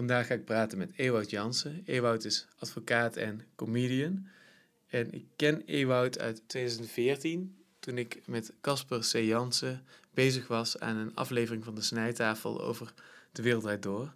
[0.00, 1.82] vandaag ga ik praten met Ewout Jansen.
[1.84, 4.26] Ewout is advocaat en comedian.
[4.86, 9.12] En ik ken Ewout uit 2014, toen ik met Casper C.
[9.12, 9.84] Jansen
[10.14, 12.92] bezig was aan een aflevering van de Snijtafel over
[13.32, 14.14] de wereldwijd door.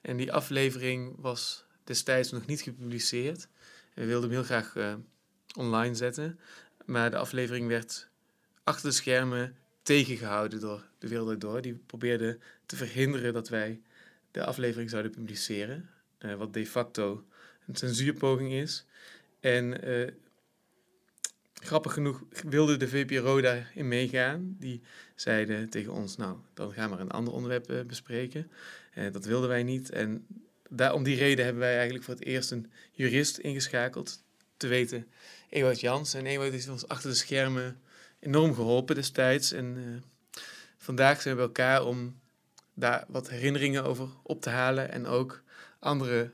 [0.00, 3.48] En die aflevering was destijds nog niet gepubliceerd.
[3.94, 4.94] We wilden hem heel graag uh,
[5.56, 6.38] online zetten.
[6.84, 8.08] Maar de aflevering werd
[8.64, 11.60] achter de schermen tegengehouden door de Wereld Door.
[11.60, 13.80] Die probeerde te verhinderen dat wij
[14.30, 15.90] de aflevering zouden publiceren.
[16.18, 17.24] Uh, wat de facto
[17.66, 18.84] een censuurpoging is.
[19.40, 20.08] En uh,
[21.54, 24.56] grappig genoeg wilde de VPRO daarin meegaan.
[24.58, 24.82] Die
[25.14, 28.50] zeiden tegen ons, nou, dan gaan we een ander onderwerp uh, bespreken.
[29.12, 29.90] dat wilden wij niet.
[29.90, 30.26] En
[30.68, 34.24] daar, om die reden hebben wij eigenlijk voor het eerst een jurist ingeschakeld.
[34.56, 35.06] Te weten,
[35.48, 36.14] Ewout Jans.
[36.14, 37.80] En Ewout is ons achter de schermen
[38.18, 39.52] enorm geholpen destijds.
[39.52, 40.02] En
[40.76, 42.19] vandaag zijn we elkaar om
[42.80, 45.42] daar wat herinneringen over op te halen en ook
[45.78, 46.30] andere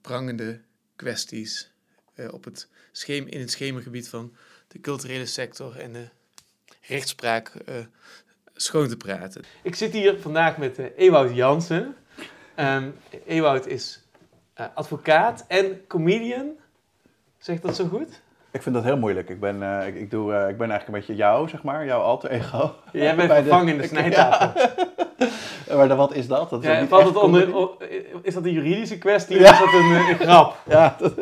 [0.00, 0.60] prangende
[0.96, 1.70] kwesties
[2.16, 4.32] uh, op het scheem, in het schemergebied van
[4.68, 6.08] de culturele sector en de
[6.80, 7.74] rechtspraak uh,
[8.54, 9.44] schoon te praten.
[9.62, 11.94] Ik zit hier vandaag met uh, Ewout Jansen.
[12.56, 12.94] Um,
[13.26, 14.02] Ewout is
[14.74, 16.50] advocaat en comedian.
[17.38, 18.22] Zegt dat zo goed?
[18.50, 19.28] Ik vind dat heel moeilijk.
[19.28, 21.84] Ik ben, uh, ik, ik, doe, uh, ik ben eigenlijk een beetje jou, zeg maar,
[21.84, 22.74] jouw alter ego.
[22.92, 24.60] Jij bent vervangen in de snijtafel.
[24.60, 25.28] Ja.
[25.76, 26.50] Maar wat is dat?
[26.50, 27.48] dat is, ja, valt het onder,
[28.22, 30.56] is dat een juridische kwestie of is dat een, een grap?
[30.68, 31.18] Ja, dat,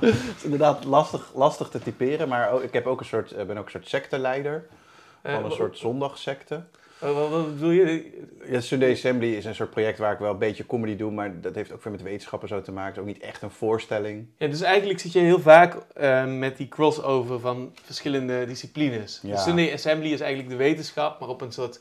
[0.00, 2.28] is inderdaad lastig, lastig te typeren.
[2.28, 4.66] Maar ook, ik heb ook een soort, ben ook een soort secteleider.
[5.22, 6.62] Van een soort zondagsecte.
[7.00, 8.10] Wat, wat bedoel je?
[8.44, 11.40] Ja, Sunday Assembly is een soort project waar ik wel een beetje comedy doe, maar
[11.40, 12.88] dat heeft ook weer met wetenschappen zo te maken.
[12.88, 14.26] Het is ook niet echt een voorstelling.
[14.36, 19.20] Ja, dus eigenlijk zit je heel vaak uh, met die crossover van verschillende disciplines.
[19.22, 19.36] Ja.
[19.36, 21.80] Sunday Assembly is eigenlijk de wetenschap, maar op een soort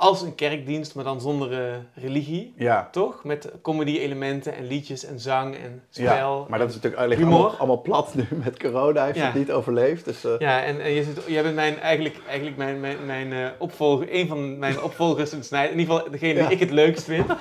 [0.00, 2.54] als een kerkdienst, maar dan zonder uh, religie.
[2.56, 2.88] Ja.
[2.92, 3.24] Toch?
[3.24, 6.40] Met comedy-elementen en liedjes en zang en spel.
[6.40, 9.04] Ja, maar dat is natuurlijk eigenlijk allemaal, allemaal, plat nu met corona.
[9.04, 10.04] Heeft het niet overleefd.
[10.04, 10.32] Dus, uh...
[10.38, 14.14] Ja, en, en je zit, jij bent mijn, eigenlijk, eigenlijk mijn, mijn, mijn uh, opvolger,
[14.14, 15.72] een van mijn opvolgers in Snijden.
[15.72, 17.26] In ieder geval degene die ik het leukst vind.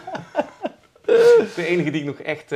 [1.56, 2.56] de enige die ik nog echt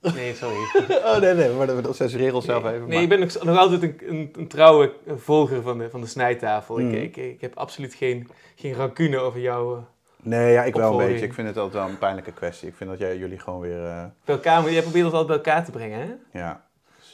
[0.00, 0.56] Nee, sorry.
[1.08, 2.88] oh nee, nee, maar dat censureren onszelf nee, even.
[2.88, 6.06] Nee, ik ben nog, nog altijd een, een, een, trouwe volger van de, van de
[6.06, 6.78] snijtafel.
[6.78, 6.94] Ik, mm.
[6.94, 9.76] ik, ik, heb absoluut geen, geen rancune over jou.
[9.76, 9.82] Uh,
[10.22, 11.24] nee, ja, ik wel een beetje.
[11.24, 12.68] Ik vind het altijd wel een pijnlijke kwestie.
[12.68, 13.82] Ik vind dat jij jullie gewoon weer...
[13.82, 14.04] Uh...
[14.24, 16.38] Bij elkaar, jij probeert het altijd bij elkaar te brengen, hè?
[16.38, 16.64] Ja,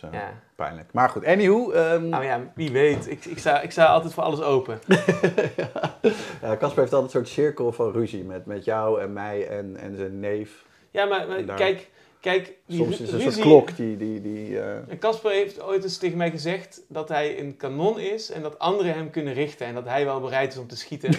[0.04, 0.32] uh, ja.
[0.56, 0.92] pijnlijk.
[0.92, 1.72] Maar goed, anywho...
[1.72, 2.08] Um...
[2.08, 3.10] Nou ja, wie weet.
[3.10, 4.80] Ik, ik, sta, ik sta altijd voor alles open.
[6.42, 9.76] ja, Casper heeft altijd een soort cirkel van ruzie met, met jou en mij en,
[9.76, 10.64] en zijn neef.
[10.90, 11.88] Ja, maar, maar kijk
[12.26, 13.96] Kijk, die Soms is het een soort klok die...
[13.96, 14.98] die, die uh...
[14.98, 18.94] Casper heeft ooit eens tegen mij gezegd dat hij een kanon is en dat anderen
[18.94, 21.10] hem kunnen richten en dat hij wel bereid is om te schieten.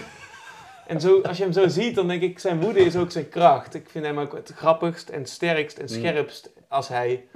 [0.87, 3.29] en zo, als je hem zo ziet, dan denk ik, zijn woede is ook zijn
[3.29, 3.73] kracht.
[3.73, 5.89] Ik vind hem ook het grappigst en sterkst en mm.
[5.89, 7.27] scherpst als hij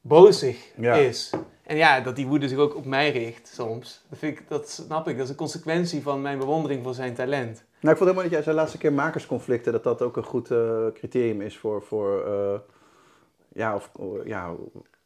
[0.00, 1.30] bozig is.
[1.62, 4.70] En ja, dat die woede zich ook op mij richt soms, dat, vind ik, dat
[4.70, 5.14] snap ik.
[5.16, 7.64] Dat is een consequentie van mijn bewondering voor zijn talent.
[7.80, 10.50] Nou, ik vond helemaal dat jij zei laatste keer makersconflicten, dat dat ook een goed
[10.50, 11.82] uh, criterium is voor...
[11.82, 12.78] voor uh
[13.52, 13.90] ja, of,
[14.24, 14.54] ja,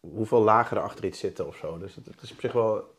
[0.01, 1.79] hoeveel lagen er achter iets zitten of zo.
[1.79, 2.95] Dus het, het, is op zich wel,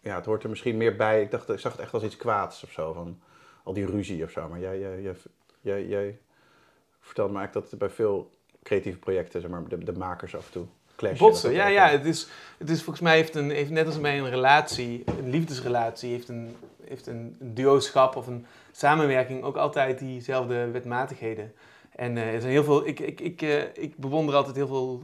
[0.00, 1.22] ja, het hoort er misschien meer bij.
[1.22, 3.20] Ik dacht, ik zag het echt als iets kwaads of zo, van
[3.62, 4.48] al die ruzie of zo.
[4.48, 5.16] Maar jij, jij, jij,
[5.60, 6.18] jij, jij
[7.00, 8.30] vertelt me eigenlijk dat het bij veel
[8.62, 11.18] creatieve projecten, zeg maar, de, de makers af en toe clashen.
[11.18, 11.88] Botsen, ja, ja.
[11.88, 15.30] Het is, het is volgens mij heeft, een, heeft net als bij een relatie, een
[15.30, 21.52] liefdesrelatie, heeft een, heeft een, een duoschap of een samenwerking ook altijd diezelfde wetmatigheden.
[21.96, 25.02] En uh, er zijn heel veel, ik, ik, ik, uh, ik bewonder altijd heel veel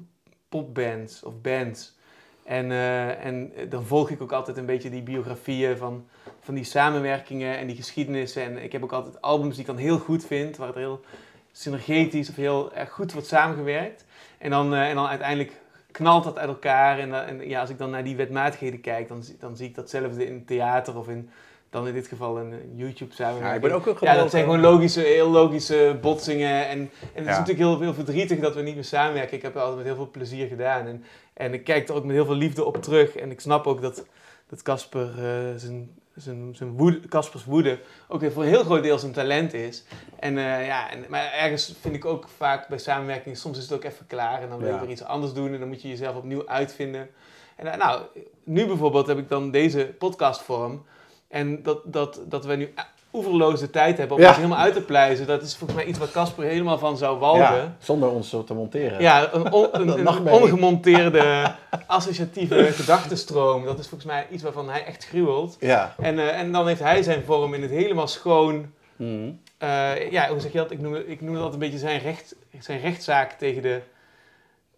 [0.49, 1.97] popbands of bands.
[2.45, 6.07] En, uh, en dan volg ik ook altijd een beetje die biografieën van,
[6.41, 8.43] van die samenwerkingen en die geschiedenissen.
[8.43, 11.01] En ik heb ook altijd albums die ik dan heel goed vind, waar het heel
[11.53, 14.05] synergetisch of heel erg goed wordt samengewerkt.
[14.39, 15.61] En dan, en dan uiteindelijk
[15.91, 16.99] knalt dat uit elkaar.
[16.99, 20.27] En, en ja, als ik dan naar die wetmatigheden kijk, dan, dan zie ik datzelfde
[20.27, 21.31] in theater of in
[21.73, 23.51] dan in dit geval een YouTube samenwerking.
[23.51, 26.69] Ja, ik ben ook een ja, dat zijn gewoon logische, heel logische botsingen.
[26.69, 29.37] En, en het is natuurlijk heel, heel verdrietig dat we niet meer samenwerken.
[29.37, 30.87] Ik heb het altijd met heel veel plezier gedaan.
[30.87, 31.05] En,
[31.35, 33.17] en ik kijk er ook met heel veel liefde op terug.
[33.17, 34.05] En ik snap ook dat
[34.49, 35.03] dat uh,
[35.57, 37.79] zijn, zijn, zijn woede, Caspers woede
[38.09, 39.85] ook voor een heel groot deel zijn talent is.
[40.19, 43.73] En, uh, ja, en, maar ergens vind ik ook vaak bij samenwerking, soms is het
[43.73, 44.43] ook even klaar.
[44.43, 47.09] En dan wil je weer iets anders doen en dan moet je jezelf opnieuw uitvinden.
[47.57, 48.03] En uh, nou,
[48.45, 50.85] nu bijvoorbeeld heb ik dan deze podcastvorm
[51.33, 52.75] en dat, dat, dat we nu
[53.13, 54.35] oeverloze tijd hebben om ja.
[54.35, 55.27] helemaal uit te pleizen.
[55.27, 57.43] Dat is volgens mij iets waar Casper helemaal van zou walgen.
[57.43, 59.01] Ja, zonder ons te monteren.
[59.01, 59.47] Ja, een,
[59.99, 61.55] een, ongemonteerde
[61.87, 63.65] associatieve gedachtenstroom.
[63.65, 65.57] Dat is volgens mij iets waarvan hij echt gruwelt.
[65.61, 65.95] Ja.
[65.99, 68.67] En, uh, en dan heeft hij zijn vorm in het helemaal schoon
[69.03, 69.31] Mhm.
[69.59, 70.71] eh, ja, hoe zeg je dat?
[70.71, 73.81] Ik noem, ik noem dat altijd een beetje zijn, recht, zijn rechtszaak tegen de,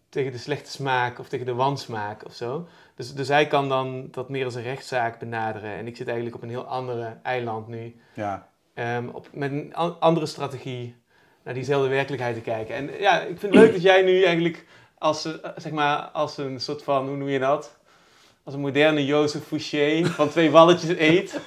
[0.08, 2.68] tegen de slechte smaak of tegen de wansmaak of zo.
[2.96, 5.70] Dus, dus hij kan dan dat meer als een rechtszaak benaderen.
[5.70, 7.96] En ik zit eigenlijk op een heel andere eiland nu.
[8.14, 8.49] Ja.
[8.75, 10.96] ehm, op, met een an- andere strategie
[11.43, 12.75] naar diezelfde werkelijkheid te kijken.
[12.75, 14.64] En ja, ik vind het leuk dat jij nu eigenlijk
[14.99, 17.76] als, eh, zeg maar, als een soort van, hoe noem je dat?
[18.44, 21.40] Als een moderne Jozef Fouché van twee walletjes eet.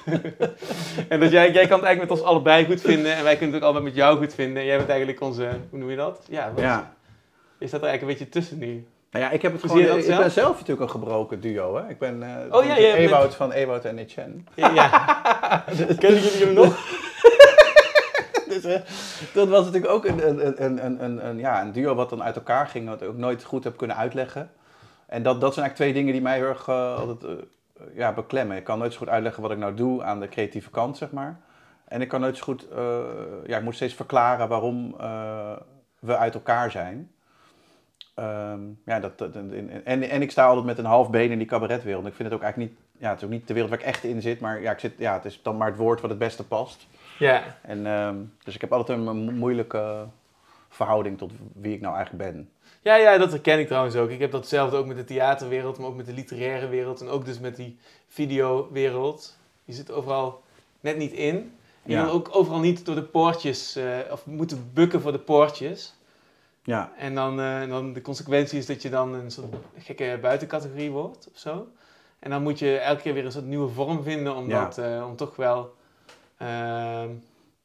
[1.10, 3.56] en dat jij, jij kan het eigenlijk met ons allebei goed vinden en wij kunnen
[3.56, 4.58] het ook allebei met jou goed vinden.
[4.62, 6.26] En jij bent eigenlijk onze, hoe noem je dat?
[6.30, 6.96] Ja, wat, ja.
[7.60, 8.88] je staat er eigenlijk een beetje tussen nu.
[9.12, 9.84] Nou ja, ik heb het gewoon.
[9.86, 10.20] dat ik zelf?
[10.20, 11.90] ben zelf natuurlijk een gebroken duo, hè?
[11.90, 14.34] Ik ben eh Oh ja, bent- Ewout van Ewout en Etienne.
[14.56, 14.88] Ja, ja.
[16.00, 16.78] kennen jullie hem nog?
[18.50, 18.82] Dus, eh,
[19.34, 22.24] dat was natuurlijk ook een, een, een, een, een, een, ja, een duo wat dan
[22.24, 24.52] uit elkaar ging, wat ik ook nooit goed heb kunnen uitleggen.
[25.06, 27.46] En dat, dat zijn eigenlijk twee dingen die mij heel erg eh, altijd eh,
[27.94, 28.58] ja, beklemmen.
[28.58, 31.12] Ik kan nooit zo goed uitleggen wat ik nou doe aan de creatieve kant, zeg
[31.12, 31.40] maar.
[31.88, 32.98] En ik kan nooit zo goed, eh,
[33.46, 35.52] ja, ik moet steeds verklaren waarom eh,
[36.00, 37.12] we uit elkaar zijn.
[38.18, 41.38] Ehm, ja, dat, dat- en, en, en ik sta altijd met een half been in
[41.38, 42.06] die cabaretwereld.
[42.06, 43.86] Ik vind het ook eigenlijk niet, ja, het is ook niet de wereld waar ik
[43.86, 46.10] echt in zit, maar ja, ik zit, ja, het is dan maar het woord wat
[46.10, 46.88] het beste past.
[47.20, 50.06] Ja, En, ehm, dus ik heb altijd een mo- moeilijke
[50.70, 52.50] verhouding tot wie ik nou eigenlijk ben.
[52.82, 54.10] Ja, ja, dat herken ik trouwens ook.
[54.10, 57.26] Ik heb datzelfde ook met de theaterwereld, maar ook met de literaire wereld en ook
[57.26, 57.78] dus met die
[58.08, 59.38] videowereld.
[59.66, 60.42] Je zit overal
[60.80, 61.36] net niet in.
[61.84, 62.04] En je Ja.
[62.04, 65.96] wil ook overal niet door de poortjes, eh, of moeten bukken voor de poortjes.
[66.68, 70.92] Ja, En dan, eh, dan de consequentie is dat je dan een soort gekke buitencategorie
[70.92, 71.68] wordt of zo.
[72.20, 74.64] En dan moet je elke keer weer een soort nieuwe vorm vinden om, Ja.
[74.64, 75.76] dat, eh, om toch wel...
[76.38, 77.10] ehm,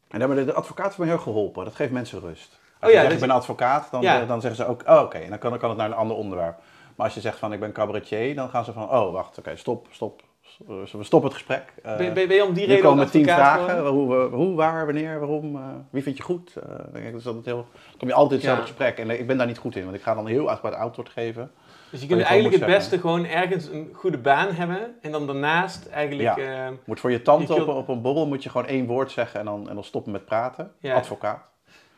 [0.09, 1.65] en daar hebben de, heeft me heel geholpen.
[1.65, 2.53] Dat geeft mensen rust.
[2.53, 4.21] Oh Als ja, je zegt, dat ik ben advocaat, dan, Ja.
[4.21, 5.95] eh, dan zeggen ze ook, oh oké, en dan kan, dan kan het naar een
[5.97, 6.59] ander onderwerp.
[6.97, 9.57] Maar als je zegt van, ik ben cabaretier, dan gaan ze van, oh wacht, oké,
[9.57, 10.23] stop, stop.
[10.69, 11.73] Uh, We stoppen het gesprek.
[11.87, 13.87] Uh, ben, ben, je om die reden komen tien vragen.
[13.87, 16.57] Hoe, hoe, waar, wanneer, waarom, eh, wie vind je goed?
[16.57, 18.87] Eh, dan denk ik, dat is altijd heel, dan kom je altijd in hetzelfde Ja.
[18.87, 18.99] gesprek.
[19.07, 21.09] En eh, ik ben daar niet goed in, want ik ga dan heel uitgebreid antwoord
[21.09, 21.51] geven.
[21.91, 25.87] Dus je kunt eigenlijk het beste gewoon ergens een goede baan hebben en dan daarnaast
[25.87, 26.37] eigenlijk...
[26.37, 26.67] Ja.
[26.67, 29.41] eh, Moet voor je tante Je op, een borrel moet je gewoon één woord zeggen
[29.41, 30.73] en dan, en dan stoppen met praten.
[30.79, 30.95] Ja.
[30.95, 31.43] Advocaat.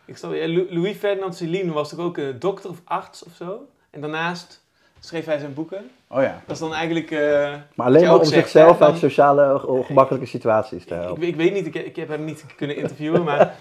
[0.05, 0.23] ik
[0.71, 3.69] Louis Ferdinand Céline was toch ook een dokter of arts of zo?
[3.91, 4.65] En daarnaast
[5.01, 5.91] schreef hij zijn boeken.
[6.15, 6.43] Oh ja.
[6.47, 7.11] Dat is dan eigenlijk...
[7.11, 11.23] eh, Maar alleen maar om zegt, zichzelf hè, uit sociale ongemakkelijke situaties te ik, helpen.
[11.23, 13.55] ik weet niet, ik, ik heb hem niet kunnen interviewen, maar...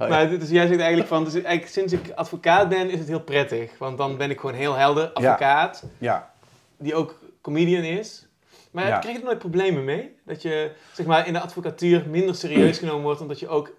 [0.00, 0.08] Oh ja.
[0.08, 3.20] Maar dus jij zegt eigenlijk van, dus eigenlijk sinds ik advocaat ben, is het heel
[3.20, 3.70] prettig.
[3.78, 6.30] Want dan ben ik gewoon heel helder advocaat, Ja.
[6.76, 8.26] die ook comedian is.
[8.70, 8.98] Maar Ja.
[8.98, 10.16] krijg je er nooit problemen mee?
[10.24, 13.70] Dat je zeg maar, in de advocatuur minder serieus genomen wordt, omdat je ook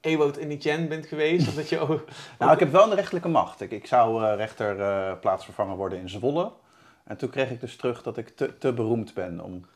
[0.00, 1.48] Ewout en Etienne bent geweest?
[1.48, 2.04] Of dat je ook...
[2.38, 3.60] Nou, ik heb wel een rechtelijke macht.
[3.60, 6.50] Ik, ik zou eh, rechter eh, plaatsvervanger worden in Zwolle.
[7.04, 9.66] En toen kreeg ik dus terug dat ik te, te beroemd ben om,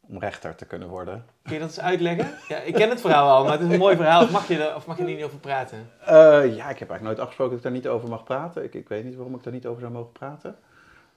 [0.00, 1.24] om rechter te kunnen worden.
[1.42, 2.30] Kun je dat eens uitleggen?
[2.48, 4.26] Ja, ik ken het verhaal al, maar het is een mooi verhaal.
[4.30, 5.90] Mag je er, of mag je er niet over praten?
[6.00, 6.14] Eh,
[6.56, 8.64] ja, ik heb eigenlijk nooit afgesproken dat ik daar niet over mag praten.
[8.64, 10.56] Ik, ik weet niet waarom ik daar niet over zou mogen praten.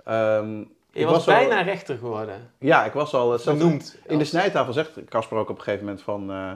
[0.04, 2.50] Ehm, Je ik was, bijna rechter geworden.
[2.58, 3.34] Ja, ik was al...
[3.34, 3.98] eh, zelfs- Benoemd.
[4.06, 6.52] In de snijtafel zegt Casper ook op een gegeven moment van eh,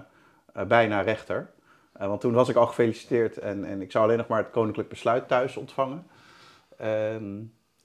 [0.53, 1.49] eh, bijna rechter.
[1.93, 4.51] Eh, want toen was ik al gefeliciteerd en, en ik zou alleen nog maar het
[4.51, 6.07] koninklijk besluit thuis ontvangen.
[6.77, 7.35] Ehm,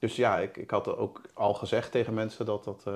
[0.03, 2.83] dus ja, ik, ik had ook al gezegd tegen mensen dat dat...
[2.87, 2.93] eh,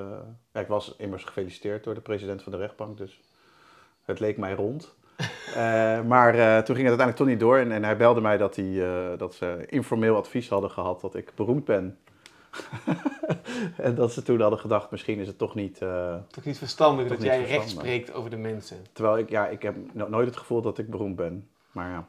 [0.52, 3.20] ja, ik was immers gefeliciteerd door de president van de rechtbank, dus
[4.04, 4.94] het leek mij rond.
[5.54, 8.36] Eh, maar eh, toen ging het uiteindelijk toch niet door en, en hij belde mij
[8.36, 8.82] dat, hij,
[9.16, 11.98] dat ze informeel advies hadden gehad dat ik beroemd ben.
[13.76, 15.78] en dat ze toen hadden gedacht, misschien is het toch niet...
[16.30, 18.76] Toch niet verstandig Toch dat niet jij recht spreekt over de mensen.
[18.92, 21.48] Terwijl ik, ja, ik heb no- nooit het gevoel dat ik beroemd ben.
[21.72, 22.06] Maar ja,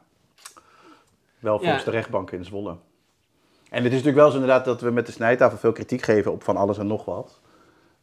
[1.38, 1.60] wel Ja.
[1.60, 2.76] volgens de rechtbank in Zwolle.
[3.70, 6.32] En het is natuurlijk wel zo inderdaad dat we met de snijtafel veel kritiek geven
[6.32, 7.40] op van alles en nog wat.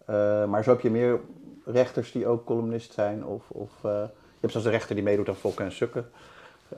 [0.06, 1.20] Eh, maar zo heb je meer
[1.66, 3.26] rechters die ook columnist zijn.
[3.26, 6.10] Of, of, eh, je hebt zelfs een rechter die meedoet aan Fokken en Sukken.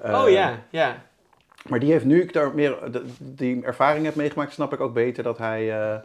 [0.01, 0.95] Eh, oh ja, ja.
[1.69, 4.93] Maar die heeft nu ik daar meer de- die ervaring heb meegemaakt, snap ik ook
[4.93, 6.01] beter dat hij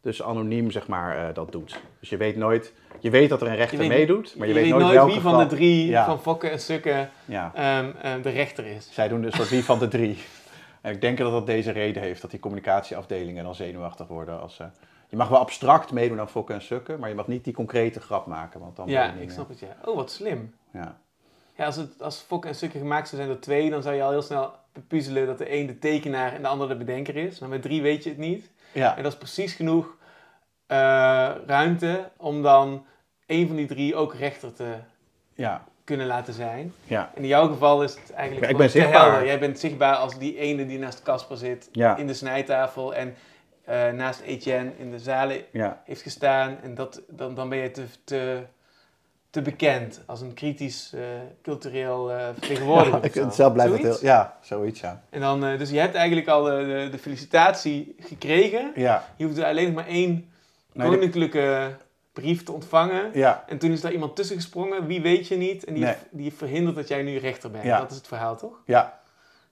[0.00, 1.80] dus anoniem zeg maar dat doet.
[2.00, 4.90] Dus je weet nooit, je weet dat er een rechter meedoet, maar je, weet, nooit,
[4.90, 6.04] welke wie van de drie, Ja.
[6.04, 7.52] van Fokken en Sukken, Ja.
[7.54, 8.88] ehm, ehm, de rechter is.
[8.92, 10.18] Zij doen dus een soort wie van de drie.
[10.82, 14.40] En ik denk dat dat deze reden heeft, dat die communicatieafdelingen dan zenuwachtig worden.
[14.40, 14.64] Als, ze
[15.08, 18.00] je mag wel abstract meedoen aan fokken en sukken, maar je mag niet die concrete
[18.00, 18.60] grap maken.
[18.60, 19.76] Want dan ben Ja, ik meer- snap het, ja.
[19.84, 20.54] Oh, wat slim.
[20.72, 21.00] Ja.
[21.56, 24.02] Ja, als, het, als Fokken en Sukken gemaakt zou zijn door twee, dan zou je
[24.02, 24.52] al heel snel
[24.88, 27.38] puzzelen dat de een de tekenaar en de ander de bedenker is.
[27.38, 28.50] Maar met drie weet je het niet.
[28.72, 28.96] Ja.
[28.96, 29.96] En dat is precies genoeg
[30.66, 30.76] eh,
[31.46, 32.86] ruimte om dan
[33.26, 34.74] één van die drie ook rechter te
[35.34, 35.64] Ja.
[35.84, 36.72] Kunnen laten zijn.
[36.84, 37.10] Ja.
[37.14, 39.02] In jouw geval is het eigenlijk Ja, ik ben zichtbaar.
[39.10, 39.26] helder.
[39.26, 41.96] Jij bent zichtbaar als die ene die naast Casper zit Ja.
[41.96, 43.14] in de snijtafel en
[43.64, 45.40] eh, naast Etienne in de zalen
[45.84, 46.56] heeft gestaan.
[46.62, 48.42] En dat, dan, dan ben je te, te
[49.30, 51.00] te bekend als een kritisch eh,
[51.42, 53.04] cultureel eh, vertegenwoordiger.
[53.04, 53.96] Ik, zelf blijft het heel...
[54.00, 55.02] Ja, zoiets, ja.
[55.10, 58.72] En dan, dus je hebt eigenlijk al de, de, felicitatie gekregen.
[58.74, 60.30] Ja, Je hoeft er alleen nog maar één
[60.72, 61.76] nee, de- koninklijke
[62.12, 63.10] brief te ontvangen.
[63.12, 65.64] ja, En toen is daar iemand tussen gesprongen, wie weet je niet.
[65.64, 65.94] En die, Nee.
[66.10, 67.64] die verhindert dat jij nu rechter bent.
[67.64, 67.78] Ja.
[67.78, 68.56] Dat is het verhaal, toch?
[68.66, 69.00] ja.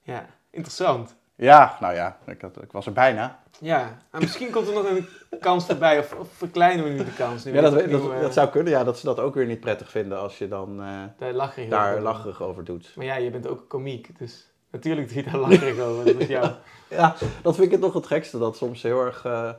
[0.03, 1.15] Ja, interessant.
[1.35, 3.39] Ja, nou ja, ik, had, ik was er bijna.
[3.59, 5.07] Ja, en misschien komt er nog een
[5.39, 7.43] kans erbij, of, of verkleinen we nu de kans?
[7.43, 8.71] Nu Ja, dat, dat, opnieuw, eh, dat zou kunnen.
[8.73, 11.29] Ja, dat ze dat ook weer niet prettig vinden als je dan eh,
[11.69, 12.01] Daar over.
[12.01, 12.91] lacherig over doet.
[12.95, 16.17] Maar ja, je bent ook komiek, dus natuurlijk doe je daar lacherig over.
[16.17, 16.49] Dat jou.
[16.89, 18.37] Ja, dat vind ik het nog het gekste.
[18.37, 19.49] Dat soms heel erg, eh,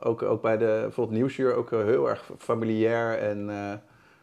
[0.00, 3.80] ook, ook bij de bijvoorbeeld Nieuwsuur, ook heel erg familiair en eh, een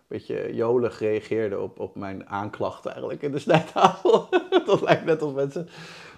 [0.08, 4.30] beetje jolig reageerde op, op mijn aanklachten eigenlijk in de snijtafel.
[4.66, 5.70] dat lijkt net als mensen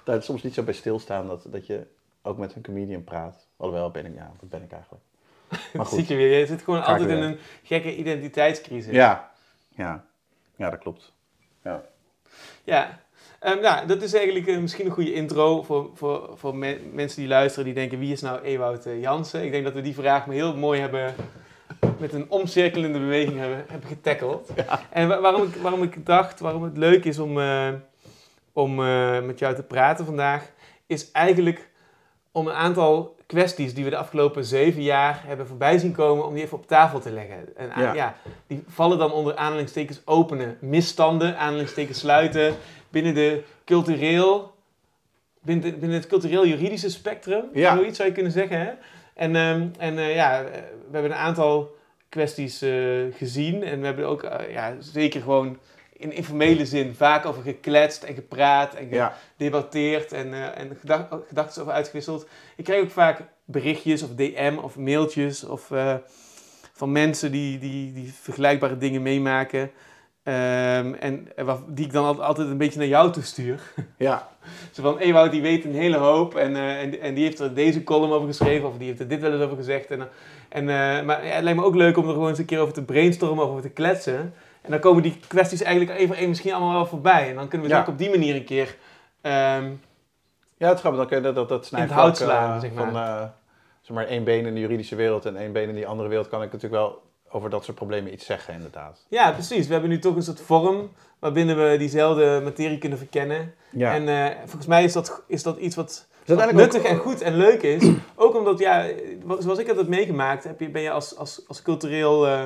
[0.03, 1.87] daar soms niet zo bij stilstaan dat, dat je
[2.21, 3.47] ook met een comedian praat.
[3.57, 5.03] Alhoewel ben ik, ja, dat ben ik eigenlijk.
[5.73, 5.97] Maar goed.
[5.97, 6.39] zit je weer.
[6.39, 8.93] Je zit gewoon altijd in een gekke identiteitscrisis.
[8.93, 9.31] Ja,
[9.69, 10.05] ja,
[10.55, 11.13] ja, dat klopt.
[11.63, 11.83] Ja.
[12.63, 12.99] Ja,
[13.39, 17.19] Ehm, nou, dat is eigenlijk eh, misschien een goede intro voor, voor, voor me- mensen
[17.19, 19.43] die luisteren die denken wie is nou Ewout eh, Jansen?
[19.43, 21.13] Ik denk dat we die vraag maar heel mooi hebben
[21.97, 24.49] met een omcirkelende beweging hebben, hebben getackeld.
[24.89, 27.67] En wa- waarom, ik, waarom ik dacht, waarom het leuk is om, eh,
[28.53, 28.75] om
[29.25, 30.49] met jou te praten vandaag,
[30.87, 31.69] is eigenlijk
[32.31, 36.33] om een aantal kwesties die we de afgelopen zeven jaar hebben voorbij zien komen, om
[36.33, 37.57] die even op tafel te leggen.
[37.57, 37.93] En, Ja.
[37.93, 38.15] ja,
[38.47, 42.53] die vallen dan onder aanhalingstekens openen misstanden, aanhalingstekens sluiten,
[42.89, 44.53] binnen de cultureel,
[45.41, 47.75] binnen, de- binnen het cultureel-juridische spectrum, Ja.
[47.75, 48.59] zoiets zou je kunnen zeggen.
[48.59, 48.71] Hè?
[49.13, 51.75] En, ehm, en eh, ja, eh, we hebben een aantal
[52.09, 52.71] kwesties eh,
[53.11, 55.57] gezien en we hebben ook ja, zeker gewoon
[55.93, 61.61] in informele zin vaak over gekletst en gepraat en Ja, gedebatteerd en, en gedacht, gedachten
[61.61, 62.27] over uitgewisseld.
[62.55, 65.71] Ik krijg ook vaak berichtjes of DM of mailtjes of,
[66.73, 69.71] van mensen die, die, die vergelijkbare dingen meemaken.
[70.29, 71.27] Ehm, en
[71.67, 73.61] die ik dan al- altijd een beetje naar jou toe stuur.
[73.97, 74.27] ja,
[74.71, 77.53] Zo van, Ewout die weet een hele hoop en, eh, en, en die heeft er
[77.53, 79.91] deze column over geschreven of die heeft er dit wel eens over gezegd.
[79.91, 80.07] En,
[80.49, 82.59] en, eh, maar ja, het lijkt me ook leuk om er gewoon eens een keer
[82.59, 84.33] over te brainstormen of over te kletsen.
[84.61, 87.29] En dan komen die kwesties eigenlijk voor één misschien allemaal wel voorbij.
[87.29, 87.79] En dan kunnen we Ja.
[87.81, 88.75] ook op die manier een keer...
[89.21, 89.69] ehm,
[90.57, 90.99] ja, het grappig.
[90.99, 92.85] Dan kun je dat, dat, snijvlak, hout slaan, eh, zeg maar.
[92.91, 93.23] van eh,
[93.81, 96.27] zeg maar één been in de juridische wereld en één been in die andere wereld
[96.29, 99.05] kan ik natuurlijk wel over dat soort problemen iets zeggen, inderdaad.
[99.07, 99.65] Ja, precies.
[99.67, 103.53] We hebben nu toch een soort vorm waarbinnen we diezelfde materie kunnen verkennen.
[103.69, 103.93] Ja.
[103.93, 107.35] En eh, volgens mij is dat, is dat iets wat, nuttig ook- en goed en
[107.35, 107.89] leuk is.
[108.15, 108.87] Ook omdat, ja,
[109.39, 112.43] zoals ik heb meegemaakt, heb je, ben je als, als, als cultureel eh,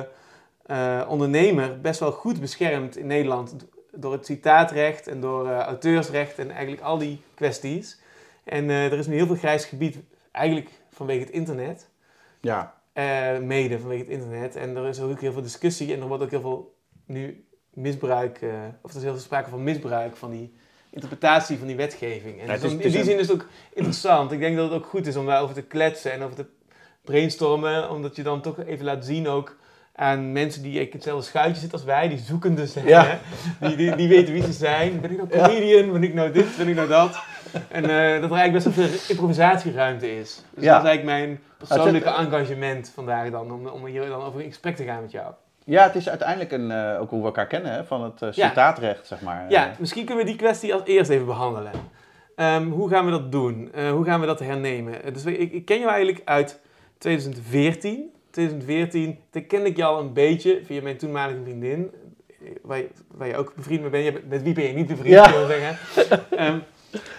[0.66, 3.54] eh, ondernemer best wel goed beschermd in Nederland.
[3.92, 7.98] Door het citaatrecht en door auteursrecht en eigenlijk al die kwesties.
[8.44, 9.98] En er is nu heel veel grijs gebied,
[10.32, 11.88] eigenlijk vanwege het internet.
[12.40, 14.56] Ja, Eh, mede vanwege het internet.
[14.56, 16.74] En er is ook heel veel discussie en er wordt ook heel veel
[17.06, 18.48] nu misbruik, eh,
[18.82, 20.54] of er is heel veel sprake van misbruik van die
[20.90, 22.40] interpretatie van die wetgeving.
[22.40, 24.32] En Ja, dus is- in die een- zin is het ook interessant.
[24.32, 26.46] Ik denk dat het ook goed is om daarover te kletsen en over te
[27.04, 29.56] brainstormen, omdat je dan toch even laat zien ook
[29.94, 33.04] aan mensen die in hetzelfde schuitje zitten als wij, die zoekende zijn, Ja.
[33.04, 33.18] hè?
[33.68, 35.00] Die, die, die weten wie ze zijn.
[35.00, 35.46] Ben ik nou Ja.
[35.46, 35.92] comedian?
[35.92, 36.56] Ben ik nou dit?
[36.56, 37.18] Ben ik nou dat?
[37.68, 40.42] En eh, dat er eigenlijk best wel veel improvisatieruimte is.
[40.54, 40.72] Dus Ja.
[40.74, 44.76] dat is eigenlijk mijn persoonlijke engagement vandaag dan, om, om hier dan over in gesprek
[44.76, 45.32] te gaan met jou.
[45.64, 48.32] ja het is uiteindelijk een, eh, ook hoe we elkaar kennen, hè, van het eh,
[48.32, 48.48] Ja.
[48.48, 49.46] citaatrecht, zeg maar.
[49.50, 51.72] Ja, Eh, misschien kunnen we die kwestie als eerst even behandelen.
[52.36, 53.70] Ehm, hoe gaan we dat doen?
[53.74, 55.02] Eh, hoe gaan we dat hernemen?
[55.04, 56.60] Eh, Dus ik, ik ken jou eigenlijk uit
[56.98, 58.12] 2014.
[58.30, 61.90] 2014, toen kende ik je al een beetje via mijn toenmalige vriendin.
[62.40, 64.28] eh, Waar je, waar je ook bevriend mee bent.
[64.28, 65.30] Met wie ben je niet bevriend, Ja.
[65.32, 65.78] wil zeggen.
[66.38, 66.58] Ehm,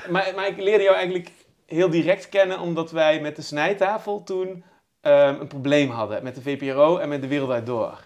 [0.10, 1.32] maar, maar ik leerde jou eigenlijk
[1.66, 4.64] heel direct kennen omdat wij met de snijtafel toen
[5.02, 6.24] ehm, een probleem hadden.
[6.24, 8.00] Met de VPRO en met de Wereld Uit Door.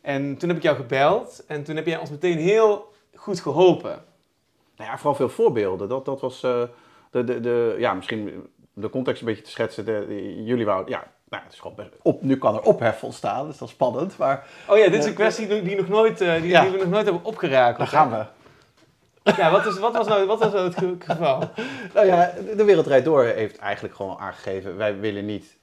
[0.00, 4.04] En toen heb ik jou gebeld en toen heb jij ons meteen heel goed geholpen.
[4.76, 5.88] Nou ja, vooral veel voorbeelden.
[5.88, 6.62] Dat, dat was eh,
[7.10, 9.84] de, de, de, ja, misschien de context een beetje te schetsen.
[9.84, 13.04] De, de- jullie wouden, ja, nou, het is gewoon best op, nu kan er ophef
[13.04, 14.18] ontstaan, dus dat is spannend.
[14.18, 16.62] Maar Oh ja, dit is een kwestie die, nog nooit, eh, die, Ja.
[16.62, 17.78] die we nog nooit hebben opgerakeld.
[17.78, 18.24] daar gaan we.
[19.22, 21.50] Ja, wat, is, wat, was nou, wat was nou het ge- geval?
[21.94, 25.58] Nou ja, de- de Wereld Rijd Door heeft eigenlijk gewoon aangegeven, wij willen niet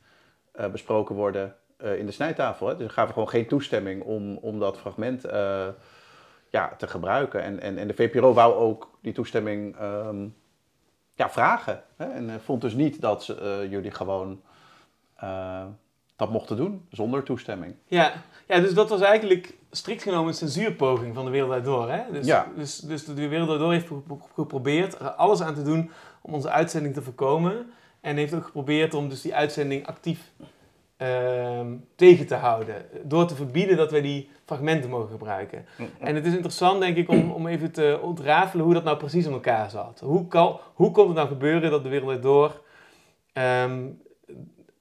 [0.52, 2.68] eh, besproken worden eh, in de snijtafel.
[2.68, 2.74] Hè.
[2.76, 5.68] Dus dan gaven gewoon geen toestemming om, om dat fragment eh,
[6.50, 7.42] ja, te gebruiken.
[7.44, 10.28] En, en, en de VPRO wou ook die toestemming ehm,
[11.14, 11.84] ja, vragen.
[11.96, 12.06] Hè.
[12.06, 14.42] En vond dus niet dat ze, jullie gewoon
[16.16, 17.76] dat mochten doen zonder toestemming.
[17.86, 18.12] Ja,
[18.48, 21.90] ja, dus dat was eigenlijk strikt genomen een censuurpoging van de Wereld Door.
[21.92, 22.02] Hè?
[22.12, 22.48] Dus, Ja.
[22.56, 26.50] dus, dus de Wereld Door heeft gepro- geprobeerd er alles aan te doen om onze
[26.50, 27.72] uitzending te voorkomen.
[28.02, 30.32] En heeft ook geprobeerd om dus die uitzending actief
[30.98, 32.86] ehm, tegen te houden.
[33.04, 35.66] Door te verbieden dat wij die fragmenten mogen gebruiken.
[36.00, 39.26] En het is interessant, denk ik, om, om even te ontrafelen hoe dat nou precies
[39.26, 40.00] in elkaar zat.
[40.00, 42.62] Hoe, kan, hoe kon het nou gebeuren dat de wereld door
[43.34, 43.86] ehm,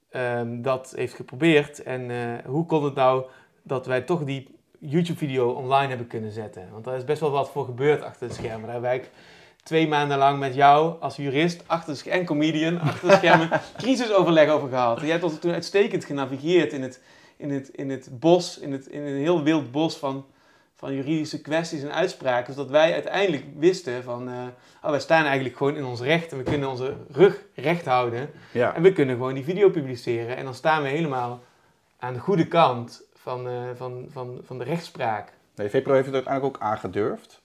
[0.09, 1.83] ehm, dat heeft geprobeerd?
[1.83, 3.25] En eh, hoe kon het nou
[3.63, 6.67] dat wij toch die YouTube-video online hebben kunnen zetten?
[6.71, 8.67] Want daar is best wel wat voor gebeurd achter de schermen.
[8.67, 9.09] Daar heb ik
[9.67, 14.49] twee maanden lang met jou als jurist achter de en comedian achter de schermen crisisoverleg
[14.49, 14.99] over gehad.
[14.99, 17.01] jij hebt ons toen uitstekend genavigeerd in het,
[17.37, 20.25] in het, in het bos, in, het, in een heel wild bos van,
[20.75, 22.53] van juridische kwesties en uitspraken.
[22.53, 24.35] Zodat wij uiteindelijk wisten van, uh,
[24.83, 28.29] oh, wij staan eigenlijk gewoon in ons recht en we kunnen onze rug recht houden.
[28.51, 28.75] Ja.
[28.75, 30.35] En we kunnen gewoon die video publiceren.
[30.35, 31.43] En dan staan we helemaal
[31.99, 35.33] aan de goede kant van, uh, van, van, van de rechtspraak.
[35.55, 37.41] Nee, VPRO heeft het uiteindelijk ook aangedurfd.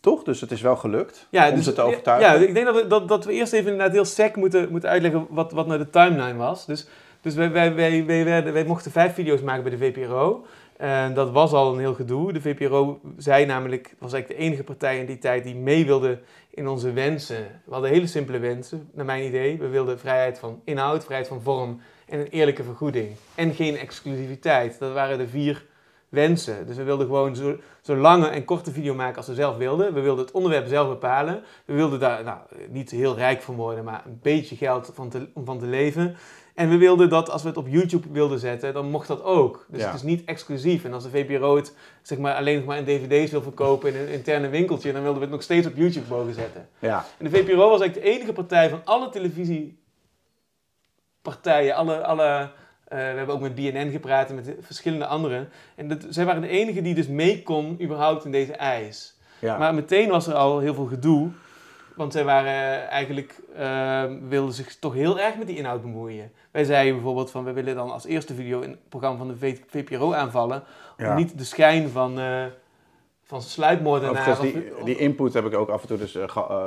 [0.00, 0.22] Toch?
[0.22, 2.40] Dus het is wel gelukt ja, om dus, ze te overtuigen.
[2.40, 4.90] Ja, ik denk dat we, dat, dat we eerst even inderdaad heel sec moeten, moeten
[4.90, 6.66] uitleggen wat, wat nou de timeline was.
[6.66, 6.86] Dus,
[7.20, 10.44] dus wij, wij, wij, wij, werden, wij mochten vijf video's maken bij de VPRO.
[10.76, 12.32] En dat was al een heel gedoe.
[12.32, 16.18] De VPRO zei namelijk, was eigenlijk de enige partij in die tijd die mee wilde
[16.50, 17.60] in onze wensen.
[17.64, 19.58] We hadden hele simpele wensen, naar mijn idee.
[19.58, 23.08] We wilden vrijheid van inhoud, vrijheid van vorm en een eerlijke vergoeding.
[23.34, 24.78] En geen exclusiviteit.
[24.78, 25.64] Dat waren de vier
[26.08, 26.66] wensen.
[26.66, 29.94] Dus we wilden gewoon zo, zo lange en korte video maken als we zelf wilden.
[29.94, 31.42] We wilden het onderwerp zelf bepalen.
[31.64, 35.28] We wilden daar nou, niet heel rijk van worden, maar een beetje geld van te,
[35.34, 36.16] om van te leven.
[36.54, 39.66] En we wilden dat als we het op YouTube wilden zetten, dan mocht dat ook.
[39.68, 40.84] Dus het is niet exclusief.
[40.84, 44.00] En als de VPRO het zeg maar, alleen nog maar in dvd's wil verkopen in
[44.00, 46.68] een interne winkeltje, dan wilden we het nog steeds op YouTube mogen zetten.
[46.78, 47.04] Ja.
[47.18, 49.08] En de VPRO was eigenlijk de enige partij van alle
[51.24, 52.50] televisiepartijen, alle, alle
[52.84, 55.48] eh, we hebben ook met BNN gepraat en met verschillende anderen.
[55.74, 59.16] En dat, zij waren de enige die dus mee kon überhaupt in deze eis.
[59.38, 59.58] Ja.
[59.58, 61.30] Maar meteen was er al heel veel gedoe.
[61.96, 66.32] Want zij waren eigenlijk, uh, wilden zich toch heel erg met die inhoud bemoeien.
[66.50, 69.56] Wij zeiden bijvoorbeeld van, we willen dan als eerste video in het programma van de
[69.66, 70.62] VPRO aanvallen.
[70.98, 72.18] Om niet de schijn van...
[72.18, 72.44] Uh,
[73.24, 74.40] van sluipmoordenaar.
[74.40, 76.24] Die, die input heb ik ook af en toe dus, uh,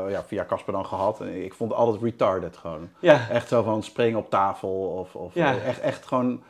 [0.10, 1.22] ja, via Casper dan gehad.
[1.22, 2.90] En ik vond het altijd retarded gewoon.
[3.00, 3.30] Ja.
[3.30, 5.58] Echt zo van springen op tafel of, of ja.
[5.58, 6.44] echt, echt gewoon...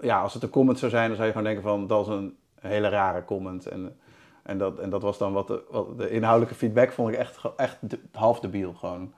[0.00, 2.12] Ja, als het een comment zou zijn, dan zou je gewoon denken van dat is
[2.12, 3.66] een hele rare comment.
[3.66, 3.96] En,
[4.42, 7.38] en, dat, en dat was dan wat de, wat de inhoudelijke feedback vond ik echt,
[7.56, 7.78] echt
[8.12, 9.12] half debiel gewoon.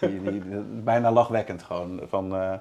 [0.00, 2.00] Die, die, bijna lachwekkend gewoon.
[2.08, 2.52] Van, uh,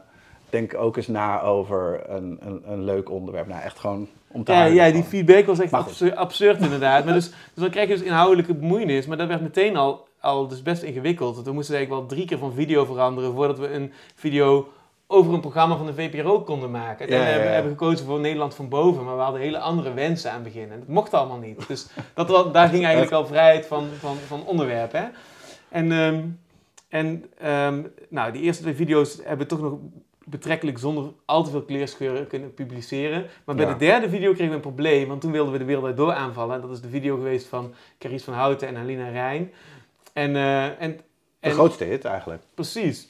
[0.49, 3.47] denk ook eens na over een, een, een leuk onderwerp.
[3.47, 4.08] Nou, echt gewoon
[4.43, 7.05] ja, ja, die feedback was echt absurd, absurd, inderdaad.
[7.05, 9.05] maar dus, dus dan krijg je dus inhoudelijke bemoeienis.
[9.05, 11.43] Maar dat werd meteen al, al dus best ingewikkeld.
[11.43, 14.67] we moesten eigenlijk wel drie keer van video veranderen voordat we een video
[15.08, 17.08] over een programma van de VPRO konden maken.
[17.08, 20.31] En we hebben, hebben gekozen voor Nederland van boven, maar we hadden hele andere wensen
[20.31, 20.71] aan het begin.
[20.71, 21.67] En dat mocht allemaal niet.
[21.67, 24.91] Dus dat, daar ging eigenlijk al vrijheid van, van, van onderwerp.
[24.91, 25.03] Hè?
[25.69, 26.39] En, um,
[26.89, 29.77] en um, nou, die eerste twee video's hebben toch nog
[30.25, 33.25] betrekkelijk zonder al te veel kleerscheuren kunnen publiceren.
[33.45, 35.97] Maar bij de derde video kregen we een probleem, want toen wilden we de wereld
[35.97, 36.55] door aanvallen.
[36.55, 39.51] En dat is de video geweest van Carice van Houten en Alina Rijn.
[40.13, 40.99] En, uh, en, en,
[41.39, 42.41] de grootste hit eigenlijk.
[42.53, 43.07] Precies.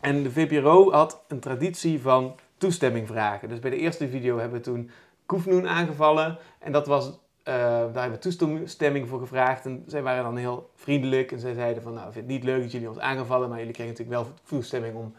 [0.00, 3.48] En de VPRO had een traditie van toestemming vragen.
[3.48, 4.90] Dus bij de eerste video hebben we toen
[5.26, 6.38] Koefnoen aangevallen.
[6.58, 7.14] En dat was, uh,
[7.44, 9.64] daar hebben we toestemming voor gevraagd.
[9.64, 11.32] En zij waren dan heel vriendelijk.
[11.32, 13.48] En zij zeiden van, nou, ik vind het niet leuk dat jullie ons aangevallen.
[13.48, 15.14] Maar jullie kregen natuurlijk wel toestemming om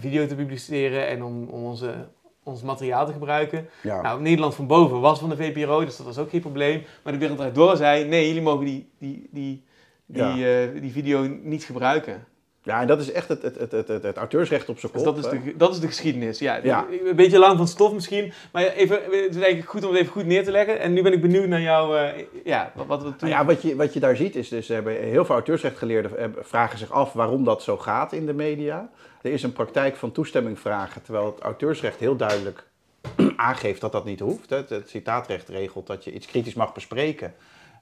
[0.00, 2.08] die video te publiceren en om, om onze,
[2.42, 3.68] ons materiaal te gebruiken.
[3.82, 6.82] Nou, Nederland van boven was van de VPRO, dus dat was ook geen probleem.
[7.02, 9.64] Maar de wereld door zei, nee, jullie mogen die, die, die,
[10.06, 12.24] die, eh, die video niet gebruiken.
[12.66, 15.04] Ja, en dat is echt het, het, het, het, het auteursrecht op zijn kop.
[15.14, 16.86] Dus dat, is de, dat is de geschiedenis, ja.
[17.04, 20.12] Een beetje lang van stof misschien, maar even, het is eigenlijk goed om het even
[20.12, 20.80] goed neer te leggen.
[20.80, 22.08] En nu ben ik benieuwd naar jou, uh,
[22.44, 23.28] ja, wat, wat, toen...
[23.28, 26.78] ja, wat, je, wat je daar ziet is, dus hebben heel veel auteursrechtgeleerden eh, vragen
[26.78, 28.90] zich af waarom dat zo gaat in de media.
[29.22, 32.66] Er is een praktijk van toestemming vragen, terwijl het auteursrecht heel duidelijk
[33.36, 34.50] aangeeft dat dat niet hoeft.
[34.50, 37.34] Het, het citaatrecht regelt dat je iets kritisch mag bespreken.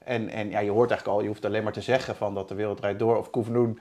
[0.05, 2.49] En, en ja, je hoort eigenlijk al, je hoeft alleen maar te zeggen van dat
[2.49, 3.79] de wereld draait door of Koevenoen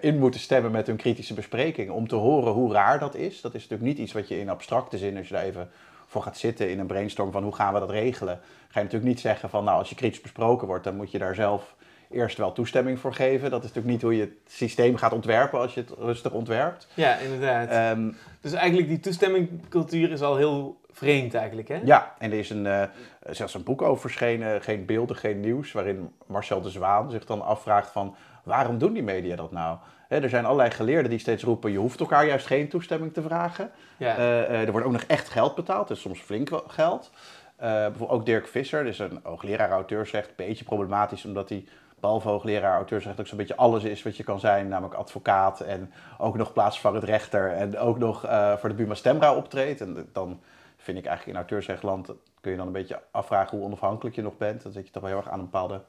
[0.00, 1.90] in moeten stemmen met hun kritische bespreking.
[1.90, 3.40] Om te horen hoe raar dat is.
[3.40, 5.70] Dat is natuurlijk niet iets wat je in abstracte zin, als je daar even
[6.06, 8.40] voor gaat zitten in een brainstorm van hoe gaan we dat regelen.
[8.68, 11.18] Ga je natuurlijk niet zeggen van nou als je kritisch besproken wordt, dan moet je
[11.18, 11.74] daar zelf
[12.10, 13.50] eerst wel toestemming voor geven.
[13.50, 16.88] Dat is natuurlijk niet hoe je het systeem gaat ontwerpen als je het rustig ontwerpt.
[16.94, 17.96] Ja, inderdaad.
[17.96, 21.80] Um, dus eigenlijk die toestemmingcultuur is al heel vreemd eigenlijk, hè?
[21.84, 22.82] Ja, en er is een, uh,
[23.30, 27.42] zelfs een boek over verschenen, Geen beelden, geen nieuws, waarin Marcel de Zwaan zich dan
[27.42, 29.78] afvraagt van waarom doen die media dat nou?
[30.08, 33.70] er zijn allerlei geleerden die steeds roepen, je hoeft elkaar juist geen toestemming te vragen.
[33.96, 34.18] Ja.
[34.18, 37.10] Uh, uh, er wordt ook nog echt geld betaald, dus soms flink geld.
[37.56, 41.64] bijvoorbeeld ook Dirk Visser, dus een hoogleraar auteursrecht, een beetje problematisch omdat hij
[42.04, 44.68] behalve hoogleraar auteursrecht ook zo'n beetje alles is wat je kan zijn.
[44.68, 49.34] Namelijk advocaat en ook nog plaatsvervangend rechter en ook nog eh, voor de Buma Stemra
[49.34, 49.80] optreedt.
[49.80, 50.40] En dan
[50.76, 52.06] vind ik eigenlijk in auteursrechtland
[52.40, 54.62] kun je dan een beetje afvragen hoe onafhankelijk je nog bent.
[54.62, 55.80] Dan zit je toch wel heel erg aan een bepaalde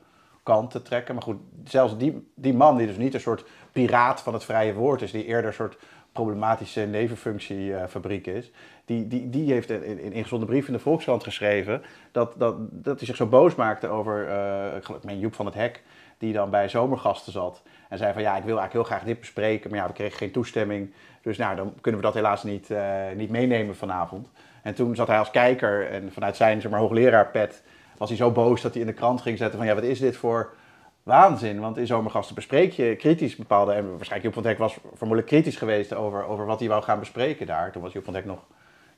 [0.46, 1.16] kant te trekken.
[1.16, 4.74] Maar goed, zelfs die, die man die dus niet een soort piraat van het vrije
[4.74, 5.78] woord is, die eerder een soort
[6.12, 8.52] problematische nevenfunctiefabriek is,
[8.86, 11.82] die, die, die heeft in, in, in gezonde brief in de Volkskrant geschreven
[12.12, 15.84] dat, dat, dat hij zich zo boos maakte over, uh, ik Joep van het Hek,
[16.18, 19.20] die dan bij zomergasten zat en zei van ja, ik wil eigenlijk heel graag dit
[19.20, 22.70] bespreken, maar ja, we kregen geen toestemming, dus nou, dan kunnen we dat helaas niet,
[22.70, 24.30] uh, niet meenemen vanavond.
[24.62, 27.64] En toen zat hij als kijker en vanuit zijn zeg maar, hoogleraarpet
[27.98, 30.00] was hij zo boos dat hij in de krant ging zetten van ja, wat is
[30.00, 30.54] dit voor
[31.04, 31.60] waanzin?
[31.60, 35.58] Want in zomergasten bespreek je kritisch bepaalde, en waarschijnlijk Joep van Dek was vermoedelijk kritisch
[35.58, 37.72] geweest over, over wat hij wou gaan bespreken daar.
[37.72, 38.40] Toen was Joep van Dek nog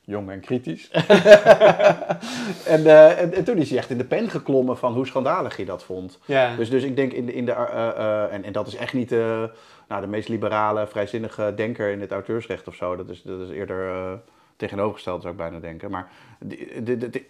[0.08, 0.90] jong en kritisch.
[2.74, 5.56] en, uh, en, en, toen is hij echt in de pen geklommen van hoe schandalig
[5.56, 6.18] hij dat vond.
[6.24, 6.56] Ja.
[6.56, 8.92] Dus, dus ik denk in de, in de uh, uh, en, en dat is echt
[8.92, 9.10] niet
[9.88, 12.96] nou, de meest liberale, vrijzinnige denker in het auteursrecht of zo.
[12.96, 14.20] Dat is, dat is eerder
[14.56, 15.90] tegenovergesteld zou ik bijna denken.
[15.90, 17.24] Maar de, de, de,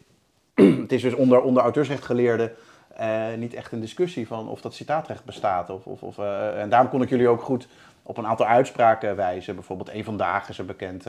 [0.82, 2.52] het is dus onder, onder auteursrechtgeleerden
[3.00, 5.70] uh, niet echt een discussie van of dat citaatrecht bestaat.
[5.70, 7.68] Of, of, of uh, en daarom kon ik jullie ook goed
[8.02, 9.54] op een aantal uitspraken wijzen.
[9.54, 11.06] Bijvoorbeeld een vandaag is een bekend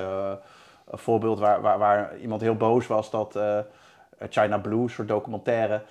[0.92, 3.40] voorbeeld waar, waar, waar, iemand heel boos was dat
[4.30, 5.82] China Blue, soort documentaire,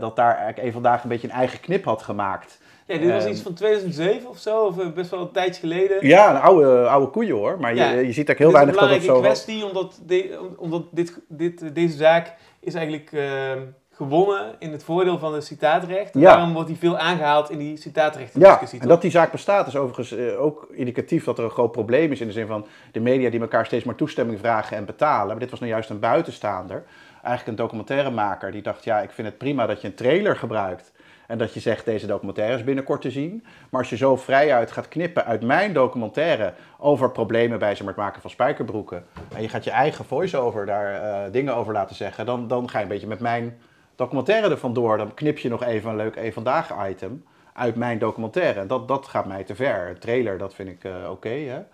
[0.00, 2.58] dat daar eigenlijk een vandaag een beetje een eigen knip had gemaakt.
[2.86, 6.06] Ja, dit was iets van 2007 of zo, of best wel een tijdje geleden.
[6.06, 8.90] Ja, een oude, oude koeien hoor, maar ja, je, je ziet ook heel weinig dat
[8.90, 9.22] het zo...
[9.22, 13.52] Het is een belangrijke kwestie, omdat, de, omdat dit, dit, deze zaak is eigenlijk uh,
[13.92, 16.14] gewonnen in het voordeel van het citaatrecht.
[16.14, 16.20] Ja.
[16.20, 18.78] Daarom wordt hij veel aangehaald in die citaatrechtdiscussie.
[18.78, 21.72] Ja, en dat die zaak bestaat is overigens uh, ook indicatief dat er een groot
[21.72, 24.84] probleem is in de zin van de media die elkaar steeds maar toestemming vragen en
[24.84, 25.26] betalen.
[25.26, 29.28] Maar dit was nou juist een buitenstaander, eigenlijk een documentairemaker die dacht, ja, ik vind
[29.28, 30.92] het prima dat je een trailer gebruikt.
[31.32, 33.44] En dat je zegt, deze documentaire is binnenkort te zien.
[33.70, 38.20] Maar als je zo vrijuit gaat knippen uit mijn documentaire over problemen bij het maken
[38.20, 39.04] van spijkerbroeken.
[39.34, 42.26] En je gaat je eigen voice-over daar uh, dingen over laten zeggen.
[42.26, 43.58] Dan, dan ga je een beetje met mijn
[43.96, 44.96] documentaire er vandoor.
[44.96, 48.60] Dan knip je nog even een leuk een vandaag item uit mijn documentaire.
[48.60, 49.88] En dat, dat gaat mij te ver.
[49.88, 51.10] Een trailer, dat vind ik uh, oké.
[51.10, 51.66] Okay,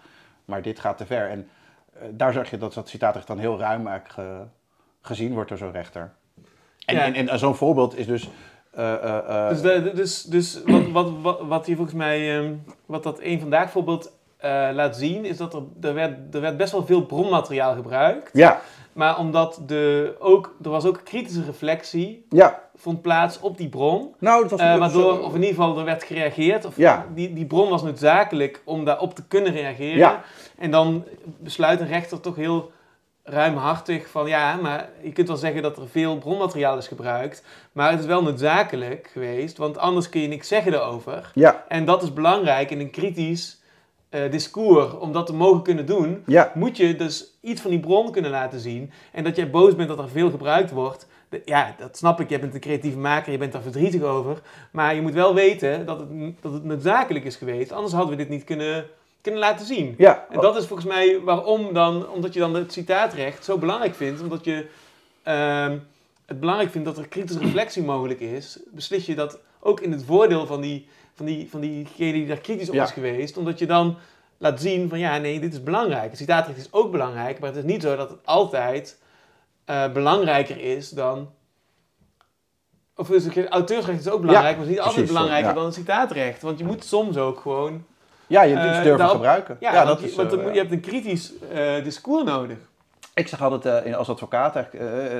[0.44, 1.28] maar dit gaat te ver.
[1.28, 1.48] En
[1.96, 4.46] uh, daar zag je dat dat citaatrecht dan heel ruim eigenlijk
[5.00, 6.12] gezien wordt door zo'n rechter.
[6.84, 7.12] En, ja.
[7.12, 8.30] en, en zo'n voorbeeld is dus
[9.48, 13.40] dus, de, dus, dus wat, wat, wat, wat hier volgens mij, um, wat dat één
[13.40, 14.12] vandaag voorbeeld
[14.72, 18.30] laat zien, is dat er, er, werd, er werd best wel veel bronmateriaal gebruikt.
[18.32, 18.60] Ja.
[18.92, 22.62] Maar omdat de, ook, er was ook kritische reflectie, ja.
[22.76, 24.14] vond plaats op die bron.
[24.18, 26.64] Nou, dat was waardoor, of in ieder geval, er werd gereageerd.
[26.64, 27.06] Of ja.
[27.14, 29.98] die, die bron was noodzakelijk om daarop te kunnen reageren.
[29.98, 30.22] Ja.
[30.58, 31.04] En dan
[31.38, 32.70] besluit een rechter toch heel
[33.30, 37.90] ruimhartig van ja, maar je kunt wel zeggen dat er veel bronmateriaal is gebruikt, maar
[37.90, 41.30] het is wel noodzakelijk geweest, want anders kun je niks zeggen erover.
[41.34, 41.64] Ja.
[41.68, 43.60] En dat is belangrijk in een kritisch
[44.10, 46.52] uh, discours, om dat te mogen kunnen doen, ja.
[46.54, 48.92] moet je dus iets van die bron kunnen laten zien.
[49.12, 51.06] En dat jij boos bent dat er veel gebruikt wordt,
[51.44, 52.30] ja, dat snap ik.
[52.30, 54.40] Je bent een creatieve maker, je bent daar verdrietig over.
[54.72, 56.08] Maar je moet wel weten dat het,
[56.40, 58.84] dat het noodzakelijk is geweest, anders hadden we dit niet kunnen
[59.20, 59.94] kunnen laten zien.
[59.98, 60.26] Ja.
[60.30, 64.22] En dat is volgens mij waarom dan, omdat je dan het citaatrecht zo belangrijk vindt,
[64.22, 64.66] omdat je
[65.24, 65.72] uh,
[66.26, 70.04] het belangrijk vindt dat er kritische reflectie mogelijk is, beslis je dat ook in het
[70.04, 72.84] voordeel van, die, van, die, van diegene die daar kritisch op Ja.
[72.84, 73.96] is geweest, omdat je dan
[74.38, 76.10] laat zien van ja, nee, dit is belangrijk.
[76.10, 78.98] Het citaatrecht is ook belangrijk, maar het is niet zo dat het altijd
[79.64, 81.30] eh, belangrijker is dan...
[82.96, 85.54] Of het, auteursrecht is ook belangrijk, maar het is niet altijd belangrijker ja.
[85.54, 86.42] dan het citaatrecht.
[86.42, 87.84] Want je moet soms ook gewoon
[88.28, 89.56] Ja, je iets durven daarop- gebruiken.
[89.60, 92.24] ja, Ja, want, dat je, is, want eh, dan je hebt een kritisch eh, discours
[92.24, 92.56] nodig.
[93.14, 94.56] Ik zeg altijd als advocaat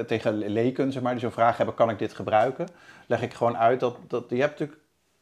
[0.07, 2.69] tegen leken, zeg maar, die zo'n vraag hebben, kan ik dit gebruiken?
[3.07, 4.79] Leg ik gewoon uit dat, dat je hebt natuurlijk,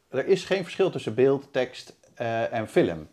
[0.09, 1.95] er is geen verschil tussen beeld, tekst
[2.51, 3.07] en film.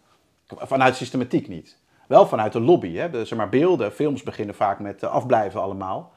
[0.46, 1.78] Vanuit systematiek niet.
[2.08, 2.94] Wel vanuit de lobby.
[2.96, 3.10] Hè?
[3.10, 6.12] De, zeg maar, beelden, films beginnen vaak met afblijven allemaal.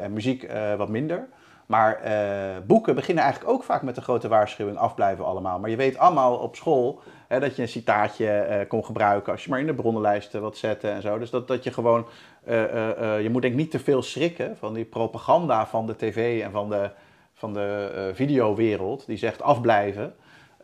[0.00, 1.28] En muziek wat minder.
[1.66, 5.58] Maar eh, boeken beginnen eigenlijk ook vaak met de grote waarschuwing afblijven allemaal.
[5.58, 9.44] Maar je weet allemaal op school hè, dat je een citaatje eh, kon gebruiken als
[9.44, 11.18] je maar in de bronnenlijsten wat zette en zo.
[11.18, 12.06] Dus dat, dat je gewoon,
[12.44, 16.42] eh, je moet denk ik niet te veel schrikken van die propaganda van de tv
[16.42, 16.90] en van de,
[17.34, 19.06] van de videowereld.
[19.06, 20.14] Die zegt afblijven.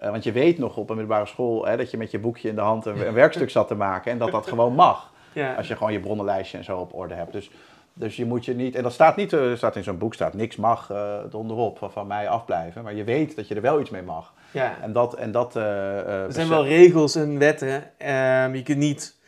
[0.01, 2.55] Want je weet nog op een middelbare school hè, dat je met je boekje in
[2.55, 4.13] de hand een, een werkstuk zat te maken.
[4.13, 5.09] En dat dat gewoon mag.
[5.33, 5.55] Ja.
[5.55, 7.33] Als je gewoon je bronnenlijstje en zo op orde hebt.
[7.33, 7.51] Dus,
[8.01, 8.75] dus je moet je niet.
[8.75, 9.33] En dat staat niet.
[9.33, 12.83] Er staat in zo'n boek staat niks mag uh, onderop van, van mij afblijven.
[12.83, 14.35] Maar je weet dat je er wel iets mee mag.
[14.51, 14.77] Ja.
[14.83, 15.15] En dat.
[15.15, 15.63] En dat uh,
[16.25, 17.99] Er zijn wel regels en wetten.
[17.99, 19.19] Ehm, je kunt niet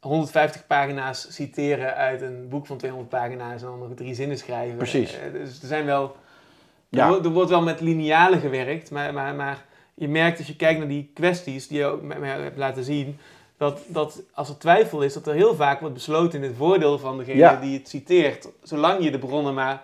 [0.00, 4.76] 150 pagina's citeren uit een boek van 200 pagina's en dan nog drie zinnen schrijven.
[4.76, 5.18] Precies.
[5.18, 6.16] Eh, dus er zijn wel
[6.88, 7.02] Ja.
[7.02, 10.56] Er, wordt, er wordt wel met linealen gewerkt, maar, maar, maar je merkt als je
[10.56, 13.18] kijkt naar die kwesties die je ook met mij hebt laten zien,
[13.60, 16.98] dat, dat als er twijfel is, dat er heel vaak wordt besloten in het voordeel
[16.98, 17.56] van degene Ja.
[17.56, 19.82] die het citeert, zolang je de bronnen maar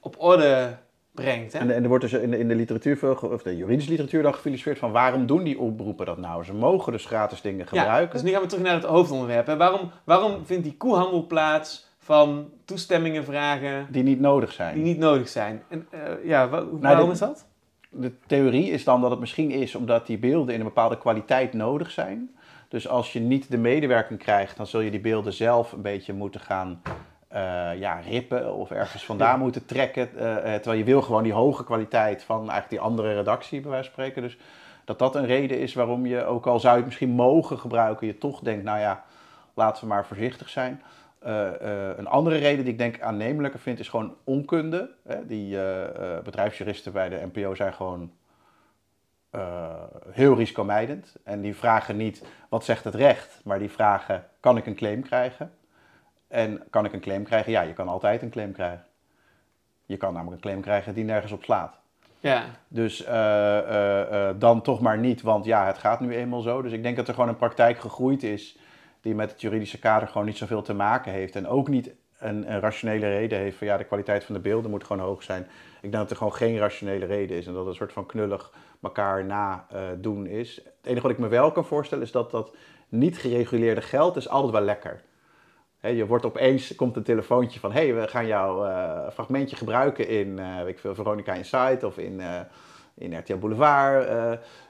[0.00, 0.76] op orde
[1.12, 1.52] brengt.
[1.52, 1.58] Hè?
[1.58, 4.34] En, en er wordt dus in de, in de literatuur, of de juridische literatuur dan
[4.34, 6.44] gefilosofeerd van waarom doen die oproepen dat nou?
[6.44, 8.12] Ze mogen dus gratis dingen Ja, gebruiken.
[8.12, 9.46] dus nu gaan we terug naar het hoofdonderwerp.
[9.46, 9.56] Hè.
[9.56, 14.74] Waarom, waarom vindt die koehandel plaats van toestemmingen vragen Die niet nodig zijn.
[14.74, 15.62] die niet nodig zijn?
[15.68, 17.46] En, eh, ja, wa- waarom is dat?
[17.90, 21.52] De theorie is dan dat het misschien is omdat die beelden in een bepaalde kwaliteit
[21.52, 22.30] nodig zijn.
[22.68, 26.12] Dus als je niet de medewerking krijgt, dan zul je die beelden zelf een beetje
[26.12, 26.82] moeten gaan
[27.28, 30.16] eh, ja, rippen of ergens vandaan moeten trekken.
[30.16, 33.70] eh, eh, terwijl je wil gewoon die hoge kwaliteit van eigenlijk die andere redactie, bij
[33.70, 34.22] wijze van spreken.
[34.22, 34.38] Dus
[34.84, 38.06] dat dat een reden is waarom je, ook al zou je het misschien mogen gebruiken,
[38.06, 39.04] je toch denkt, nou ja,
[39.54, 40.82] laten we maar voorzichtig zijn.
[41.96, 44.90] Een andere reden die ik denk aannemelijker vind, is gewoon onkunde.
[45.06, 45.26] Hè?
[45.26, 45.58] Die
[46.24, 48.10] bedrijfsjuristen bij de NPO zijn gewoon
[49.30, 51.16] eh, heel risicomijdend.
[51.24, 53.40] En die vragen niet, wat zegt het recht?
[53.44, 55.52] Maar die vragen, kan ik een claim krijgen?
[56.28, 57.52] En kan ik een claim krijgen?
[57.52, 58.84] Ja, je kan altijd een claim krijgen.
[59.86, 61.78] Je kan namelijk een claim krijgen die nergens op slaat.
[62.20, 66.62] Ja, Dus eh, eh, dan toch maar niet, want ja, het gaat nu eenmaal zo.
[66.62, 68.58] Dus ik denk dat er gewoon een praktijk gegroeid is
[69.00, 71.36] die met het juridische kader gewoon niet zoveel te maken heeft.
[71.36, 74.70] En ook niet een, een rationele reden heeft van ja, de kwaliteit van de beelden
[74.70, 75.42] moet gewoon hoog zijn.
[75.80, 78.06] Ik denk dat er gewoon geen rationele reden is en dat het een soort van
[78.06, 80.56] knullig elkaar na eh, doen is.
[80.56, 82.54] Het enige wat ik me wel kan voorstellen is dat dat
[82.88, 85.02] niet gereguleerde geld is altijd wel lekker.
[85.78, 89.56] Hè, je wordt opeens, komt een telefoontje van, hé, hey, we gaan jouw eh, fragmentje
[89.56, 92.20] gebruiken in, eh, weet ik veel, Veronica Insight of in,
[92.94, 94.08] in RTL Boulevard.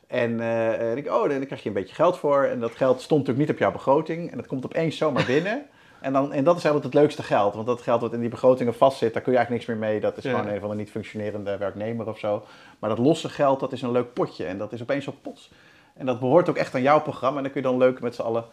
[0.06, 2.44] en en ik, oh, dan krijg je een beetje geld voor.
[2.44, 4.30] En dat geld stond natuurlijk niet op jouw begroting.
[4.30, 5.66] En dat komt opeens zomaar binnen.
[6.00, 7.54] En, dan, en dat is eigenlijk het leukste geld.
[7.54, 10.00] Want dat geld wat in die begrotingen vastzit, daar kun je eigenlijk niks meer mee.
[10.00, 10.30] Dat is Ja.
[10.30, 12.44] gewoon een van de niet functionerende werknemer of zo.
[12.78, 14.44] Maar dat losse geld, dat is een leuk potje.
[14.44, 15.50] En dat is opeens op pots.
[15.94, 17.36] En dat behoort ook echt aan jouw programma.
[17.36, 18.44] En dan kun je dan leuk met z'n allen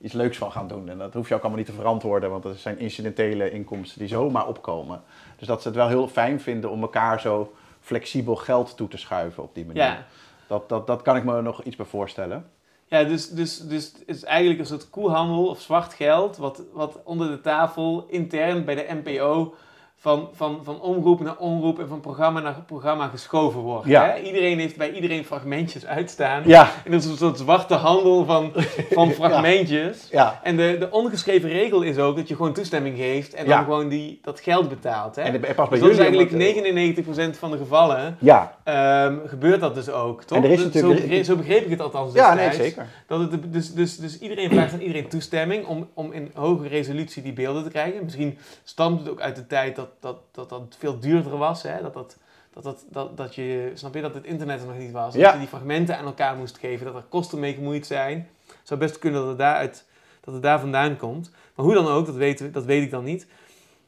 [0.00, 0.88] iets leuks van gaan doen.
[0.88, 4.08] En dat hoef je ook allemaal niet te verantwoorden, want dat zijn incidentele inkomsten die
[4.08, 5.02] zomaar opkomen.
[5.36, 8.96] Dus dat ze het wel heel fijn vinden om elkaar zo flexibel geld toe te
[8.96, 9.82] schuiven op die manier.
[9.82, 10.04] ja.
[10.46, 12.50] Dat, dat, dat kan ik me nog iets bij voorstellen.
[12.92, 17.00] Ja, dus, dus, dus het is eigenlijk een soort koehandel of zwart geld, wat, wat
[17.04, 19.54] onder de tafel intern bij de NPO
[20.02, 23.86] van, van, van omroep naar omroep en van programma naar programma geschoven wordt.
[23.86, 24.04] Ja.
[24.04, 24.18] Hè?
[24.20, 26.42] Iedereen heeft bij iedereen fragmentjes uitstaan.
[26.46, 28.52] Ja, En dat is een soort zwarte handel van,
[28.90, 30.08] van fragmentjes.
[30.10, 30.40] ja.
[30.42, 33.88] En de, de ongeschreven regel is ook dat je gewoon toestemming geeft en dan gewoon
[33.88, 35.16] die, dat geld betaalt.
[35.16, 35.22] Hè?
[35.22, 36.48] En pas bij dus dat is eigenlijk omdat,
[36.96, 40.38] eh, 99% van de gevallen Ja, ehm, gebeurt dat dus ook, toch?
[40.38, 42.86] En er is Dus natuurlijk- zo, begreep, zo begreep ik het althans ja nee, zeker.
[43.06, 47.22] Dat het, dus, dus, dus iedereen vraagt aan iedereen toestemming om, om in hoge resolutie
[47.22, 48.04] die beelden te krijgen.
[48.04, 51.62] Misschien stamt het ook uit de tijd dat dat, dat, dat veel duurder was.
[51.62, 51.82] Hè?
[51.82, 52.16] Dat, dat,
[52.52, 55.14] dat, dat, dat, dat je, snap je, dat het internet er nog niet was.
[55.14, 55.22] Ja.
[55.22, 56.86] Dat je die fragmenten aan elkaar moest geven.
[56.86, 58.28] Dat er kosten mee gemoeid zijn.
[58.46, 59.84] Het zou best kunnen dat het, daaruit,
[60.20, 61.30] dat het daar vandaan komt.
[61.54, 63.26] Maar hoe dan ook, dat, weten, we- dat weet ik dan niet.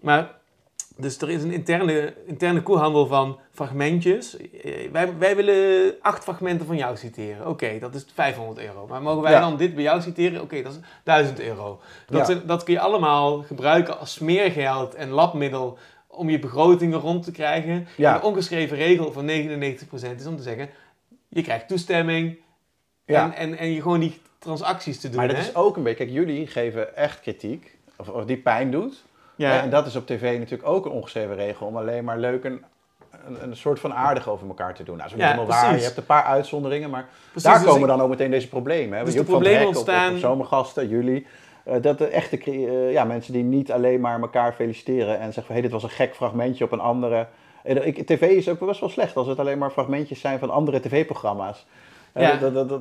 [0.00, 0.30] Maar
[0.96, 4.36] dus er is een interne, interne koehandel van fragmentjes.
[4.36, 7.48] Eh, Wij, wij willen acht fragmenten van jou citeren.
[7.48, 8.86] Oké, dat is 500 euro.
[8.86, 9.40] Maar mogen wij Ja.
[9.40, 10.42] dan dit bij jou citeren?
[10.42, 11.80] Oké, dat is 1000 euro.
[12.06, 12.34] Dat, Ja.
[12.46, 15.78] dat kun je allemaal gebruiken als smeergeld en labmiddel
[16.16, 17.86] om je begrotingen rond te krijgen.
[17.96, 18.14] Ja.
[18.14, 19.30] En de ongeschreven regel van 99%
[20.18, 20.68] is om te zeggen,
[21.28, 22.36] je krijgt toestemming
[23.04, 23.24] Ja.
[23.24, 25.16] en, en, en je gewoon die transacties te doen.
[25.16, 25.42] Maar dat hè?
[25.42, 29.04] is ook een beetje, kijk, jullie geven echt kritiek, of, of die pijn doet.
[29.36, 29.62] ja.
[29.62, 32.64] En dat is op tv natuurlijk ook een ongeschreven regel om alleen maar leuk een,
[33.26, 34.96] een, een soort van aardig over elkaar te doen.
[34.96, 35.76] Nou, dat is Ja, helemaal waar.
[35.76, 38.48] Je hebt een paar uitzonderingen, maar Precies, daar dus komen ik- dan ook meteen deze
[38.48, 38.98] problemen.
[38.98, 39.04] Hè?
[39.04, 41.26] Dus de problemen ontstaan- zomergasten, jullie.
[41.64, 45.44] Eh, dat de echte eh, ja, mensen die niet alleen maar elkaar feliciteren en zeggen
[45.44, 47.26] van hé, dit was een gek fragmentje op een andere.
[47.62, 50.50] Eh, ik- TV is ook best wel slecht als het alleen maar fragmentjes zijn van
[50.50, 51.66] andere tv-programma's.
[52.14, 52.36] Ja.
[52.36, 52.80] Dat, dat, dat,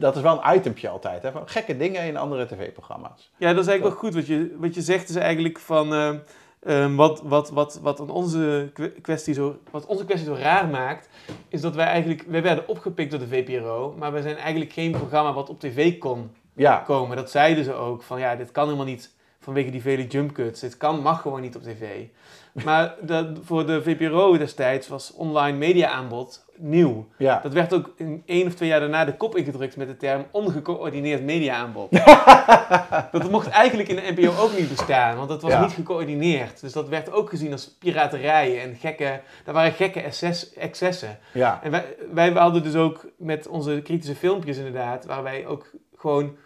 [0.00, 1.30] dat is wel een itempje altijd, hè?
[1.32, 3.30] van gekke dingen in andere tv-programma's.
[3.36, 4.14] Ja, dat is eigenlijk wel goed.
[4.20, 5.94] Wat je, wat je zegt is eigenlijk van...
[5.94, 6.14] eh,
[6.62, 10.68] ehm, wat, wat, wat, wat, aan onze kwe- kwestie zo, wat onze kwestie zo raar
[10.68, 11.08] maakt...
[11.48, 12.24] is dat wij eigenlijk...
[12.28, 13.94] Wij werden opgepikt door de VPRO...
[13.98, 17.16] maar wij zijn eigenlijk geen programma wat op tv kon Ja, komen.
[17.16, 18.02] Dat zeiden ze ook.
[18.02, 20.60] Van ja, dit kan helemaal niet vanwege die vele jump cuts.
[20.60, 21.82] Dit kan, mag gewoon niet op tv.
[22.64, 27.06] Maar dat, voor de VPRO destijds was online media aanbod nieuw.
[27.18, 27.40] ja.
[27.42, 30.24] Dat werd ook in één of twee jaar daarna de kop ingedrukt met de term
[30.30, 31.90] ongecoördineerd media-aanbod.
[33.12, 35.60] dat mocht eigenlijk in de NPO ook niet bestaan, want dat was Ja.
[35.62, 36.60] niet gecoördineerd.
[36.60, 41.18] Dus dat werd ook gezien als piraterij en gekke, daar waren gekke excess- excessen.
[41.32, 41.60] ja.
[41.62, 46.36] En wij, wij hadden dus ook met onze kritische filmpjes inderdaad, waar wij ook gewoon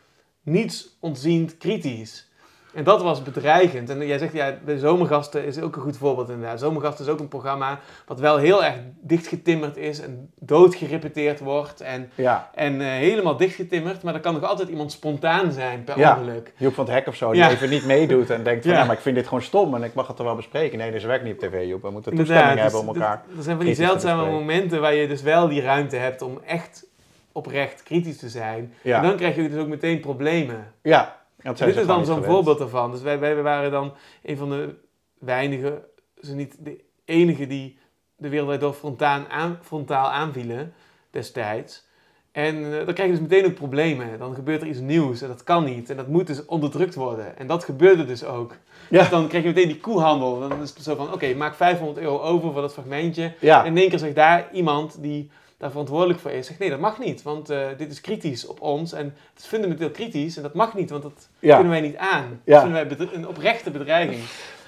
[0.42, 2.28] niets ontziend kritisch.
[2.74, 3.90] En dat was bedreigend.
[3.90, 6.58] En jij zegt, ja, de Zomergasten is ook een goed voorbeeld inderdaad.
[6.60, 11.80] Zomergasten is ook een programma wat wel heel erg dichtgetimmerd is en doodgerepeteerd wordt.
[11.80, 15.98] En, Ja, en eh, helemaal dichtgetimmerd, maar er kan nog altijd iemand spontaan zijn per
[15.98, 16.16] Ja.
[16.18, 16.52] ongeluk.
[16.56, 17.50] Joep van het Hek of zo, die Ja.
[17.50, 18.78] even niet meedoet en denkt van, Ja.
[18.78, 18.84] ja.
[18.84, 20.78] maar ik vind dit gewoon stom en ik mag het er wel bespreken.
[20.78, 21.82] Nee, dus werkt niet op tv, Joep.
[21.82, 23.22] We moeten toestemming dus hebben om dat- elkaar.
[23.36, 26.86] Er zijn van die zeldzame momenten waar je dus wel die ruimte hebt om echt
[27.32, 28.74] oprecht kritisch te zijn.
[28.82, 28.96] Ja.
[28.96, 30.74] En dan krijg je dus ook meteen problemen.
[30.82, 32.90] Ja, dat zijn Dit is dan zo'n voorbeeld daarvan.
[32.90, 34.74] Dus wij, wij waren dan een van de
[35.18, 35.82] weinige,
[36.20, 37.78] zo niet de enige die
[38.16, 40.72] de wereld door frontaal, aan, frontaal aanvielen
[41.10, 41.88] destijds.
[42.32, 44.18] En eh, dan krijg je dus meteen ook problemen.
[44.18, 45.90] Dan gebeurt er iets nieuws en dat kan niet.
[45.90, 47.38] En dat moet dus onderdrukt worden.
[47.38, 48.54] En dat gebeurde dus ook.
[48.90, 48.98] Ja.
[48.98, 50.40] Dus dan krijg je meteen die koehandel.
[50.40, 53.32] Dan is het zo van, oké, maak 500 euro over voor dat fragmentje.
[53.40, 56.70] Ja, En in één keer zegt daar iemand die daar verantwoordelijk voor is, zegt nee,
[56.70, 57.22] dat mag niet.
[57.22, 60.74] Want eh, dit is kritisch op ons en het is fundamenteel kritisch en dat mag
[60.74, 61.54] niet, want dat Ja.
[61.54, 62.40] kunnen wij niet aan.
[62.44, 62.62] Ja.
[62.62, 64.22] Dat vinden wij een oprechte bedreiging.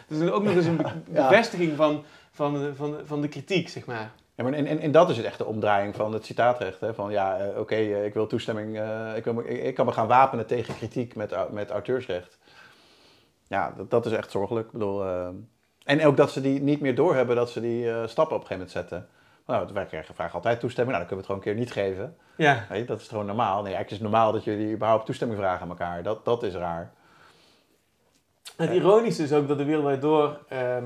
[0.09, 1.29] Dus dan ook nog eens een be- Ja.
[1.29, 4.11] bevestiging van, van, de- van, de- van de kritiek, zeg maar.
[4.35, 6.81] Ja, maar en, en, en dat is het echt de omdraaiing van het citaatrecht.
[6.81, 6.95] Hè?
[6.95, 8.81] Van ja, eh, oké, eh, ik wil toestemming,
[9.17, 12.39] ik, wil, me- ik, ik kan me gaan wapenen tegen kritiek met, met auteursrecht.
[13.49, 14.67] Ja, dat, dat is echt zorgelijk.
[14.67, 15.05] Ik bedoel,
[15.85, 18.51] en ook dat ze die niet meer doorhebben dat ze die stappen op een gegeven
[18.57, 19.09] moment zetten.
[19.47, 21.95] Nou, wij krijgen vragen altijd toestemming, nou dan kunnen we het gewoon een keer niet
[21.97, 22.17] geven.
[22.37, 23.63] Ja, Nee, dat is gewoon normaal.
[23.63, 26.03] Nee, eigenlijk is het normaal dat jullie überhaupt toestemming vragen aan elkaar.
[26.03, 26.93] Dat, dat is raar.
[28.57, 30.85] het ironische is ook dat de Wereldwijd Door ehm,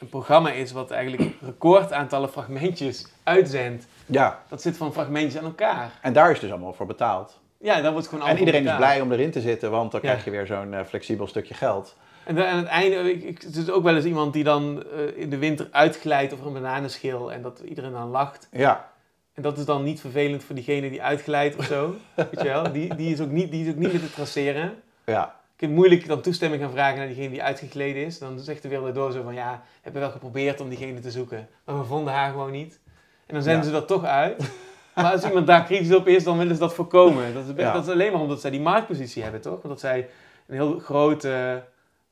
[0.00, 3.86] een programma is wat eigenlijk recordaantallen fragmentjes uitzendt.
[4.06, 5.90] Ja, Dat zit van fragmentjes aan elkaar.
[6.02, 7.40] en daar is dus allemaal voor betaald.
[7.58, 10.08] Ja, daar wordt gewoon En iedereen is blij om erin te zitten, want dan Ja.
[10.08, 11.96] krijg je weer zo'n eh, flexibel stukje geld.
[12.24, 14.84] En dan aan het einde, ik, ik, er is ook wel eens iemand die dan
[14.92, 18.48] eh, in de winter uitglijdt over een bananenschil en dat iedereen dan lacht.
[18.52, 18.90] Ja,
[19.34, 21.94] En dat is dan niet vervelend voor diegene die uitglijdt of zo.
[22.14, 22.72] weet je wel?
[22.72, 24.74] Die, die, is ook niet, die is ook niet meer te traceren.
[25.04, 25.42] ja.
[25.54, 28.18] Ik heb moeilijk dan toestemming gaan vragen naar diegene die uitgegleden is.
[28.18, 31.10] Dan zegt de wereld door zo van ja, we hebben wel geprobeerd om diegene te
[31.10, 31.48] zoeken.
[31.64, 32.80] Maar we vonden haar gewoon niet.
[33.26, 33.66] En dan zenden Ja.
[33.66, 34.42] ze dat toch uit.
[34.94, 37.34] Maar als iemand daar kritisch op is, dan willen ze dat voorkomen.
[37.34, 37.72] Dat is, Ja.
[37.72, 39.62] dat is alleen maar omdat zij die marktpositie hebben, toch?
[39.62, 40.08] Omdat zij
[40.46, 41.52] een heel groot, eh,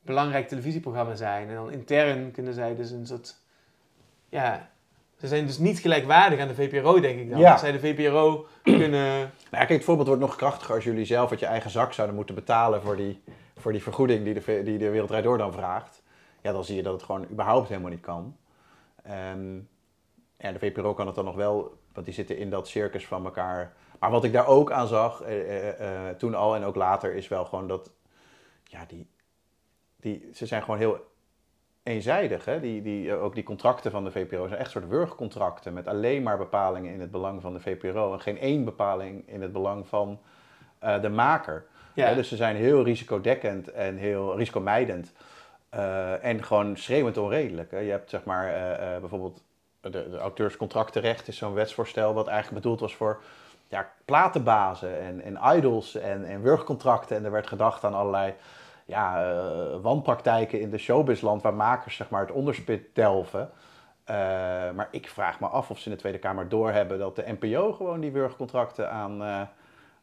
[0.03, 1.49] belangrijk televisieprogramma zijn.
[1.49, 3.41] En dan intern kunnen zij dus een soort...
[4.29, 4.71] Ja,
[5.19, 7.39] ze zijn dus niet gelijkwaardig aan de VPRO, denk ik dan.
[7.39, 7.53] Ja.
[7.53, 9.19] Als zij de VPRO kunnen...
[9.19, 11.93] Nou ja, kijk, het voorbeeld wordt nog krachtiger als jullie zelf uit je eigen zak
[11.93, 13.23] zouden moeten betalen voor die,
[13.57, 16.03] voor die vergoeding die de, die de Wereldrijd Door dan vraagt.
[16.41, 18.37] Ja, dan zie je dat het gewoon überhaupt helemaal niet kan.
[19.03, 19.69] En
[20.39, 23.25] ja, de VPRO kan het dan nog wel, want die zitten in dat circus van
[23.25, 23.73] elkaar.
[23.99, 27.15] Maar wat ik daar ook aan zag, eh, eh, eh, toen al en ook later,
[27.15, 27.91] is wel gewoon dat,
[28.65, 29.07] ja, die,
[30.03, 31.11] die, ze zijn gewoon heel
[31.83, 32.45] eenzijdig.
[32.45, 32.61] Hè?
[32.61, 36.23] Die, die, eh, ook die contracten van de VPRO zijn echt soort wurgcontracten met alleen
[36.23, 39.89] maar bepalingen in het belang van de VPRO en geen één bepaling in het belang
[39.89, 40.21] van
[40.79, 41.65] eh, de maker.
[41.95, 45.13] Ja, Hè, dus ze zijn heel risicodekkend en heel risicomijdend.
[45.69, 47.71] Eh, en gewoon schreeuwend onredelijk.
[47.71, 47.79] Hè.
[47.79, 48.55] Je hebt zeg maar
[49.01, 49.43] bijvoorbeeld
[49.81, 53.23] de, de auteurscontractenrecht is zo'n wetsvoorstel wat eigenlijk bedoeld was voor
[53.69, 57.17] ja, platenbazen en, en idols en, en wurgcontracten.
[57.17, 58.35] En er werd gedacht aan allerlei
[58.87, 63.51] ja, eh, wanpraktijken in de showbizland waar makers zeg maar, het onderspit delven.
[64.05, 64.17] Eh,
[64.75, 67.73] maar ik vraag me af of ze in de Tweede Kamer doorhebben dat de NPO
[67.73, 69.41] gewoon die wurgcontracten aan, eh,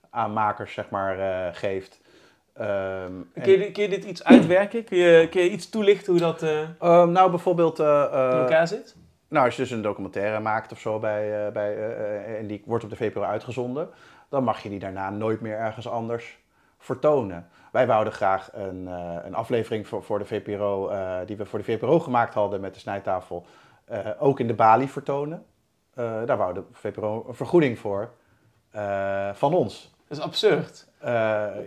[0.10, 1.16] aan makers zeg maar,
[1.56, 2.02] geeft.
[2.54, 4.84] En- Kun je, kun je dit iets uitwerken?
[4.84, 8.96] Kun je, kun je iets toelichten hoe dat eh, Ehm, nou, bijvoorbeeld, in elkaar zit?
[9.28, 11.96] nou, als je dus een documentaire maakt of zo bij, bij,
[12.38, 13.90] en die wordt op de VPRO uitgezonden,
[14.30, 16.40] dan mag je die daarna nooit meer ergens anders
[16.78, 17.50] vertonen.
[17.72, 21.60] Wij wouden graag een, eh, een aflevering voor, voor de VPRO, eh, die we voor
[21.60, 23.46] de VPRO gemaakt hadden met de snijtafel,
[23.86, 25.46] eh, ook in de Bali vertonen.
[26.26, 28.12] Daar wou de VPRO een vergoeding voor
[29.34, 29.94] van ons.
[30.08, 30.88] Dat is absurd.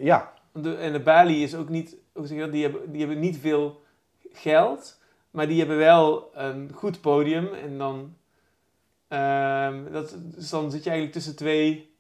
[0.01, 3.01] Ja, De, en de Bali is ook niet, hoe zeg je dat, die hebben, die
[3.01, 3.83] hebben niet veel
[4.33, 7.55] geld, maar die hebben wel een goed podium.
[7.55, 8.17] En dan,
[9.09, 11.95] ehm, dat, dus dan zit je eigenlijk tussen twee,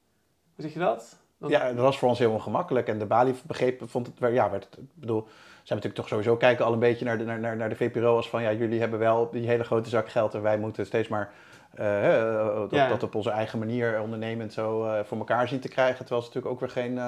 [0.54, 1.21] hoe zeg je dat?
[1.50, 2.88] Ja, dat was voor ons heel ongemakkelijk.
[2.88, 5.20] En de Bali begreep, vond het, ja, werd, het- ik bedoel,
[5.62, 8.16] zijn natuurlijk toch sowieso kijken al een beetje naar de, naar, naar, naar de VPRO
[8.16, 11.08] als van, ja, jullie hebben wel die hele grote zak geld en wij moeten steeds
[11.08, 11.32] maar
[11.74, 12.88] eh, eh, dat, Ja.
[12.88, 15.98] dat op onze eigen manier ondernemend zo eh, voor elkaar zien te krijgen.
[16.04, 17.00] Terwijl ze natuurlijk ook weer geen,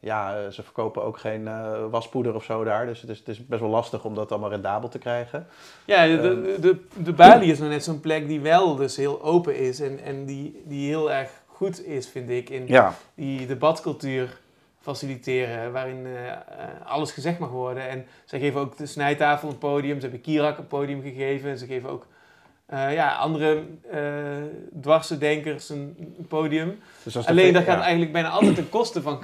[0.00, 1.48] ja, ze verkopen ook geen
[1.90, 2.86] waspoeder of zo daar.
[2.86, 5.46] Dus het is, het is best wel lastig om dat allemaal rendabel te krijgen.
[5.84, 9.22] Ja, de, de, de, de Bali is nou net zo'n plek die wel dus heel
[9.22, 13.46] open is en, en die, die heel erg goed is, vind ik, in Ja, die
[13.46, 14.40] debatcultuur
[14.80, 16.38] faciliteren, waarin eh, eh,
[16.84, 17.88] alles gezegd mag worden.
[17.88, 21.66] En zij geven ook de snijtafel een podium, ze hebben Kirak een podium gegeven, ze
[21.66, 22.06] geven ook
[22.66, 24.00] eh, ja, andere eh
[24.80, 26.78] dwarse denkers een, podium.
[27.02, 29.22] Dus Alleen dat gaat eigenlijk bijna altijd ten koste van,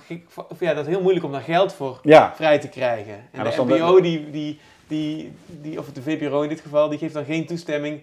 [0.59, 3.25] ja, dat is heel moeilijk om daar geld voor Ja, vrij te krijgen.
[3.31, 7.15] En de NPO, die, die, die, die, of de VPRO in dit geval, die geeft
[7.15, 8.03] dan geen toestemming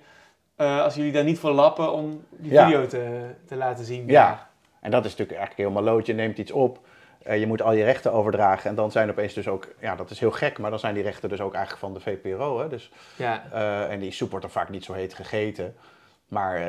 [0.59, 2.65] eh, als jullie daar niet voor lappen om die Ja.
[2.65, 4.07] video te, te laten zien.
[4.07, 4.49] Ja.
[4.81, 6.05] En dat is natuurlijk eigenlijk helemaal lood.
[6.05, 6.79] Je neemt iets op,
[7.23, 8.69] eh, je moet al je rechten overdragen.
[8.69, 11.03] En dan zijn opeens dus ook, ja, dat is heel gek, maar dan zijn die
[11.03, 12.59] rechten dus ook eigenlijk van de VPRO.
[12.59, 12.67] Hè?
[12.67, 13.43] Dus, Ja.
[13.51, 15.75] eh, en die soep wordt er vaak niet zo heet gegeten.
[16.27, 16.59] Maar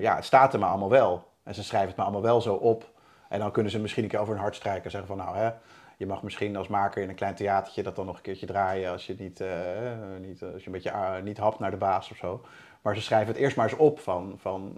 [0.00, 1.26] ja, het staat er maar allemaal wel.
[1.44, 2.84] En ze schrijven het maar allemaal wel zo op.
[3.28, 5.36] En dan kunnen ze misschien een keer over hun hart strijken en zeggen van nou
[5.36, 5.50] hè.
[5.96, 8.90] Je mag misschien als maker in een klein theatertje dat dan nog een keertje draaien
[8.92, 9.42] als je, niet,
[10.20, 12.44] niet, als je een beetje ah, niet hapt naar de baas of zo.
[12.82, 14.76] Maar ze schrijven het eerst maar eens op van, van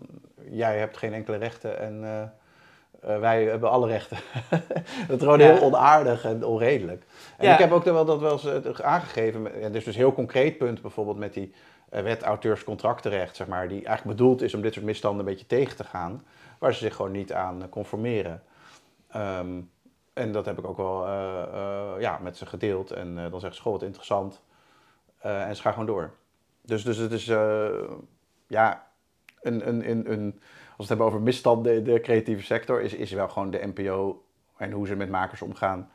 [0.50, 2.22] jij hebt geen enkele rechten en eh,
[3.14, 4.16] eh, wij hebben alle rechten.
[5.08, 5.52] dat is gewoon Ja.
[5.52, 7.02] heel onaardig en onredelijk.
[7.36, 7.52] En Ja.
[7.52, 9.54] ik heb ook wel dat wel eens eh, aangegeven.
[9.54, 11.54] En dit is dus een heel concreet punt bijvoorbeeld met die
[11.88, 15.76] wet auteurscontractenrecht, zeg maar, die eigenlijk bedoeld is om dit soort misstanden een beetje tegen
[15.76, 16.24] te gaan,
[16.58, 18.42] waar ze zich gewoon niet aan conformeren.
[19.10, 19.60] Ehm,
[20.12, 21.06] en dat heb ik ook wel
[22.00, 22.90] ja, met ze gedeeld.
[22.90, 24.40] En eh, dan zeggen ze, goh, wat interessant.
[25.18, 26.10] En ze gaan gewoon door.
[26.70, 27.68] Dus, dus het is, eh,
[28.46, 28.86] ja,
[29.42, 30.32] een, een, een, een,
[30.76, 33.72] als we het hebben over misstanden in de creatieve sector, is, is wel gewoon de
[33.74, 34.22] NPO
[34.56, 35.90] en hoe ze met makers omgaan,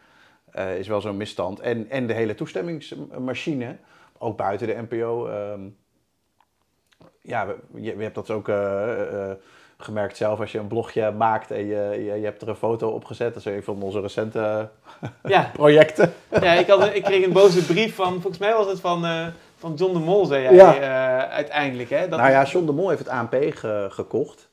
[0.52, 1.60] eh, is wel zo'n misstand.
[1.60, 3.78] En, en de hele toestemmingsmachine,
[4.18, 5.28] ook buiten de NPO.
[5.28, 5.62] ehm,
[7.22, 9.32] ja, je, je hebt dat ook eh,
[9.78, 12.90] gemerkt zelf als je een blogje maakt en je, je, je hebt er een foto
[12.90, 13.34] op gezet.
[13.34, 14.70] Dat is een van onze recente
[15.24, 15.50] Ja.
[15.54, 16.14] projecten.
[16.30, 19.06] Ja, ik, had, ik kreeg een boze brief van, volgens mij was het van,
[19.66, 20.76] van John de Mol, zei jij Ja.
[20.76, 21.90] eh, uiteindelijk.
[21.90, 22.08] Hè?
[22.08, 24.50] Dat nou ja, John de Mol heeft het ANP ge- gekocht.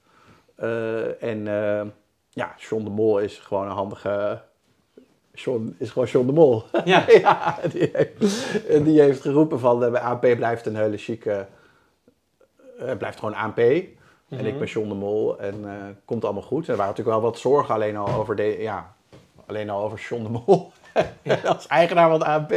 [0.56, 1.86] Eh, en eh,
[2.28, 4.40] ja, John de Mol is gewoon een handige...
[5.32, 6.62] John is gewoon John de Mol.
[6.84, 7.04] ja.
[7.20, 9.78] ja, die heeft, en die heeft geroepen van...
[9.78, 11.46] bij ANP blijft een hele chique...
[12.98, 13.58] blijft gewoon ANP.
[13.58, 15.72] En ik ben John de Mol en eh,
[16.04, 16.68] komt allemaal goed.
[16.68, 18.94] Er waren natuurlijk wel wat zorgen alleen al over, de, ja,
[19.46, 20.72] alleen al over John de Mol.
[21.54, 22.52] Als eigenaar van de ANP.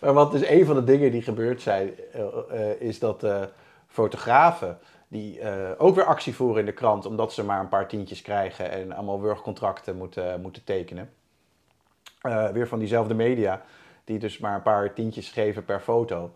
[0.00, 1.90] Maar wat dus een van de dingen die gebeurd zijn...
[2.12, 3.42] eh, eh, is dat eh,
[3.86, 4.78] fotografen...
[5.08, 5.40] die
[5.78, 7.06] ook weer actie voeren in de krant...
[7.06, 8.70] omdat ze maar een paar tientjes krijgen...
[8.70, 11.10] en allemaal wurgcontracten moeten, moeten tekenen.
[12.52, 13.62] Weer van diezelfde media...
[14.04, 16.30] die dus maar een paar tientjes geven per foto...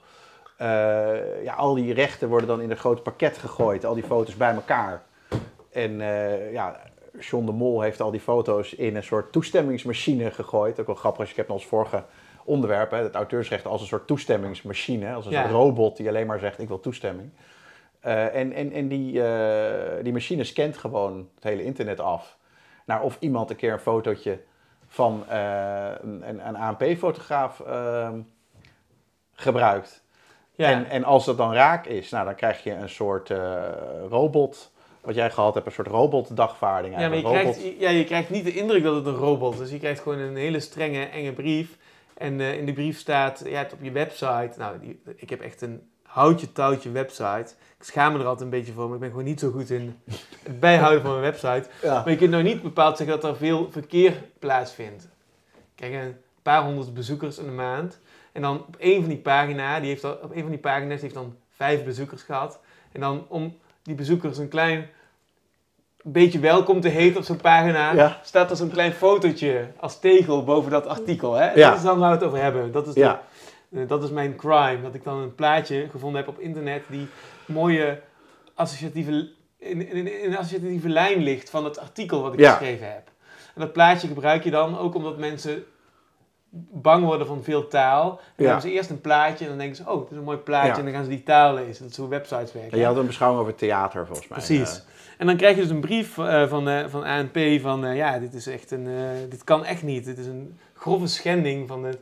[1.43, 4.55] Ja, al die rechten worden dan in een groot pakket gegooid, al die foto's bij
[4.55, 5.03] elkaar.
[5.73, 5.99] En
[6.53, 6.81] ja,
[7.19, 10.81] John de Mol heeft al die foto's in een soort toestemmingsmachine gegooid.
[10.81, 12.05] Ook wel grappig als je hebt als vorige
[12.45, 15.41] onderwerp, hè, het auteursrecht als een soort toestemmingsmachine, als een Ja.
[15.41, 17.31] soort robot die alleen maar zegt ik wil toestemming.
[18.05, 22.37] Eh, en en, en die, eh, die machine scant gewoon het hele internet af.
[22.87, 24.41] Naar of iemand een keer een fotootje
[24.87, 28.21] van eh, een, een, ANP-fotograaf ehm,
[29.33, 30.03] gebruikt.
[30.55, 30.71] Ja.
[30.71, 33.33] En, en als dat dan raak is, nou, dan krijg je een soort
[34.09, 36.95] robot, wat jij gehad hebt, een soort robotdagvaarding.
[36.95, 37.57] Ja, maar je eigenlijk.
[37.57, 39.71] krijgt, ja, je krijgt niet de indruk dat het een robot is.
[39.71, 41.77] Je krijgt gewoon een hele strenge, enge brief.
[42.15, 44.53] En eh, in die brief staat, ja, het op je website.
[44.57, 47.55] Nou, die, ik heb echt een houtje touwtje website.
[47.79, 49.71] Ik schaam me er altijd een beetje voor, maar ik ben gewoon niet zo goed
[49.71, 50.01] in
[50.43, 51.69] het bijhouden van mijn website.
[51.83, 51.95] Ja.
[51.95, 55.09] Maar je kunt nou niet bepaald zeggen dat er veel verkeer plaatsvindt.
[55.75, 58.01] Kijk, een paar honderd bezoekers in de maand.
[58.33, 61.01] En dan op één van die pagina, die heeft al, op één van die pagina's
[61.01, 62.61] heeft dan vijf bezoekers gehad.
[62.93, 64.89] En dan om die bezoekers een klein
[66.13, 68.19] beetje welkom te heten op zo'n pagina, Ja.
[68.23, 71.35] staat er zo'n klein fotootje als tegel boven dat artikel.
[71.35, 71.53] Hè?
[71.53, 71.69] Ja.
[71.69, 72.73] Dat is dan waar we het over hebben.
[72.73, 73.23] Dat is, de- Ja.
[73.73, 74.83] eh, dat is mijn crime.
[74.83, 77.07] Dat ik dan een plaatje gevonden heb op internet die
[77.47, 78.01] mooie
[78.55, 79.11] associatieve,
[79.59, 83.07] in, in, in een associatieve lijn ligt van het artikel wat ik geschreven heb.
[83.55, 85.65] En dat plaatje gebruik je dan ook omdat mensen
[86.71, 88.09] bang worden van veel taal.
[88.11, 88.45] Dan Ja.
[88.45, 90.73] hebben ze eerst een plaatje en dan denken ze, oh, dit is een mooi plaatje.
[90.73, 91.83] En dan gaan ze die taal lezen.
[91.83, 92.73] Dat is hoe websites werken.
[92.73, 94.39] En je had een beschouwing over theater, volgens mij.
[94.39, 94.83] Precies.
[95.19, 98.19] En dan krijg je dus een brief eh, van, eh, van ANP van, eh, ja,
[98.19, 98.89] dit is echt een,
[99.29, 100.05] dit kan echt niet.
[100.05, 101.99] Dit is een grove schending van het,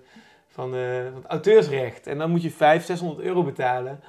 [0.49, 0.71] van,
[1.13, 2.07] van het auteursrecht.
[2.07, 4.01] En dan moet je 500, 600 euro betalen.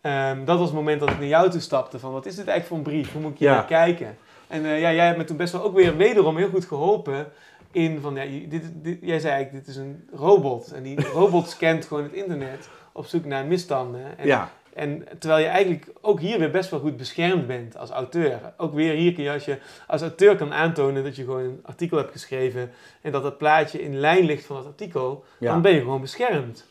[0.00, 2.46] Ehm, dat was het moment dat ik naar jou toe stapte van, wat is dit
[2.48, 3.12] eigenlijk voor een brief?
[3.12, 3.54] Hoe moet ik hier Ja.
[3.54, 4.16] naar kijken?
[4.46, 7.26] En ja, jij hebt me toen best wel ook weer wederom heel goed geholpen
[7.72, 8.62] in van, ja, dit,
[9.00, 10.72] jij zei eigenlijk, dit is een robot.
[10.72, 14.18] En die robot scant gewoon het internet op zoek naar misstanden.
[14.18, 14.50] En ja.
[14.74, 18.40] En terwijl je eigenlijk ook hier weer best wel goed beschermd bent als auteur.
[18.56, 21.60] Ook weer hier kun je als je als auteur kan aantonen dat je gewoon een
[21.62, 22.70] artikel hebt geschreven
[23.02, 25.52] en dat dat plaatje in lijn ligt van dat artikel, Ja.
[25.52, 26.66] dan ben je gewoon beschermd.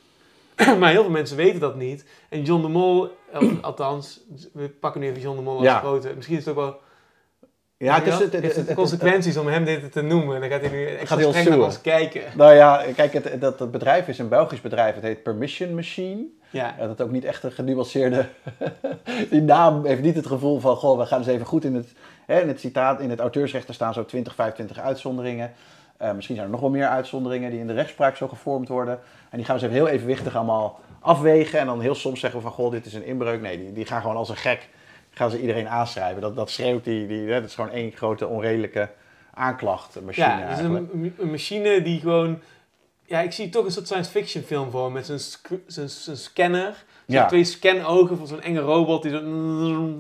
[0.80, 2.06] maar heel veel mensen weten dat niet.
[2.30, 3.10] En John de Mol,
[3.62, 4.20] althans,
[4.54, 5.80] we pakken nu even John de Mol als Ja.
[5.80, 6.12] grote.
[6.16, 6.80] Misschien is het ook wel
[7.78, 8.14] Ja, het is...
[8.14, 10.40] Het, het, heeft het- het consequenties om hem dit te noemen.
[10.42, 12.22] Dan gaat hij nu hij ons streng naar ons kijken.
[12.36, 14.96] Nou ja, kijk, het, dat, dat bedrijf is een Belgisch bedrijf.
[14.96, 16.26] Het heet Permission Machine.
[16.54, 16.76] Ja.
[16.80, 18.26] Dat het ook niet echt een genuanceerde...
[19.30, 21.94] die naam heeft niet het gevoel van, goh, we gaan eens even goed in het...
[22.26, 25.52] Hè, in het citaat, in het auteursrecht er staan zo 20, 25 uitzonderingen.
[25.98, 29.00] Eh, misschien zijn er nog wel meer uitzonderingen die in de rechtspraak zo gevormd worden.
[29.30, 31.60] En die gaan ze even heel evenwichtig allemaal afwegen.
[31.60, 33.42] En dan heel soms zeggen we van, goh, dit is een inbreuk.
[33.42, 34.70] Nee, die, die gaan gewoon als een gek,
[35.12, 36.22] gaan ze iedereen aanschrijven.
[36.22, 38.90] Dat, dat schreeuwt die, die, hè, dat is gewoon één grote onredelijke
[39.34, 42.40] aanklachtmachine Ja, het een, een machine die gewoon...
[43.06, 45.06] Ja, ik zie toch een soort science fiction film voor me, met
[45.68, 46.84] zijn- zijn scanner.
[47.08, 47.26] Zo'n Ja.
[47.26, 49.20] twee scanogen van zo'n enge robot die zo...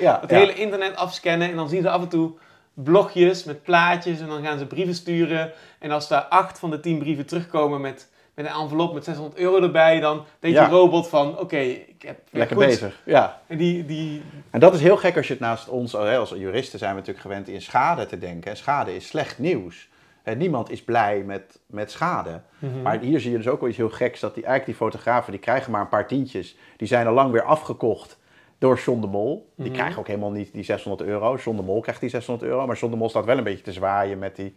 [0.00, 0.36] ja, het ja.
[0.38, 1.50] hele internet afscannen.
[1.50, 2.32] En dan zien ze af en toe
[2.74, 4.20] blogjes met plaatjes.
[4.20, 5.52] En dan gaan ze brieven sturen.
[5.78, 9.36] En als daar acht van de tien brieven terugkomen met, met een envelop met 600
[9.36, 10.00] euro erbij...
[10.00, 12.18] dan denkt die robot van, oké, ik heb...
[12.30, 12.66] Lekker goed.
[12.66, 13.40] bezig, ja.
[13.46, 16.30] En die, die, En dat is heel gek als je het naast ons, hè, als
[16.30, 18.50] juristen zijn we natuurlijk gewend in schade te denken.
[18.50, 19.88] En schade is slecht nieuws.
[20.24, 22.40] Hè, niemand is blij met, met schade.
[22.58, 22.82] Mhm.
[22.82, 24.20] Maar hier zie je dus ook wel iets heel geks.
[24.20, 26.56] Dat die, eigenlijk die fotografen, die krijgen maar een paar tientjes.
[26.76, 28.18] Die zijn al lang weer afgekocht
[28.58, 29.52] door John de Mol.
[29.56, 29.74] Die Mhm.
[29.74, 31.36] krijgen ook helemaal niet die 600 euro.
[31.36, 32.66] John de Mol krijgt die 600 euro.
[32.66, 34.54] Maar John de Mol staat wel een beetje te zwaaien met, die,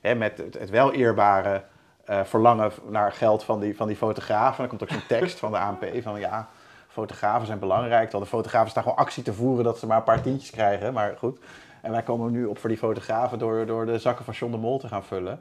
[0.00, 1.62] hè, met het, het wel eerbare
[2.04, 4.64] eh, verlangen naar geld van die, van die fotografen.
[4.64, 6.48] En dan komt ook zo'n tekst van de ANP van ja,
[6.88, 8.02] fotografen zijn belangrijk.
[8.02, 10.92] Terwijl de fotografen staan gewoon actie te voeren dat ze maar een paar tientjes krijgen.
[10.92, 11.38] Maar goed.
[11.82, 14.58] En wij komen nu op voor die fotografen door, door de zakken van John de
[14.58, 15.40] Mol te gaan vullen.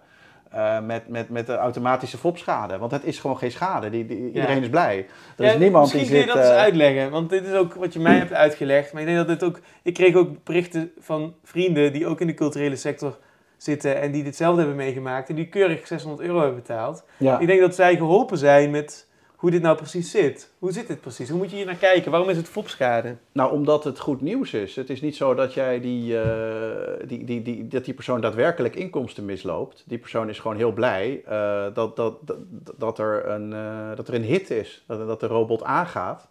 [0.49, 2.77] Eh, met, met, met de automatische fopschade.
[2.77, 3.89] Want het is gewoon geen schade.
[3.89, 5.05] Die, die, iedereen is blij.
[5.38, 6.25] Er is niemand die misschien zit...
[6.25, 8.93] kun je dat eens eh, uitleggen, want dit is ook wat je mij hebt uitgelegd.
[8.93, 9.59] Maar ik denk dat dit ook...
[9.83, 13.17] Ik kreeg ook berichten van vrienden die ook in de culturele sector
[13.57, 17.03] zitten en die ditzelfde hebben meegemaakt en die keurig 600 euro hebben betaald.
[17.17, 17.39] ja.
[17.39, 19.06] Ik denk dat zij geholpen zijn met
[19.38, 20.51] hoe dit nou precies zit.
[20.59, 21.29] Hoe zit dit precies?
[21.29, 22.11] Hoe moet je hier naar kijken?
[22.11, 23.15] Waarom is het fopschade?
[23.31, 24.75] Nou, omdat het goed nieuws is.
[24.75, 28.75] Het is niet zo dat jij die, eh, die, die, die, dat die persoon daadwerkelijk
[28.75, 29.83] inkomsten misloopt.
[29.88, 32.38] Die persoon is gewoon heel blij eh, dat, dat, dat,
[32.77, 34.83] dat, er een, eh, dat er een hit is.
[34.88, 36.27] Dat, dat de robot aangaat.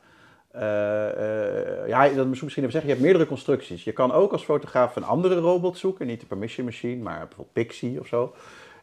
[1.86, 2.82] Ja, dat misschien even zeggen.
[2.82, 3.84] Je hebt meerdere constructies.
[3.84, 6.06] Je kan ook als fotograaf een andere robot zoeken.
[6.06, 8.34] Niet de Permission Machine, maar bijvoorbeeld Pixie of zo.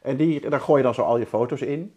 [0.02, 1.94] En die, daar gooi je dan zo al je foto's in.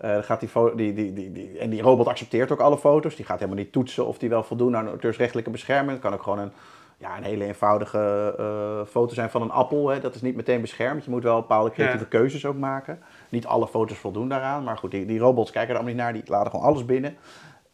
[0.00, 3.16] Dan gaat die, die, die, die, die, en die robot accepteert ook alle foto's.
[3.16, 5.92] Die gaat helemaal niet toetsen of die wel voldoen aan auteursrechtelijke bescherming.
[5.92, 6.52] Het kan ook gewoon een,
[7.00, 9.88] ja, een hele eenvoudige eh, foto zijn van een appel.
[9.88, 10.00] Hè.
[10.00, 11.04] Dat is niet meteen beschermd.
[11.04, 13.02] Je moet wel bepaalde creatieve keuzes ook maken.
[13.28, 14.64] Niet alle foto's voldoen daaraan.
[14.64, 16.12] Maar goed, die, die robots kijken er allemaal niet naar.
[16.12, 17.16] Die laten gewoon alles binnen.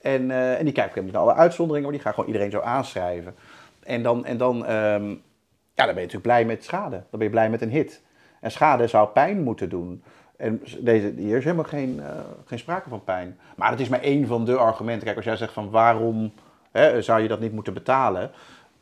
[0.01, 1.83] En, eh, en die kijken ook niet naar alle uitzonderingen.
[1.83, 3.35] Maar die gaan gewoon iedereen zo aanschrijven.
[3.83, 5.09] En dan, en dan, ehm,
[5.75, 6.97] ja, dan ben je natuurlijk blij met schade.
[6.97, 8.03] Dan ben je blij met een hit.
[8.41, 10.03] En schade zou pijn moeten doen.
[10.37, 12.07] En deze, hier is helemaal geen, eh,
[12.45, 13.39] geen sprake van pijn.
[13.57, 15.05] Maar het is maar één van de argumenten.
[15.05, 16.33] Kijk, als jij zegt van waarom
[16.73, 18.31] hè, zou je dat niet moeten betalen?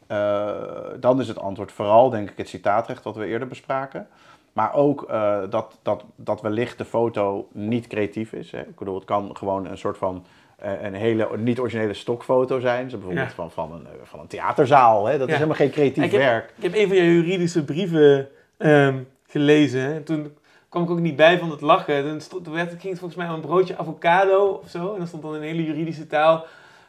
[0.07, 0.53] eh,
[1.01, 4.07] dan is het antwoord vooral, denk ik, het citaatrecht wat we eerder bespraken.
[4.53, 8.51] Maar ook eh, dat, dat, dat wellicht de foto niet creatief is.
[8.51, 8.61] Hè.
[8.61, 10.25] Ik bedoel, het kan gewoon een soort van
[10.83, 12.91] een hele niet-originele stokfoto zijn.
[12.91, 13.35] Zo bijvoorbeeld Ja.
[13.35, 15.07] van, van, een, van een theaterzaal.
[15.07, 15.13] Hè.
[15.19, 15.33] Dat Ja.
[15.33, 16.53] is helemaal geen creatief Ik heb- werk.
[16.57, 19.95] Ik heb een van je juridische brieven ehm, gelezen.
[19.95, 20.37] En toen
[20.75, 22.03] kwam ik ook niet bij van het lachen.
[22.09, 24.93] Toen, stond, werd, ging het volgens mij om een broodje avocado of zo.
[24.93, 26.45] En dan stond dan in hele juridische taal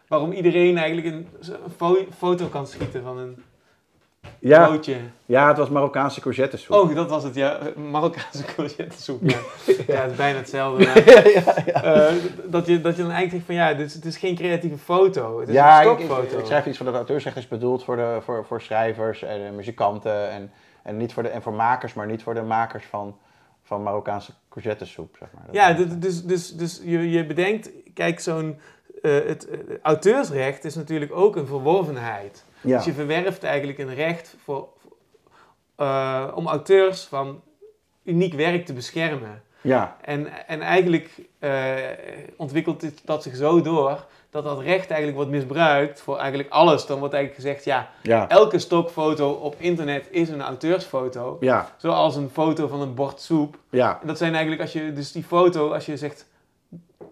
[0.07, 3.43] waarom iedereen eigenlijk een, een fo- foto kan schieten van een
[4.39, 4.95] Ja, broodje.
[5.25, 6.75] ja, het was Marokkaanse courgettesoep.
[6.75, 7.59] Oh, dat was het, ja.
[7.91, 9.19] Marokkaanse courgettesoep.
[9.23, 9.37] Ja.
[9.93, 10.85] ja, het is bijna hetzelfde.
[10.85, 10.95] maar,
[11.83, 12.13] eh,
[12.45, 14.77] dat, je, dat je dan eigenlijk zegt van ja, dit is, het is geen creatieve
[14.77, 15.39] foto.
[15.39, 16.37] Het is ja, een ik, ik, stokfoto.
[16.39, 19.51] ik schrijf iets van dat auteursrecht is bedoeld voor, de, voor, voor schrijvers en eh,
[19.51, 20.51] muzikanten en,
[20.83, 23.17] en, niet voor de, en voor makers, maar niet voor de makers van,
[23.65, 25.43] van Marokkaanse courgettesoep, zeg maar.
[25.45, 28.59] Dat- Ja, dit- dus, dus, dus je, je bedenkt, kijk, zo'n
[29.01, 32.43] eh, het eh, auteursrecht is natuurlijk ook een verworvenheid.
[32.61, 32.75] ja.
[32.77, 34.67] Dus je verwerft eigenlijk een recht voor,
[35.75, 37.41] eh, om auteurs van
[38.03, 39.43] uniek werk te beschermen.
[39.61, 41.09] ja, En, en eigenlijk
[42.37, 44.05] ontwikkelt dit, dat zich zo door
[44.35, 46.85] dat dat recht eigenlijk wordt misbruikt voor eigenlijk alles.
[46.85, 51.37] Dan wordt eigenlijk gezegd, ja, ja, elke stokfoto op internet is een auteursfoto.
[51.39, 53.57] ja, Zoals een foto van een bord soep.
[53.69, 56.25] ja, En dat zijn eigenlijk, als je dus die foto, als je zegt,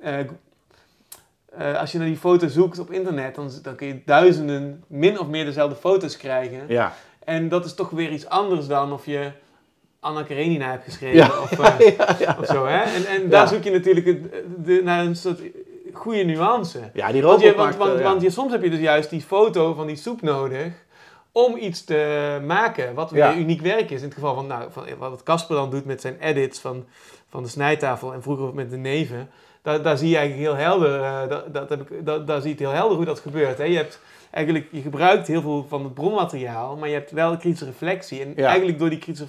[0.01, 4.83] eh, eh, als je naar die foto zoekt op internet, dan, dan kun je duizenden
[4.87, 6.59] min of meer dezelfde foto's krijgen.
[6.67, 6.93] ja.
[7.23, 9.31] En dat is toch weer iets anders dan of je
[9.99, 11.27] Anna Karenina hebt geschreven Ja.
[11.27, 12.37] of, eh, ja, ja.
[12.39, 12.65] of zo.
[12.65, 12.81] Hè?
[12.81, 14.05] En, en daar zoek je natuurlijk
[14.65, 15.39] de, naar een soort
[15.93, 16.79] goede nuance.
[16.93, 18.03] Ja, die Want, je, want, want, eh, ja.
[18.03, 20.71] want je, soms heb je dus juist die foto van die soep nodig
[21.31, 23.35] om iets te maken wat weer Ja.
[23.35, 23.99] uniek werk is.
[23.99, 26.85] In het geval van, nou, van wat Casper dan doet met zijn edits van,
[27.29, 29.29] van de snijtafel en vroeger met de neven.
[29.61, 32.49] Daar, daar zie je eigenlijk heel helder, eh, dat, dat heb ik, dat, daar zie
[32.49, 33.57] je het heel helder hoe dat gebeurt.
[33.57, 33.63] Hè?
[33.63, 33.99] Je hebt
[34.31, 38.21] eigenlijk, je gebruikt heel veel van het bronmateriaal, maar je hebt wel kritische reflectie.
[38.21, 38.47] En Ja.
[38.47, 39.27] eigenlijk door die kritische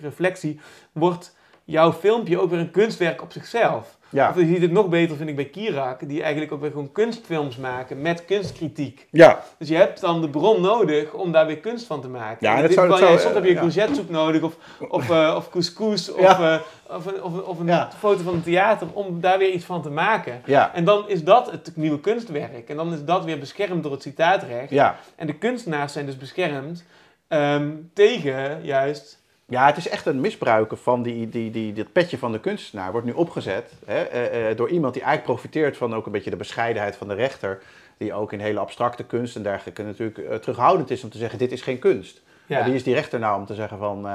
[0.00, 0.60] reflectie
[0.92, 3.96] wordt jouw filmpje ook weer een kunstwerk op zichzelf.
[4.12, 4.28] Ja.
[4.28, 6.92] Of je ziet het nog beter, vind ik, bij Kirak, die eigenlijk ook weer gewoon
[6.92, 9.06] kunstfilms maken met kunstkritiek.
[9.10, 12.36] Ja, Dus je hebt dan de bron nodig om daar weer kunst van te maken.
[12.48, 14.56] Ja, en dat zou- dat soms heb je courgettesoep nodig, of,
[14.88, 16.56] of, eh, of couscous, of, eh,
[16.88, 17.88] of een, of, of een Ja.
[17.98, 20.42] foto van een theater, om daar weer iets van te maken.
[20.44, 22.68] ja, En dan is dat het nieuwe kunstwerk.
[22.68, 24.70] En dan is dat weer beschermd door het citaatrecht.
[24.70, 24.96] ja.
[25.16, 26.84] En de kunstenaars zijn dus beschermd
[27.28, 29.20] ehm, tegen juist...
[29.52, 32.90] Ja, het is echt een misbruiken van die, die, die, dit petje van de kunstenaar.
[32.90, 36.30] Wordt nu opgezet hè, eh, eh, door iemand die eigenlijk profiteert van ook een beetje
[36.30, 37.62] de bescheidenheid van de rechter.
[37.96, 41.38] Die ook in hele abstracte kunst en dergelijke natuurlijk eh, terughoudend is om te zeggen:
[41.38, 42.22] dit is geen kunst.
[42.46, 44.08] Ja, wie is die rechter nou om te zeggen van.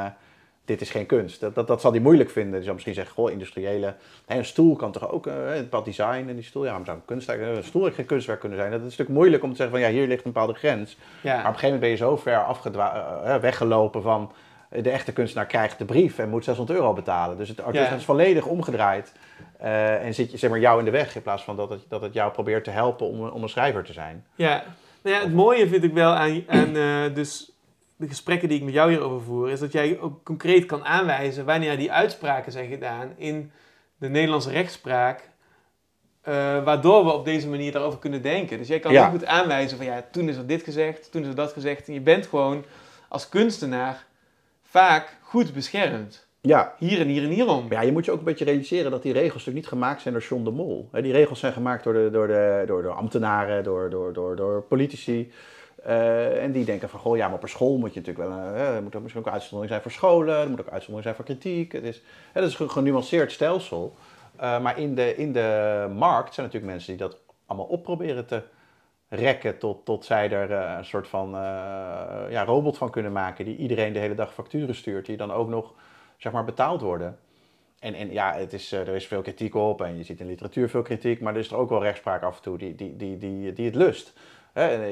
[0.65, 1.39] dit is geen kunst.
[1.39, 2.53] Dat, dat, dat zal hij moeilijk vinden.
[2.53, 3.95] Die zal misschien zeggen, goh, industriële...
[4.25, 6.65] hè, een stoel kan toch ook, eh, het bepaald design en die stoel...
[6.65, 8.71] Ja, maar zou een, kunst, een stoel geen kunstwerk kunnen zijn?
[8.71, 10.97] Dat is een stuk moeilijk om te zeggen van, ja, hier ligt een bepaalde grens.
[11.21, 11.33] ja.
[11.35, 14.31] Maar op een gegeven moment ben je zo ver afgedwa- weggelopen van
[14.69, 17.37] de echte kunstenaar krijgt de brief en moet 600 euro betalen.
[17.37, 17.89] Dus het Ja.
[17.91, 19.11] is volledig omgedraaid
[19.59, 21.81] eh, en zit je zeg maar jou in de weg in plaats van dat het,
[21.89, 24.25] dat het jou probeert te helpen om, om een schrijver te zijn.
[24.35, 24.63] Ja,
[25.01, 27.51] nou ja, het mooie vind ik wel aan, aan eh, dus
[27.95, 31.45] de gesprekken die ik met jou hierover voer, is dat jij ook concreet kan aanwijzen
[31.45, 33.51] wanneer die uitspraken zijn gedaan in
[33.97, 35.29] de Nederlandse rechtspraak,
[36.21, 38.57] eh, waardoor we op deze manier daarover kunnen denken.
[38.57, 39.01] Dus jij kan Ja.
[39.01, 41.87] heel goed aanwijzen van ja, toen is er dit gezegd, toen is er dat gezegd.
[41.87, 42.65] En je bent gewoon
[43.07, 44.05] als kunstenaar
[44.77, 46.27] vaak goed beschermd.
[46.41, 47.65] Ja, Hier en hier en hierom.
[47.69, 50.13] ja, je moet je ook een beetje realiseren dat die regels natuurlijk niet gemaakt zijn
[50.13, 50.89] door John de Mol.
[50.91, 54.61] Die regels zijn gemaakt door, de, door, de, door, door ambtenaren, door, door, door, door
[54.61, 55.31] politici.
[55.83, 58.37] Eh, en die denken van, goh, ja, maar een school moet je natuurlijk wel...
[58.39, 61.15] eh, er moet ook misschien ook uitzondering zijn voor scholen, er moet ook uitzondering zijn
[61.15, 61.71] voor kritiek.
[61.71, 62.01] Het is,
[62.33, 63.95] dat is een genuanceerd stelsel.
[64.35, 65.49] Eh, maar in de, in de
[65.95, 68.41] markt zijn natuurlijk mensen die dat allemaal opproberen te
[69.09, 71.39] rekken tot, tot zij er eh, een soort van eh,
[72.29, 75.49] ja, robot van kunnen maken die iedereen de hele dag facturen stuurt, die dan ook
[75.49, 75.73] nog
[76.17, 77.17] zeg maar betaald worden.
[77.79, 80.27] En, en ja, het is, eh, er is veel kritiek op en je ziet in
[80.27, 82.95] literatuur veel kritiek, maar er is er ook wel rechtspraak af en toe die, die,
[82.95, 84.13] die, die, die het lust.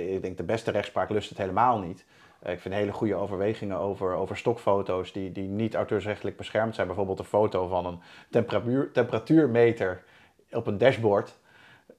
[0.10, 2.06] Ik denk de beste rechtspraak lust het helemaal niet.
[2.44, 6.88] Ik vind hele goede overwegingen over, over stokfoto's die, die niet auteursrechtelijk beschermd zijn.
[6.88, 8.00] Bijvoorbeeld een foto van een
[8.30, 10.04] temperatuur, temperatuurmeter
[10.52, 11.38] op een dashboard.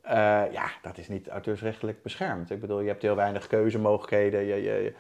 [0.03, 0.12] Eh,
[0.53, 2.51] ja, dat is niet auteursrechtelijk beschermd.
[2.51, 4.41] Ik bedoel, je hebt heel weinig keuzemogelijkheden.
[4.41, 4.93] Je, je, je-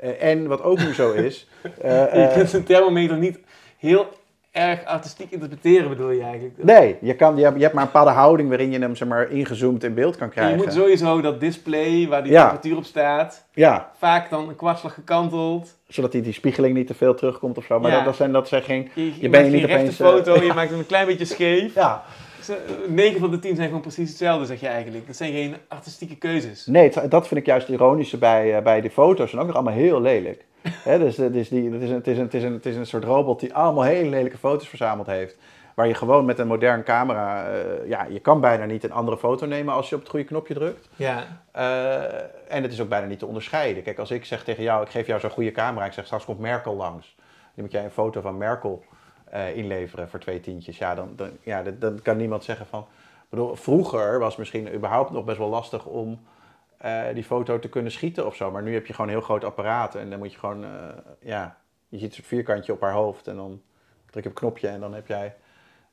[0.00, 1.48] eh, en wat ook nu zo is.
[1.82, 3.38] eh, je kunt een thermometer niet
[3.78, 4.08] heel
[4.50, 6.54] erg artistiek interpreteren, bedoel je eigenlijk.
[6.64, 9.08] nee, je, kan, je, hebt, je hebt maar een bepaalde houding waarin je hem zeg
[9.08, 10.56] maar, ingezoomd in beeld kan En krijgen.
[10.58, 12.40] je moet sowieso dat display waar die Ja.
[12.40, 15.74] temperatuur op staat, Ja, vaak dan een kwartslag gekanteld.
[15.88, 17.80] zodat die, die spiegeling niet te veel terugkomt of zo.
[17.80, 17.96] Maar Ja.
[17.96, 18.90] dat, dat, zijn, dat zijn geen...
[18.94, 21.24] Je, je, Je maakt bent niet rechte opeens, foto, je maakt hem een klein beetje
[21.24, 21.74] scheef.
[21.74, 22.02] Ja,
[22.88, 25.06] 9 van de 10 zijn gewoon precies hetzelfde, zeg je eigenlijk.
[25.06, 26.66] Dat zijn geen artistieke keuzes.
[26.66, 29.32] Nee, het- dat vind ik juist het ironische bij, eh, bij die foto's.
[29.32, 30.44] En ook nog allemaal heel lelijk.
[30.84, 32.76] Dus eh, dus die, het, is een, het, is een, het, is een, het is
[32.76, 35.36] een soort robot die allemaal hele lelijke foto's verzameld heeft.
[35.74, 39.18] Waar je gewoon met een modern camera, eh, ja, je kan bijna niet een andere
[39.18, 40.88] foto nemen als je op het goede knopje drukt.
[40.96, 41.42] Ja,
[42.48, 43.82] en het is ook bijna niet te onderscheiden.
[43.82, 46.24] Kijk, als ik zeg tegen jou, ik geef jou zo'n goede camera, ik zeg straks
[46.24, 47.14] komt Merkel langs.
[47.54, 48.84] Dan moet jij een foto van Merkel
[49.34, 50.78] eh, inleveren voor twee tientjes.
[50.78, 52.86] Ja, dan, dan, ja, dan kan niemand zeggen van...
[53.28, 56.26] Bedoel, vroeger was misschien überhaupt nog best wel lastig om
[56.76, 58.50] eh, die foto te kunnen schieten of zo.
[58.50, 60.70] Maar nu heb je gewoon een heel groot apparaat en dan moet je gewoon, eh,
[61.20, 61.56] ja,
[61.88, 63.62] je ziet een vierkantje op haar hoofd en dan
[64.10, 65.34] druk je op een knopje en dan heb jij,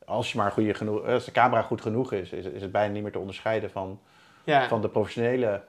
[0.06, 2.94] als je maar goede genoeg, als de camera goed genoeg is, is, is het bijna
[2.94, 4.00] niet meer te onderscheiden van,
[4.44, 4.68] ja.
[4.68, 5.64] van de professionele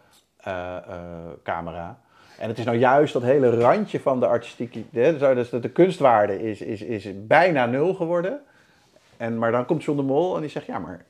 [1.43, 2.01] camera.
[2.39, 6.43] En het is nou juist dat hele randje van de artistieke, dus- de, de kunstwaarde
[6.43, 8.41] is, is, is bijna nul geworden.
[9.16, 11.05] En, maar dan komt John de Mol en die zegt, ja, maar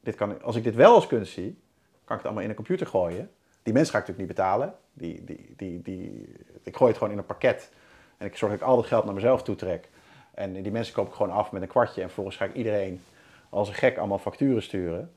[0.00, 1.58] dit kan, als ik dit wel als kunst zie,
[2.04, 3.30] kan ik het allemaal in een computer gooien.
[3.62, 4.74] Die mensen ga ik natuurlijk niet betalen.
[4.92, 7.70] Die, die, die, die, ik gooi het gewoon in een pakket.
[8.16, 9.88] En ik zorg dat ik al dat geld naar mezelf toe trek.
[10.34, 12.00] En die mensen koop ik gewoon af met een kwartje.
[12.00, 13.02] En vervolgens ga ik iedereen
[13.48, 15.10] als een gek allemaal facturen sturen.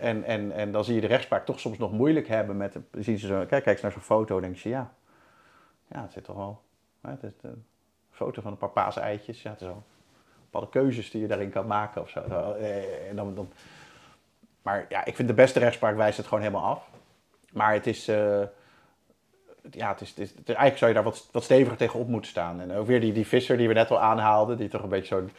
[0.00, 2.78] En, en, en dan zie je de rechtspraak toch soms nog moeilijk hebben met...
[2.92, 4.92] Zien ze zo, kijk, kijk eens naar zo'n foto en denken ze, ja,
[5.88, 6.60] ja, het zit toch wel...
[7.00, 7.64] hè, Het is een
[8.10, 9.42] foto van een paar paaseitjes.
[9.42, 9.82] Ja, het is wel
[10.44, 12.20] bepaalde keuzes die je daarin kan maken of zo.
[12.20, 13.52] Eh, En dan, dan,
[14.62, 16.88] maar ja, ik vind de beste rechtspraak wijst het gewoon helemaal af.
[17.52, 18.08] Maar het is...
[18.08, 18.42] eh,
[19.70, 22.30] ja, het is, het is, eigenlijk zou je daar wat, wat steviger tegen op moeten
[22.30, 22.60] staan.
[22.60, 25.14] En ook weer die, die visser die we net al aanhaalden, die toch een beetje
[25.14, 25.30] zo'n,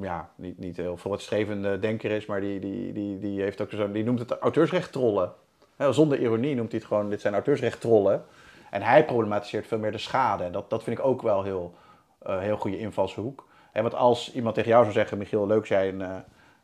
[0.00, 3.92] ja, niet, niet heel vooruitstrevende denker is, maar die, die, die, die heeft ook zo,
[3.92, 5.32] die noemt het auteursrecht trollen.
[5.76, 8.24] Hè, zonder ironie noemt hij het gewoon, dit zijn auteursrecht trollen.
[8.70, 10.44] En hij problematiseert veel meer de schade.
[10.44, 11.74] En dat, dat vind ik ook wel heel,
[12.22, 13.46] eh, heel goede invalshoek.
[13.72, 16.16] Hè, want als iemand tegen jou zou zeggen, Michiel, leuk jij een, eh,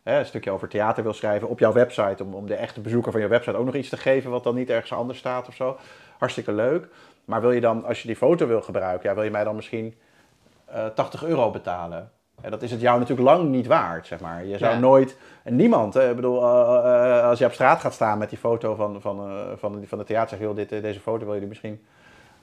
[0.03, 3.21] een stukje over theater wil schrijven op jouw website, om, om de echte bezoeker van
[3.21, 5.77] je website ook nog iets te geven wat dan niet ergens anders staat of zo.
[6.19, 6.89] Hartstikke leuk.
[7.25, 9.57] Maar wil je dan, als je die foto wil gebruiken, ja, wil je mij dan
[9.57, 9.95] misschien
[10.65, 12.13] eh 80 euro betalen?
[12.45, 14.45] En dat is het jou natuurlijk lang niet waard, zeg maar.
[14.47, 14.79] Je zou Ja.
[14.79, 18.29] nooit, en niemand, hè, ik bedoel, eh, eh, als je op straat gaat staan met
[18.29, 21.25] die foto van, van, eh, van, van het theater, zeg je, dit, eh, deze foto
[21.27, 21.85] wil je misschien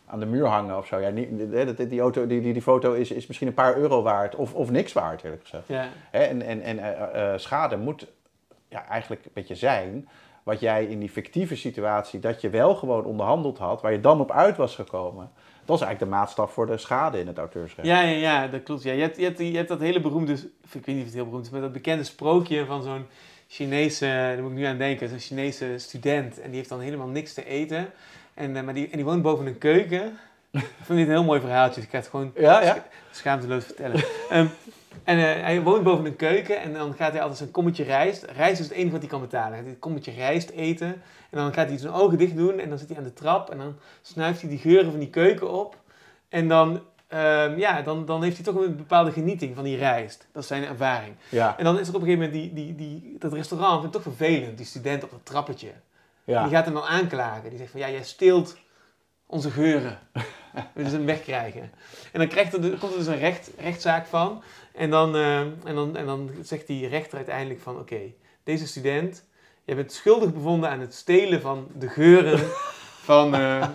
[0.07, 0.99] aan de muur hangen of zo.
[0.99, 4.01] Ja, niet, dat- die, auto, die, die, die foto is, is misschien een paar euro
[4.01, 5.63] waard of, of niks waard, eerlijk gezegd.
[5.67, 5.85] Ja.
[6.11, 8.07] En en, en eh, eh, schade moet
[8.67, 10.07] ja, eigenlijk een beetje zijn
[10.43, 14.19] wat jij in die fictieve situatie, dat je wel gewoon onderhandeld had, waar je dan
[14.19, 15.31] op uit was gekomen.
[15.65, 17.87] Dat is eigenlijk de maatstaf voor de schade in het auteursrecht.
[17.87, 18.83] Ja, ja, ja, dat klopt.
[18.83, 18.91] Ja.
[18.91, 20.33] Je, hebt, je, hebt, je hebt dat hele beroemde,
[20.71, 23.05] ik weet niet of het heel beroemd is, maar dat bekende sprookje van zo'n
[23.47, 26.39] Chinese, daar moet ik nu aan denken, zo'n Chinese student.
[26.39, 27.89] En die heeft dan helemaal niks te eten.
[28.33, 30.17] En, eh, maar die, en die woont boven een keuken.
[30.51, 31.81] Ik vind dit een heel mooi verhaaltje.
[31.81, 32.85] Ik ga het gewoon Ja, ja.
[33.11, 34.03] schaamteloos vertellen.
[34.29, 34.47] Ehm,
[35.03, 38.23] en eh, hij woont boven een keuken en dan gaat hij altijd zijn kommetje rijst.
[38.23, 39.47] Rijst is het enige wat hij kan betalen.
[39.47, 40.87] Hij gaat hij een kommetje rijst eten
[41.29, 43.49] en dan gaat hij zijn ogen dicht doen en dan zit hij aan de trap
[43.49, 45.77] en dan snuift hij die geuren van die keuken op.
[46.29, 50.27] En dan, ehm, ja, dan, dan heeft hij toch een bepaalde genieting van die rijst.
[50.31, 51.15] Dat is zijn ervaring.
[51.29, 53.95] Ja, En dan is er op een gegeven moment die, die, die, dat restaurant vindt
[53.95, 55.71] het toch vervelend, die student op dat trappetje.
[56.23, 56.43] ja.
[56.43, 57.49] Die gaat hem dan aanklagen.
[57.49, 58.57] Die zegt van, ja, jij steelt
[59.25, 59.99] onze geuren.
[60.73, 61.71] Willen ze hem wegkrijgen.
[62.11, 64.43] En dan krijgt er, komt er dus een recht, rechtszaak van.
[64.73, 67.99] En dan, eh, en, dan, en dan zegt die rechter uiteindelijk van, oké,
[68.43, 69.23] deze student,
[69.63, 72.39] je bent schuldig bevonden aan het stelen van de geuren
[73.09, 73.67] van, eh,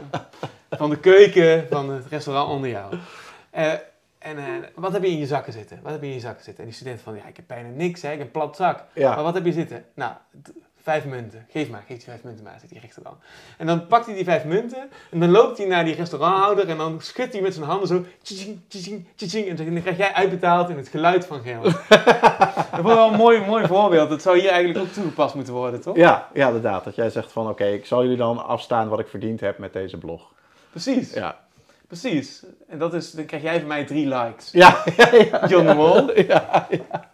[0.71, 2.95] van de keuken van het restaurant onder jou.
[3.51, 3.73] Eh,
[4.19, 5.81] en wat heb je in je zakken zitten?
[5.83, 6.63] Wat heb je in je zakken zitten?
[6.65, 8.13] En die student van, ja, ik heb bijna niks, hè?
[8.13, 8.85] ik heb een plat zak.
[8.95, 9.85] Maar wat heb je zitten?
[9.95, 10.13] Nou,
[10.87, 11.47] vijf munten.
[11.51, 13.17] Geef maar, geef die vijf munten maar, zegt die rechter dan.
[13.59, 16.77] En dan pakt hij die vijf munten en dan loopt hij naar die restauranthouder en
[16.77, 20.69] dan schudt hij met zijn handen zo tjing, tjing, tjing, en dan krijg jij uitbetaald
[20.69, 21.65] in het geluid van geld.
[21.89, 24.09] dat vond ik wel een mooi, mooi voorbeeld.
[24.09, 25.97] Dat zou hier eigenlijk ook toegepast moeten worden, toch?
[25.97, 26.85] Ja, ja, inderdaad.
[26.85, 29.73] Dat jij zegt van oké, ik zal jullie dan afstaan wat ik verdiend heb met
[29.73, 30.33] deze blog.
[30.71, 31.39] Precies, Ja,
[31.87, 32.45] precies.
[32.69, 34.51] En dat is, dan krijg jij van mij drie likes.
[34.53, 35.15] ja, ja.
[35.15, 35.47] ja.
[35.49, 36.19] John de Mol.
[36.21, 37.11] ja, ja.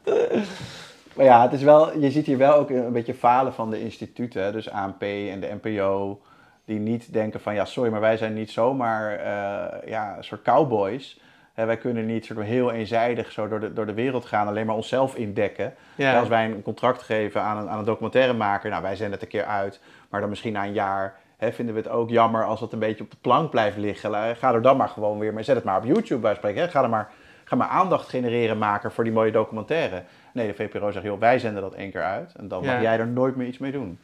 [1.16, 3.80] Maar ja, het is wel, je ziet hier wel ook een beetje falen van de
[3.80, 6.20] instituten, dus ANP en de NPO,
[6.64, 10.42] die niet denken van ja, sorry, maar wij zijn niet zomaar eh, ja, een soort
[10.42, 11.20] cowboys.
[11.54, 14.74] Wij kunnen niet soort heel eenzijdig zo door de, door de wereld gaan, alleen maar
[14.74, 15.74] onszelf indekken.
[15.94, 16.18] Ja.
[16.18, 19.28] Als wij een contract geven aan een, aan een documentairemaker, nou wij zenden het een
[19.28, 22.60] keer uit, maar dan misschien na een jaar hè, vinden we het ook jammer als
[22.60, 24.36] het een beetje op de plank blijft liggen.
[24.36, 26.68] Ga er dan maar gewoon weer mee, zet het maar op YouTube bij spreken.
[26.68, 27.10] Ga er maar,
[27.44, 30.02] ga maar aandacht genereren maker voor die mooie documentaire.
[30.32, 32.72] Nee, de VPRO zegt, joh, wij zenden dat één keer uit en dan Ja.
[32.72, 33.98] mag jij er nooit meer iets mee doen.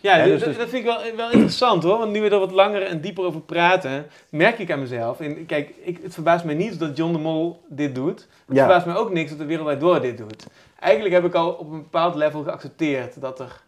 [0.00, 1.98] Ja, Ja, dus, dus- dat, dus- dat vind ik wel, wel interessant hoor.
[1.98, 5.20] Want nu we er wat langer en dieper over praten, merk ik aan mezelf.
[5.20, 8.20] En kijk, ik, het verbaast mij niet dat John de Mol dit doet.
[8.46, 8.64] Het Ja.
[8.64, 10.46] verbaast mij ook niks dat de Wereldwijd Door dit doet.
[10.78, 13.60] Eigenlijk heb ik al op een bepaald level geaccepteerd dat, er,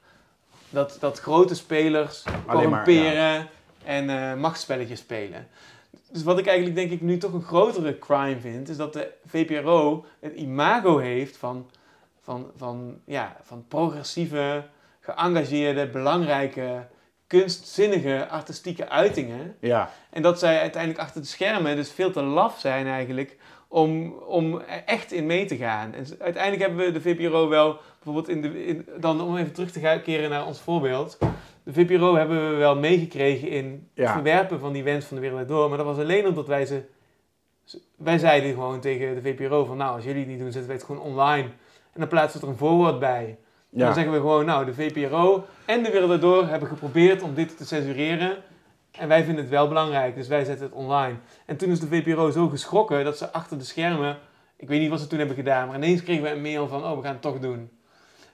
[0.71, 3.49] dat, dat grote spelers corrumperen
[3.85, 5.47] en eh machtsspelletjes spelen.
[6.13, 9.13] Dus wat ik eigenlijk denk ik nu toch een grotere crime vind, is dat de
[9.27, 11.71] VPRO het imago heeft van,
[12.27, 14.65] van, van, ja, van progressieve,
[15.01, 16.87] geëngageerde, belangrijke,
[17.27, 19.57] kunstzinnige, artistieke uitingen.
[19.61, 23.37] Ja, En dat zij uiteindelijk achter de schermen dus veel te laf zijn eigenlijk
[23.69, 25.95] om, om er echt in mee te gaan.
[25.95, 29.71] En uiteindelijk hebben we de VPRO wel, bijvoorbeeld in de, in, dan om even terug
[29.71, 31.19] te gaan keren naar ons voorbeeld.
[31.63, 33.65] De VPRO hebben we wel meegekregen in
[33.95, 34.13] het Ja.
[34.13, 35.69] verwerpen van die wens van de wereld door.
[35.69, 36.83] Maar dat was alleen omdat wij ze,
[37.97, 40.77] wij zeiden gewoon tegen de VPRO van nou, als jullie het niet doen, zetten wij
[40.77, 41.49] het gewoon online.
[41.97, 43.39] En dan plaatsen we er een voorwoord bij.
[43.73, 47.35] En dan zeggen we gewoon, nou, de VPRO en de Wereld Door hebben geprobeerd om
[47.35, 48.37] dit te censureren.
[48.91, 51.17] En wij vinden het wel belangrijk, dus wij zetten het online.
[51.47, 54.19] En toen is de VPRO zo geschrokken dat ze achter de schermen,
[54.57, 56.85] ik weet niet wat ze toen hebben gedaan, maar ineens kregen we een mail van,
[56.85, 57.71] oh, we gaan het toch doen.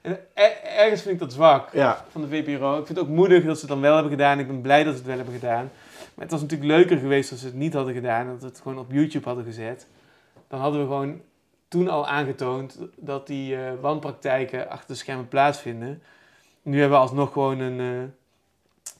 [0.00, 2.04] En er- ergens vind ik dat zwak ja.
[2.10, 2.70] van de VPRO.
[2.78, 4.38] Ik vind het ook moedig dat ze het dan wel hebben gedaan.
[4.38, 5.70] Ik ben blij dat ze het wel hebben gedaan.
[6.14, 8.26] Maar het was natuurlijk leuker geweest als ze het niet hadden gedaan.
[8.26, 9.86] Dat we het gewoon op YouTube hadden gezet.
[10.48, 11.20] Dan hadden we gewoon
[11.72, 16.02] toen al aangetoond dat die eh, wanpraktijken achter de schermen plaatsvinden.
[16.62, 18.08] Nu hebben we alsnog gewoon een eh,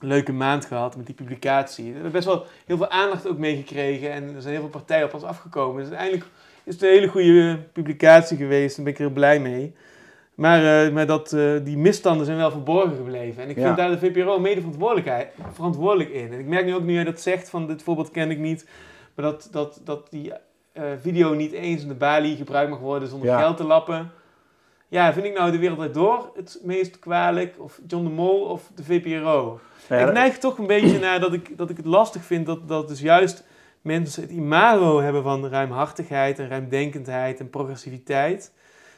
[0.08, 1.84] leuke maand gehad met die publicatie.
[1.84, 4.12] We hebben best wel heel veel aandacht ook meegekregen.
[4.12, 5.76] En er zijn heel veel partijen op ons afgekomen.
[5.82, 6.30] Dus uiteindelijk
[6.64, 8.76] is het een hele goede publicatie geweest.
[8.76, 9.74] Daar ben ik er blij mee.
[10.34, 13.42] Maar, eh, maar dat, eh, die misstanden zijn wel verborgen gebleven.
[13.42, 13.64] En ik Ja.
[13.64, 14.62] vind daar de VPRO mede
[15.52, 16.32] verantwoordelijk in.
[16.32, 18.68] En ik merk nu ook nu jij dat zegt, van dit voorbeeld ken ik niet.
[19.14, 20.32] Maar dat, dat, dat die
[20.72, 23.38] eh, video niet eens in de balie gebruikt mag worden zonder Ja.
[23.38, 24.10] geld te lappen.
[24.88, 27.54] Ja, vind ik nou de wereld Draait door het meest kwalijk?
[27.58, 29.60] Of John de Mol of de VPRO?
[29.88, 32.68] Ja, ik neig toch een beetje naar dat ik, dat ik het lastig vind dat,
[32.68, 33.44] dat dus juist
[33.80, 38.52] mensen het imago hebben van ruimhartigheid en ruimdenkendheid en progressiviteit.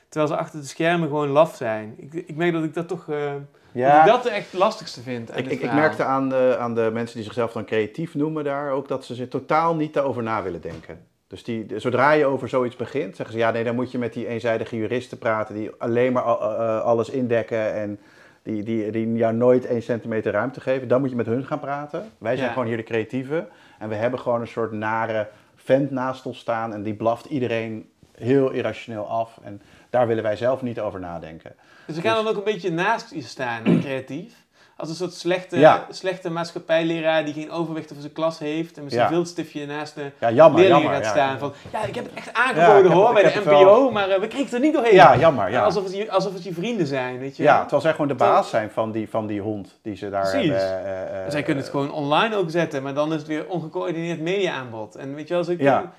[0.08, 1.94] Terwijl ze achter de schermen gewoon laf zijn.
[1.96, 4.00] Ik, ik merk dat ik dat toch eh, dat ja.
[4.00, 5.30] ik dat de echt lastigste vind.
[5.30, 8.14] aan Ik, dit ik, ik merkte aan de, aan de mensen die zichzelf dan creatief
[8.14, 11.06] noemen daar ook dat ze zich totaal niet daarover na willen denken.
[11.26, 14.12] Dus die, zodra je over zoiets begint, zeggen ze ja, nee, dan moet je met
[14.12, 18.00] die eenzijdige juristen praten die alleen maar al- eh, alles indekken en
[18.42, 20.88] die, die, die jou nooit één centimeter ruimte geven.
[20.88, 22.10] Dan moet je met hun gaan praten.
[22.18, 22.52] Wij zijn Ja.
[22.52, 23.48] gewoon hier de creatieven
[23.78, 27.88] en we hebben gewoon een soort nare vent naast ons staan en die blaft iedereen
[28.14, 29.38] heel irrationeel af.
[29.42, 31.52] En daar willen wij zelf niet over nadenken.
[31.86, 34.34] Dus we gaan dan ook een beetje naast je staan, creatief.
[34.76, 35.86] Als een soort slechte, Ja.
[35.90, 38.76] slechte maatschappijleraar die geen overwicht over zijn klas heeft.
[38.76, 39.10] En met zijn Ja.
[39.12, 41.04] viltstiftje naast de Ja, jammer, leerlingen jammer.
[41.04, 41.38] gaat staan.
[41.38, 44.08] Van, ja, ik heb het echt aangeboden ik hoor, ik bij de NPO, wel- maar
[44.08, 44.94] eh, we kregen het er niet doorheen.
[44.94, 45.50] Ja, jammer.
[45.50, 45.62] Ja.
[45.64, 48.14] Alsof, het je, alsof het je vrienden zijn, weet je Ja, terwijl zij gewoon de
[48.14, 50.50] baas zijn van die, van die hond die ze daar Precies.
[50.50, 50.84] hebben.
[50.84, 54.20] eh, eh, zij kunnen het gewoon online ook zetten, maar dan is het weer ongecoördineerd
[54.20, 54.94] media-aanbod.
[54.96, 55.92] En weet je wel, ze Ja.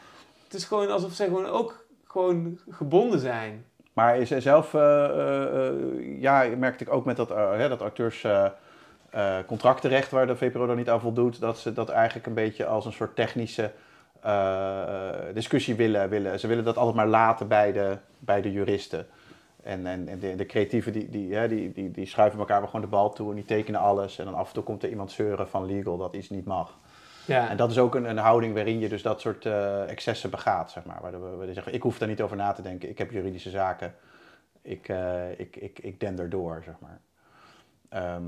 [0.43, 3.65] het is gewoon alsof zij gewoon ook gewoon gebonden zijn.
[3.93, 4.71] Maar is zelf,
[6.19, 8.25] ja, merkte ik ook met dat, hè, dat acteurs
[9.15, 12.33] eh, eh, contractenrecht waar de VPRO dan niet aan voldoet, dat ze dat eigenlijk een
[12.33, 13.71] beetje als een soort technische
[14.21, 16.39] eh, discussie willen, willen.
[16.39, 19.07] Ze willen dat altijd maar laten bij de, bij de juristen.
[19.63, 22.67] En, en, en de, de creatieven die, die, hè, die, die, die schuiven elkaar maar
[22.67, 24.19] gewoon de bal toe en die tekenen alles.
[24.19, 26.77] En dan af en toe komt er iemand zeuren van legal dat iets niet mag.
[27.25, 27.49] Ja.
[27.49, 30.71] En dat is ook een, een houding waarin je dus dat soort eh, excessen begaat,
[30.71, 31.01] zeg maar.
[31.01, 33.49] Waar we, we zeggen, ik hoef daar niet over na te denken, ik heb juridische
[33.49, 33.95] zaken,
[34.61, 36.99] ik, eh ik, ik, ik den erdoor, zeg maar.
[37.89, 38.23] Ehm,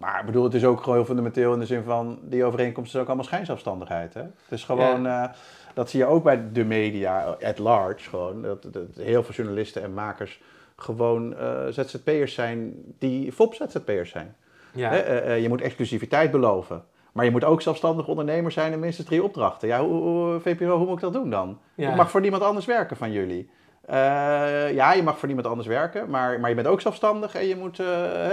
[0.00, 2.94] maar ik bedoel, het is ook gewoon heel fundamenteel in de zin van, die overeenkomst
[2.94, 4.20] is ook allemaal schijnzelfstandigheid, hè.
[4.20, 5.24] Het is gewoon, eh,
[5.74, 9.82] dat zie je ook bij de media at large, gewoon, dat, dat heel veel journalisten
[9.82, 10.40] en makers
[10.76, 14.36] gewoon eh, ZZP'ers zijn die FOP-ZZP'ers zijn.
[14.72, 14.90] ja.
[14.90, 16.84] Hè, eh, je moet exclusiviteit beloven.
[17.12, 19.68] Maar je moet ook zelfstandig ondernemer zijn en minstens drie opdrachten.
[19.68, 21.58] Ja, hoe, hoe- VPRO, hoe moet ik dat doen dan?
[21.74, 21.90] Ja.
[21.90, 23.50] Ik mag voor niemand anders werken van jullie.
[23.90, 27.46] Eh, ja, je mag voor niemand anders werken, maar, maar je bent ook zelfstandig en
[27.46, 27.86] je, moet, eh,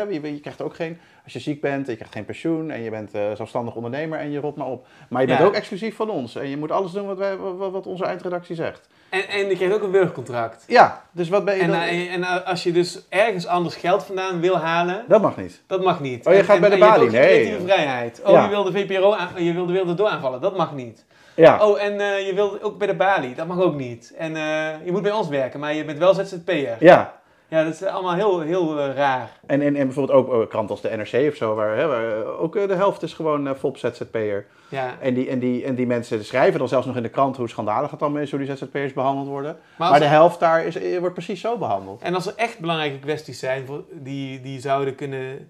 [0.10, 2.90] je, je krijgt ook geen, als je ziek bent, je krijgt geen pensioen en je
[2.90, 4.88] bent eh, zelfstandig ondernemer en je rolt maar op.
[5.10, 5.46] Maar je bent Ja.
[5.46, 8.56] ook exclusief van ons en je moet alles doen wat, wij, wat, wat onze eindredactie
[8.56, 8.88] zegt.
[9.10, 10.64] En, en je krijgt ook een burgercontract.
[10.68, 11.80] Ja, dus wat ben je En, dan?
[11.82, 15.62] en als je dus ergens anders geld vandaan wil halen, Dat mag niet.
[15.68, 16.26] dat mag niet.
[16.28, 17.20] Oh, je En- gaat bij de en je hebt balie?
[17.20, 17.60] ook Nee.
[17.62, 18.22] vrijheid.
[18.26, 18.44] Oh, Ja.
[18.44, 21.06] je wil de VPRO, aan, je wil de Wereld Door aanvallen, dat mag niet.
[21.38, 24.14] Ja, Oh, en eh, je wil ook bij de balie, dat mag ook niet.
[24.18, 26.76] En eh, je moet bij ons werken, maar je bent wel ZZP'er.
[26.80, 27.16] ja.
[27.50, 29.30] Ja, dat is allemaal heel, heel eh, raar.
[29.46, 32.26] En, en, en bijvoorbeeld ook eh, kranten als de NRC of zo, waar, hè, waar
[32.26, 34.46] ook de helft is gewoon FOP ZZP'er.
[34.70, 34.96] Ja.
[35.02, 37.50] En die, en, die, en die mensen schrijven dan zelfs nog in de krant hoe
[37.50, 39.58] schandalig het dan is, hoe die ZZP'ers behandeld worden.
[39.78, 42.02] Maar de er- helft daar is, wordt precies zo behandeld.
[42.02, 45.50] En als er echt belangrijke kwesties zijn voor, die, die zouden kunnen,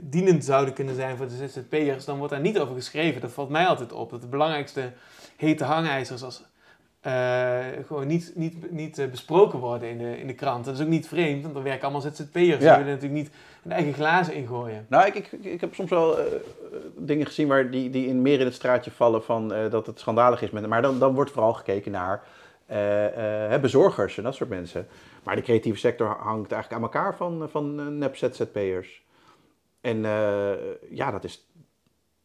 [0.00, 3.20] dienend zouden kunnen zijn voor de ZZP'ers, dan wordt daar niet over geschreven.
[3.20, 4.10] Dat valt mij altijd op.
[4.10, 4.92] Dat de belangrijkste
[5.36, 6.42] hete hangijzers als,
[7.00, 10.64] eh, gewoon niet, niet, niet eh, besproken worden in de, in de krant.
[10.64, 12.32] Dat is ook niet vreemd, want er werken allemaal ZZP'ers.
[12.32, 12.76] Die Ja.
[12.76, 13.30] willen natuurlijk niet
[13.62, 14.86] hun eigen glazen ingooien.
[14.88, 16.24] Nou, ik, ik, ik heb soms wel eh,
[16.96, 20.42] dingen gezien waar die, die in meer in het straatje vallen van dat het schandalig
[20.42, 20.50] is.
[20.50, 22.22] Met, maar dan, dan wordt vooral gekeken naar
[23.60, 24.86] bezorgers en dat soort mensen.
[25.28, 29.02] Maar de creatieve sector hangt eigenlijk aan elkaar van, van eh, nep ZZP'ers.
[29.80, 31.48] En eh, ja, dat is.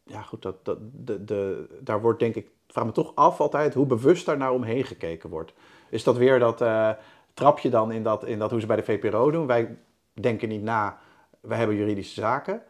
[0.02, 2.48] Ja, goed, dat, dat, de, de, daar wordt denk ik.
[2.68, 5.52] Vraag me toch af altijd hoe bewust daar nou omheen gekeken wordt.
[5.88, 6.90] Is dat weer dat eh,
[7.34, 9.46] trapje dan in dat, in dat hoe ze bij de VPRO doen?
[9.46, 9.76] Wij
[10.12, 10.98] denken niet na,
[11.40, 12.62] we hebben juridische zaken.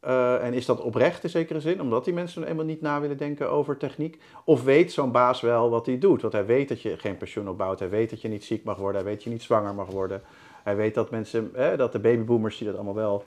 [0.00, 3.16] Eh, en is dat oprecht in zekere zin, omdat die mensen eenmaal niet na willen
[3.16, 4.22] denken over techniek?
[4.44, 6.20] Of weet zo'n baas wel wat hij doet?
[6.20, 8.76] Want hij weet dat je geen pensioen opbouwt, hij weet dat je niet ziek mag
[8.76, 10.22] worden, hij weet dat je niet zwanger mag worden.
[10.62, 13.24] Hij weet dat mensen, dat de babyboomers die dat allemaal wel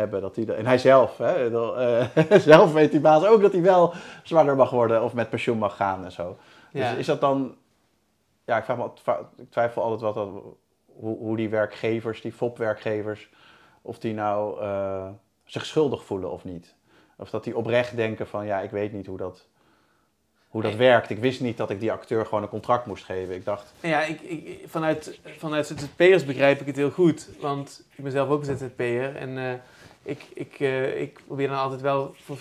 [0.00, 3.62] hebben, dat dat, en hij zelf, hè, eh, zelf weet die baas ook dat hij
[3.62, 3.92] wel
[4.22, 6.36] zwanger mag worden of met pensioen mag gaan en zo.
[6.72, 6.90] Ja.
[6.90, 7.54] Dus is dat dan,
[8.44, 8.90] ja, ik, vraag me,
[9.36, 10.28] ik twijfel altijd wat dat,
[10.86, 13.30] hoe, hoe die werkgevers, die FOP-werkgevers,
[13.82, 15.08] of die nou eh,
[15.44, 16.74] zich schuldig voelen of niet.
[17.16, 19.48] Of dat die oprecht denken van, ja, ik weet niet hoe dat,
[20.48, 20.80] hoe dat Nee.
[20.80, 21.10] werkt.
[21.10, 23.34] Ik wist niet dat ik die acteur gewoon een contract moest geven.
[23.34, 27.28] Ik dacht, Ja, ik, ik, vanuit, vanuit ZZP'ers begrijp ik het heel goed.
[27.40, 29.16] Want ik ben zelf ook een ZZP'er.
[29.16, 29.52] En eh,
[30.02, 32.14] ik, ik, eh, ik probeer dan altijd wel...
[32.24, 32.38] Voor,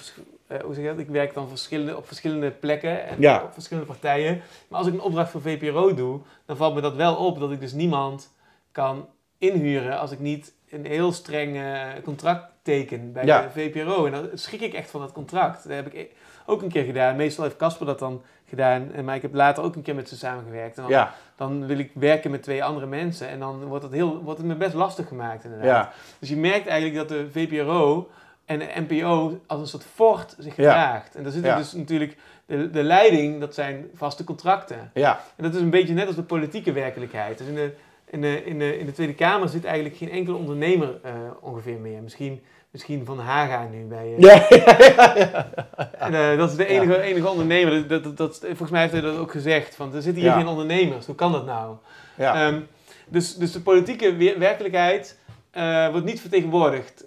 [0.47, 0.99] eh, hoe zeg je dat?
[0.99, 3.43] Ik werk dan verschillende, op verschillende plekken en Ja.
[3.43, 4.41] op verschillende partijen.
[4.67, 7.51] Maar als ik een opdracht voor VPRO doe, dan valt me dat wel op dat
[7.51, 8.33] ik dus niemand
[8.71, 9.07] kan
[9.37, 13.41] inhuren als ik niet een heel streng eh, contract teken bij Ja.
[13.41, 14.05] de VPRO.
[14.05, 15.63] En dan schrik ik echt van dat contract.
[15.63, 16.07] Dat heb ik e-
[16.45, 17.15] ook een keer gedaan.
[17.15, 18.91] Meestal heeft Casper dat dan gedaan.
[18.93, 20.75] En- Maar ik heb later ook een keer met ze samengewerkt.
[20.77, 23.27] En dan ja, dan wil ik werken met twee andere mensen.
[23.27, 25.67] En dan wordt het, heel, wordt het me best lastig gemaakt inderdaad.
[25.67, 28.09] ja, Dus je merkt eigenlijk dat de VPRO
[28.45, 31.15] en de NPO als een soort fort zich gedraagt.
[31.15, 32.17] En daar zit dus natuurlijk...
[32.45, 34.91] De, de leiding, dat zijn vaste contracten.
[34.93, 37.37] ja, En dat is een beetje net als de politieke werkelijkheid.
[37.37, 37.73] Dus in de
[38.11, 41.77] in, de, in, de, in de Tweede Kamer zit eigenlijk geen enkele ondernemer eh, ongeveer
[41.79, 42.01] meer.
[42.01, 42.41] Misschien,
[42.71, 44.15] misschien Van Haga nu bij...
[44.15, 45.49] eh, Ja, ja, ja, ja.
[45.97, 47.87] en, eh, dat is de enige, enige ondernemer.
[47.87, 49.75] Dat, dat, dat, volgens mij heeft hij dat ook gezegd.
[49.75, 51.05] Van, er zitten hier geen ondernemers.
[51.05, 51.75] Hoe kan dat nou?
[52.17, 52.47] ja.
[52.47, 52.59] Ehm,
[53.07, 55.17] dus, dus de politieke we- werkelijkheid
[55.51, 57.03] eh, wordt niet vertegenwoordigd.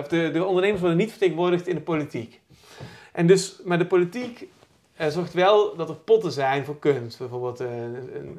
[0.00, 2.40] Of de, de ondernemers worden niet vertegenwoordigd in de politiek.
[3.12, 4.46] En dus, maar de politiek
[5.08, 7.18] zorgt wel dat er potten zijn voor kunst.
[7.18, 7.68] Bijvoorbeeld een,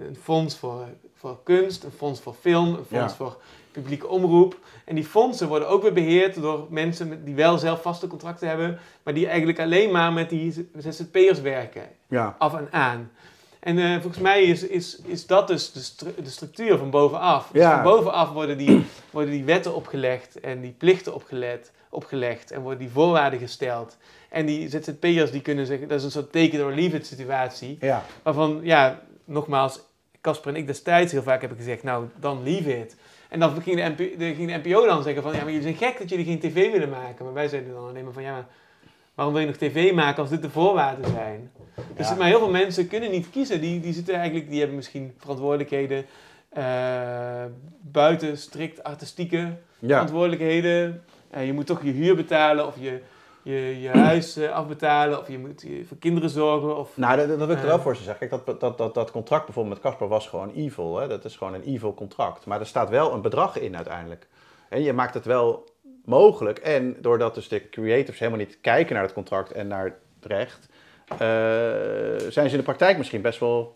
[0.07, 3.09] een fonds voor, voor kunst, een fonds voor film, een fonds Ja.
[3.17, 3.37] voor
[3.81, 4.57] publieke omroep.
[4.85, 8.79] En die fondsen worden ook weer beheerd door mensen die wel zelf vaste contracten hebben,
[9.03, 12.35] maar die eigenlijk alleen maar met die ZZP'ers werken ja.
[12.39, 13.11] af en aan.
[13.59, 17.49] En eh, volgens mij is, is, is dat dus de, stru- de structuur van bovenaf.
[17.51, 17.73] Dus Ja.
[17.73, 22.79] van bovenaf worden die, worden die wetten opgelegd en die plichten opgelegd, opgelegd en worden
[22.79, 23.97] die voorwaarden gesteld.
[24.29, 27.05] En die ZZP'ers die kunnen zeggen, dat is een soort take it or leave it
[27.05, 27.77] situatie.
[27.81, 28.03] ja.
[28.23, 29.79] Waarvan, ja, nogmaals,
[30.21, 32.95] Casper en ik destijds heel vaak hebben gezegd, nou, dan leave it.
[33.29, 35.61] En dan ging de, NP, de, ging de NPO dan zeggen van, ja, maar jullie
[35.61, 37.25] zijn gek dat jullie geen tv willen maken.
[37.25, 38.45] Maar wij zeiden dan alleen maar van, ja, maar
[39.13, 41.51] waarom wil je nog tv maken als dit de voorwaarden zijn?
[41.95, 43.61] Dus maar heel veel mensen kunnen niet kiezen.
[43.61, 46.05] Die, die zitten eigenlijk, die hebben misschien verantwoordelijkheden
[46.49, 47.43] eh,
[47.81, 49.37] buiten strikt artistieke
[49.79, 49.87] ja.
[49.87, 51.03] verantwoordelijkheden.
[51.29, 53.01] Eh, je moet toch je huur betalen of je,
[53.47, 56.77] je, je huis eh, afbetalen of je moet je voor kinderen zorgen.
[56.77, 57.81] Of, Nou, dat, dat wil ik er wel Eh.
[57.83, 58.29] voor zeggen.
[58.29, 60.97] Kijk, dat, dat, dat, dat contract bijvoorbeeld met Casper was gewoon evil.
[60.97, 61.07] Hè?
[61.07, 62.45] Dat is gewoon een evil contract.
[62.45, 64.27] Maar er staat wel een bedrag in uiteindelijk.
[64.69, 65.69] En je maakt het wel
[66.05, 66.57] mogelijk.
[66.59, 70.69] En doordat dus de creators helemaal niet kijken naar het contract en naar het recht,
[71.07, 71.17] eh,
[72.29, 73.75] zijn ze in de praktijk misschien best wel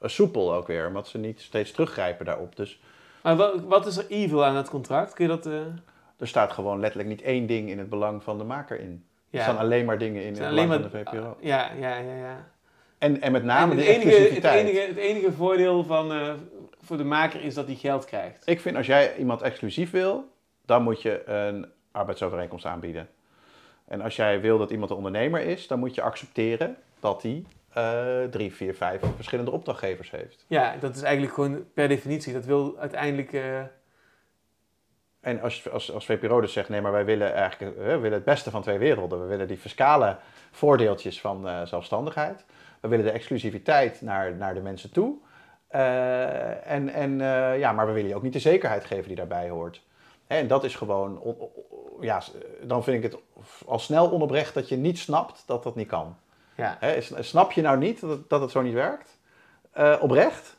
[0.00, 0.86] soepel ook weer.
[0.86, 2.56] Omdat ze niet steeds teruggrijpen daarop.
[2.56, 2.80] Dus
[3.22, 5.12] Maar wat, wat is er evil aan dat contract?
[5.14, 5.48] Kun je dat...
[6.22, 9.04] er staat gewoon letterlijk niet één ding in het belang van de maker in.
[9.30, 11.36] ja, Er staan alleen maar dingen in het belang van de VPRO.
[11.40, 12.14] Ja, ja, ja.
[12.16, 12.50] ja.
[12.98, 14.68] En, en met En name het, de enige, het, exclusiviteit.
[14.68, 16.32] enige, het enige voordeel van, eh,
[16.82, 18.42] voor de maker is dat hij geld krijgt.
[18.48, 20.24] Ik vind als jij iemand exclusief wil,
[20.66, 23.08] dan moet je een arbeidsovereenkomst aanbieden.
[23.88, 27.44] En als jij wil dat iemand een ondernemer is, dan moet je accepteren dat hij
[27.72, 30.44] eh, drie, vier, vijf verschillende opdrachtgevers heeft.
[30.48, 32.32] Ja, dat is eigenlijk gewoon per definitie.
[32.32, 33.32] Dat wil uiteindelijk...
[33.32, 33.60] eh,
[35.22, 38.12] En als, als, als VPRO dus zegt, nee, maar wij willen eigenlijk eh, we willen
[38.12, 39.20] het beste van twee werelden.
[39.20, 40.16] We willen die fiscale
[40.50, 42.44] voordeeltjes van eh, zelfstandigheid.
[42.80, 45.14] We willen de exclusiviteit naar, naar de mensen toe.
[45.68, 47.18] Eh, en, en,
[47.58, 49.82] ja, maar we willen je ook niet de zekerheid geven die daarbij hoort.
[50.26, 51.50] Hè, en dat is gewoon, on- on-
[52.00, 52.22] ja,
[52.62, 53.20] dan vind ik het
[53.66, 56.16] al snel onoprecht dat je niet snapt dat dat niet kan.
[56.54, 56.76] ja.
[56.80, 59.18] Hè, snap je nou niet dat het, dat het zo niet werkt?
[60.00, 60.56] Oprecht?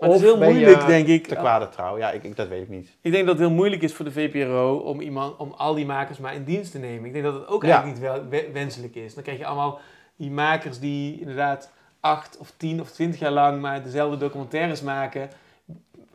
[0.00, 1.26] Maar het is heel je moeilijk, denk ik.
[1.26, 2.88] Te kwade trouw, ja, ik, ik, dat weet ik niet.
[3.00, 5.86] Ik denk dat het heel moeilijk is voor de VPRO om, iemand, om al die
[5.86, 7.04] makers maar in dienst te nemen.
[7.04, 7.82] Ik denk dat het ook Ja.
[7.82, 9.14] eigenlijk niet wel, wenselijk is.
[9.14, 9.80] Dan krijg je allemaal
[10.16, 11.70] die makers die inderdaad
[12.00, 15.28] acht of tien of twintig jaar lang maar dezelfde documentaires maken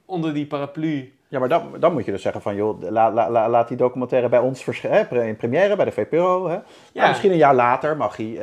[0.05, 1.13] onder die paraplu.
[1.31, 3.77] Ja, maar dan, dan moet je dus zeggen van, joh, la, la, la- laat die
[3.77, 6.47] documentaire bij ons hè, in première, bij de VPRO.
[6.47, 6.57] Hè.
[6.93, 7.07] Ja.
[7.07, 8.37] Misschien een jaar later mag, hij,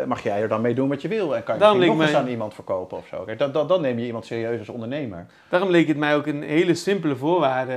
[0.00, 1.36] eh, mag jij er dan mee doen wat je wil.
[1.36, 3.22] En kan je Daarom misschien nog eens aan iemand verkopen of zo.
[3.24, 5.26] Kijk, dan, dan, dan neem je iemand serieus als ondernemer.
[5.48, 7.72] Daarom leek het mij ook een hele simpele voorwaarde,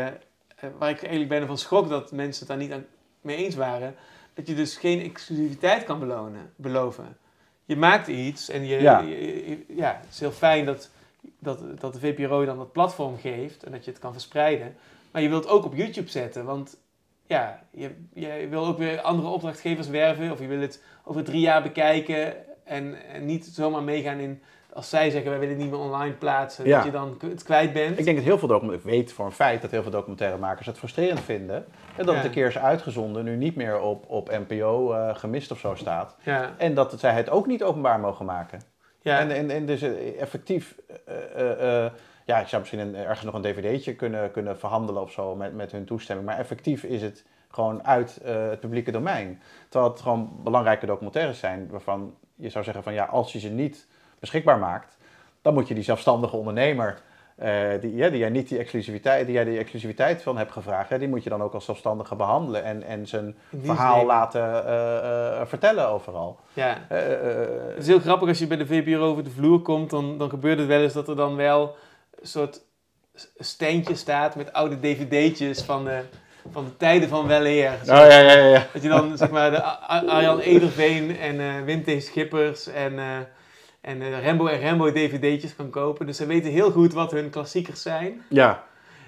[0.55, 2.85] eh, waar ik eigenlijk bijna van schrok dat mensen het daar niet aan
[3.21, 3.95] mee eens waren.
[4.33, 7.17] Dat je dus geen exclusiviteit kan belonen, beloven.
[7.65, 8.99] Je maakt iets en je, Ja.
[8.99, 10.89] je- je- ja, het is heel fijn dat,
[11.39, 14.75] dat, dat de VPRO dan dat platform geeft en dat je het kan verspreiden.
[15.11, 16.77] Maar je wilt het ook op YouTube zetten, want
[17.27, 21.39] ja, je, je wil ook weer andere opdrachtgevers werven of je wil het over drie
[21.41, 24.41] jaar bekijken en, en niet zomaar meegaan in,
[24.73, 26.75] als zij zeggen wij willen het niet meer online plaatsen, Ja.
[26.75, 27.99] dat je dan het kwijt bent.
[27.99, 30.67] Ik denk dat heel veel documentaire, ik weet voor een feit dat heel veel documentairemakers
[30.67, 31.55] het frustrerend vinden.
[31.95, 32.13] En dat Ja.
[32.15, 35.75] het een keer is uitgezonden, nu niet meer op, op NPO eh, gemist of zo
[35.75, 36.15] staat.
[36.23, 38.61] Ja, En dat zij het ook niet openbaar mogen maken.
[39.05, 39.19] Ja.
[39.19, 40.75] En, en, dus eh, effectief,
[41.05, 41.91] eh, eh,
[42.25, 45.53] ja, ik zou misschien een, ergens nog een dvd'tje kunnen, kunnen verhandelen of zo met,
[45.55, 46.27] met hun toestemming.
[46.27, 49.41] Maar effectief is het gewoon uit het publieke domein.
[49.69, 53.49] Terwijl het gewoon belangrijke documentaires zijn waarvan je zou zeggen van ja, als je ze
[53.49, 53.87] niet
[54.19, 54.97] beschikbaar maakt,
[55.41, 57.01] dan moet je die zelfstandige ondernemer,
[57.35, 60.89] eh, die, ja, die, jij niet die exclusiviteit, die jij die exclusiviteit van hebt gevraagd,
[60.89, 65.41] hè, die moet je dan ook als zelfstandige behandelen en, en zijn verhaal laten eh,
[65.41, 66.39] eh, vertellen overal.
[66.53, 66.77] Ja.
[66.87, 70.29] Het is heel grappig als je bij de VPRO over de vloer komt, dan, dan
[70.29, 71.75] gebeurt het wel eens dat er dan wel
[72.21, 72.61] een soort
[73.37, 76.01] steentje staat met oude dvd'tjes van de,
[76.51, 77.71] van de tijden van weleer.
[77.81, 78.47] Oh ja, ja, ja.
[78.47, 78.67] ja.
[78.73, 82.03] Dat je dan zeg maar de Arjan Ederveen en Wim T.
[82.03, 82.99] Schippers en,
[83.85, 86.05] en eh, Rembo en Rembo dvd'tjes kan kopen.
[86.05, 88.21] Dus ze weten heel goed wat hun klassiekers zijn.
[88.27, 88.63] ja.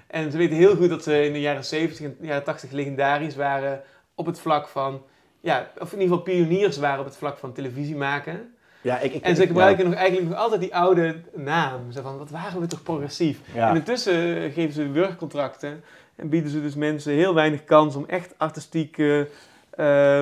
[0.06, 3.36] En ze weten heel goed dat ze in de jaren 70 en jaren 80 legendarisch
[3.36, 3.82] waren
[4.14, 5.02] op het vlak van,
[5.40, 8.54] ja, of in ieder geval pioniers waren op het vlak van televisie maken.
[8.80, 11.92] Ja, ik, ik, En ze ik- gebruiken nog eigenlijk nog altijd die oude naam.
[11.92, 13.40] Zo van, wat waren we toch progressief.
[13.54, 13.70] Ja.
[13.70, 15.84] En intussen eh, geven ze werkcontracten
[16.16, 18.98] en bieden ze dus mensen heel weinig kans om echt artistiek
[19.70, 20.20] eh,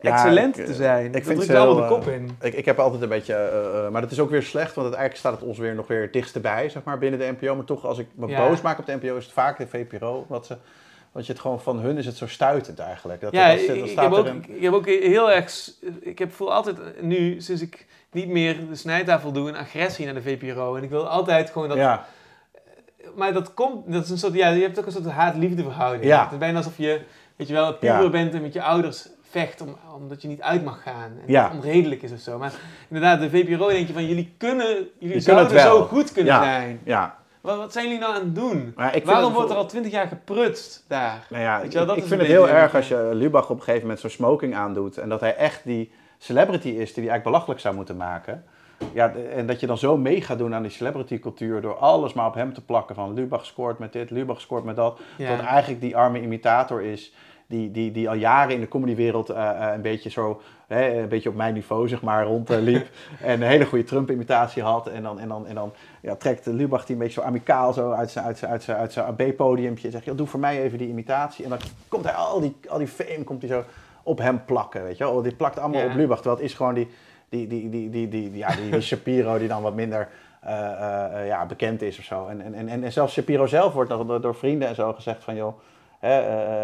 [0.00, 1.04] Ja, excellent ik, te eh, zijn.
[1.06, 2.30] ik dat vind ze allemaal de eh, kop in.
[2.40, 4.78] Ik, ik heb altijd een beetje, eh, eh, maar dat is ook weer slecht, want
[4.86, 7.54] uiteindelijk staat het ons weer nog weer het dichtst bij, zeg maar, binnen de NPO.
[7.54, 8.48] Maar toch, als ik me Ja.
[8.48, 10.24] boos maak op de NPO, is het vaak de VPRO.
[10.28, 10.56] Wat ze,
[11.12, 13.20] want je het gewoon van hun is het zo stuitend eigenlijk.
[13.20, 15.70] Dat, Ja, dat, ik, dat ik heb ook, een- ik heb ook heel erg...
[16.00, 20.14] Ik heb, voel altijd nu, sinds ik niet meer de snijtafel doe, een agressie naar
[20.14, 20.76] de VPRO.
[20.76, 21.76] En ik wil altijd gewoon dat...
[21.76, 22.06] ja,
[23.14, 23.92] Maar dat komt...
[23.92, 24.34] Dat is een soort...
[24.34, 26.04] Ja, je hebt ook een soort haat-liefde verhouding.
[26.04, 26.22] Ja.
[26.22, 27.00] Het is bijna alsof je,
[27.36, 28.08] weet je wel, puber Ja.
[28.10, 31.02] bent en met je ouders vecht om, omdat je niet uit mag gaan.
[31.04, 31.50] En Ja.
[31.54, 32.38] onredelijk is of zo.
[32.38, 32.52] Maar
[32.88, 34.88] inderdaad, de VPRO denk je van, jullie kunnen...
[34.98, 36.42] Jullie zouden zo goed kunnen Ja.
[36.42, 36.80] zijn.
[36.84, 37.18] ja.
[37.40, 38.74] Wat, wat zijn jullie nou aan het doen?
[39.04, 41.26] Waarom wordt er al twintig jaar geprutst daar?
[41.30, 43.10] Nou ja, Weet ik, je wel, dat ik is vind het heel erg als je
[43.12, 44.98] Lubach op een gegeven moment zo'n smoking aandoet.
[44.98, 48.44] En dat hij echt die celebrity is die hij eigenlijk belachelijk zou moeten maken.
[48.92, 52.12] Ja, en dat je dan zo mee gaat doen aan die celebrity cultuur door alles
[52.12, 52.94] maar op hem te plakken.
[52.94, 55.00] Van Lubach scoort met dit, Lubach scoort met dat.
[55.16, 55.36] Ja.
[55.36, 57.12] Dat eigenlijk die arme imitator is
[57.50, 61.08] die, die, die al jaren in de comedywereld eh, eh, een beetje zo, hè, een
[61.08, 62.88] beetje op mijn niveau zeg maar, rondliep.
[63.20, 64.86] en een hele goede Trump-imitatie had.
[64.86, 67.90] En dan, en dan, en dan ja, trekt Lubach die een beetje zo amicaal zo
[67.90, 69.86] uit zijn, uit zijn, uit zijn, uit zijn AB-podiumpje.
[69.86, 71.44] En zegt, "Joh, doe voor mij even die imitatie.
[71.44, 73.64] En dan komt hij al die, al die fame komt hij zo
[74.02, 75.22] op hem plakken, weet je wel.
[75.22, 76.16] Die plakt allemaal op Lubach.
[76.16, 76.88] Terwijl het is gewoon die,
[77.28, 80.08] die, die, die, die, die, ja, die, die Shapiro die dan wat minder
[80.40, 80.52] eh,
[81.26, 82.26] ja, bekend is of zo.
[82.26, 85.24] En, en, en, en zelfs Shapiro zelf wordt nog door, door vrienden en zo gezegd
[85.24, 85.58] van, joh,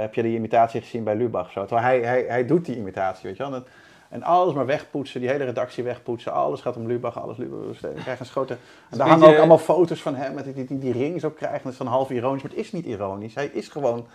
[0.00, 1.50] heb je die imitatie gezien bij Lubach?
[1.50, 1.64] Zo.
[1.64, 3.54] Terwijl hij, hij, hij doet die imitatie, weet je wel.
[3.54, 3.66] En,
[4.08, 6.32] en alles maar wegpoetsen, die hele redactie wegpoetsen.
[6.32, 7.66] Alles gaat om Lubach, alles Lubach.
[7.66, 8.58] Dus we krijgen een schoten.
[8.90, 11.62] En daar hangen ook allemaal foto's van hem met die, die, die, ring zo krijgen.
[11.62, 13.34] Dat is dan half ironisch, maar het is niet ironisch.
[13.34, 14.06] Hij is gewoon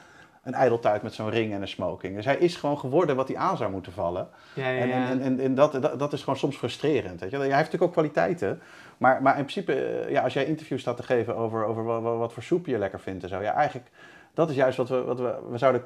[0.44, 2.16] een ijdeltuit met zo'n ring en een smoking.
[2.16, 4.28] Dus hij is gewoon geworden wat hij aan zou moeten vallen.
[4.54, 4.96] Ja, ja, En, ja.
[4.96, 7.20] en, en, en, en dat, dat, dat is gewoon soms frustrerend.
[7.20, 7.38] Weet je?
[7.38, 8.62] Hij heeft natuurlijk ook kwaliteiten.
[8.98, 12.02] Maar, maar in principe, eh, ja, als jij interviews staat te geven over, over wat,
[12.02, 13.42] wat, wat voor soep je lekker vindt en zo.
[13.42, 13.90] Ja, eigenlijk,
[14.34, 15.84] dat is juist wat we, wat we, we zouden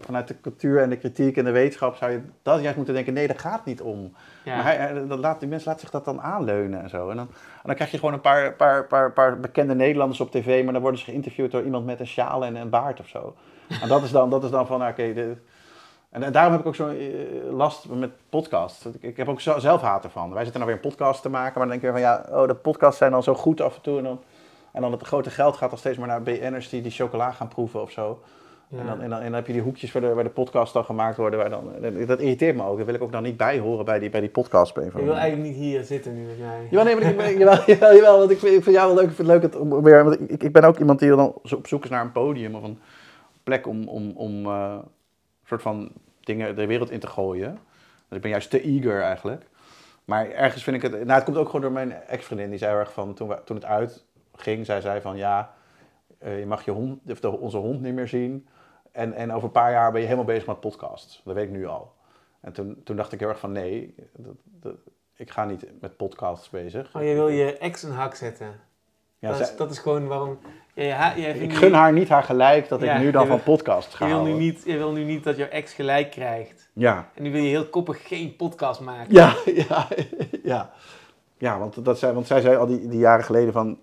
[0.00, 3.12] vanuit de cultuur en de kritiek en de wetenschap zou je dat juist moeten denken.
[3.12, 4.12] Nee, dat gaat niet om.
[4.44, 4.54] Ja.
[4.54, 7.10] Maar hij, hij- dat laat, die mensen laten zich dat dan aanleunen en zo.
[7.10, 10.30] En dan, en dan krijg je gewoon een paar, paar, paar, paar bekende Nederlanders op
[10.30, 13.08] tv, maar dan worden ze geïnterviewd door iemand met een sjaal en een baard of
[13.08, 13.34] zo.
[13.82, 15.36] En dat is dan, dat is dan van, oké, de-
[16.10, 17.06] en, en daarom heb ik ook zo'n eh,
[17.50, 18.86] last met podcasts.
[19.00, 20.32] Ik, heb ook zo- zelf haat ervan.
[20.32, 22.46] Wij zitten nou weer een podcast te maken, maar dan denk je van, ja, oh,
[22.48, 23.98] de podcasts zijn dan zo goed af en toe.
[23.98, 24.20] En dan,
[24.74, 27.48] en dan het grote geld gaat dan steeds maar naar BN'ers die die chocola gaan
[27.48, 28.22] proeven of zo.
[28.68, 28.78] Ja.
[28.78, 30.72] En, dan, en, dan, en dan heb je die hoekjes waar de, waar de podcasts
[30.72, 31.38] dan gemaakt worden.
[31.38, 31.72] Waar dan,
[32.06, 32.76] dat irriteert me ook.
[32.76, 34.74] Dat wil ik ook dan niet bij horen bij die, bij die podcast.
[34.74, 36.66] Je wil eigenlijk niet hier zitten nu met mij.
[36.70, 39.10] Jawel, nee, maar ik jawel, jawel, jawel, want ik vind, ik vind jou wel leuk.
[39.10, 41.34] Ik vind het leuk het, om weer, want ik, ik ben ook iemand die dan
[41.42, 42.78] op zoek is naar een podium of een
[43.44, 44.78] plek om, om, om eh,
[45.44, 47.58] soort van dingen de wereld in te gooien.
[48.08, 49.46] Dus ik ben juist te eager eigenlijk.
[50.04, 52.50] Maar ergens vind ik het, nou het komt ook gewoon door mijn ex-vriendin.
[52.50, 53.64] Die zei erg van, toen, we, toen het
[54.34, 55.54] uitging, zij zei van ja,
[56.18, 58.46] eh, je mag je hond, of de, onze hond niet meer zien.
[58.92, 61.22] En, en over een paar jaar ben je helemaal bezig met podcasts.
[61.24, 61.92] Dat weet ik nu al.
[62.40, 64.74] En toen, toen dacht ik heel erg van nee, dat, dat,
[65.16, 66.96] ik ga niet met podcasts bezig.
[66.96, 68.60] Oh, je wil je ex een hak zetten.
[69.18, 70.38] Ja, dat, zij- is, dat is gewoon waarom...
[70.74, 74.06] Ja, ik nu- gun haar niet haar gelijk dat ik nu dan van podcasts ga
[74.06, 76.70] Je wil, nu niet, je wil nu niet dat jouw ex gelijk krijgt.
[76.72, 77.08] Ja.
[77.14, 79.14] En nu wil je heel koppig geen podcast maken.
[79.14, 79.34] Ja,
[79.68, 79.88] ja,
[80.42, 80.70] ja.
[81.38, 83.78] Ja, want, dat zei, want zij zei al die, die jaren geleden van...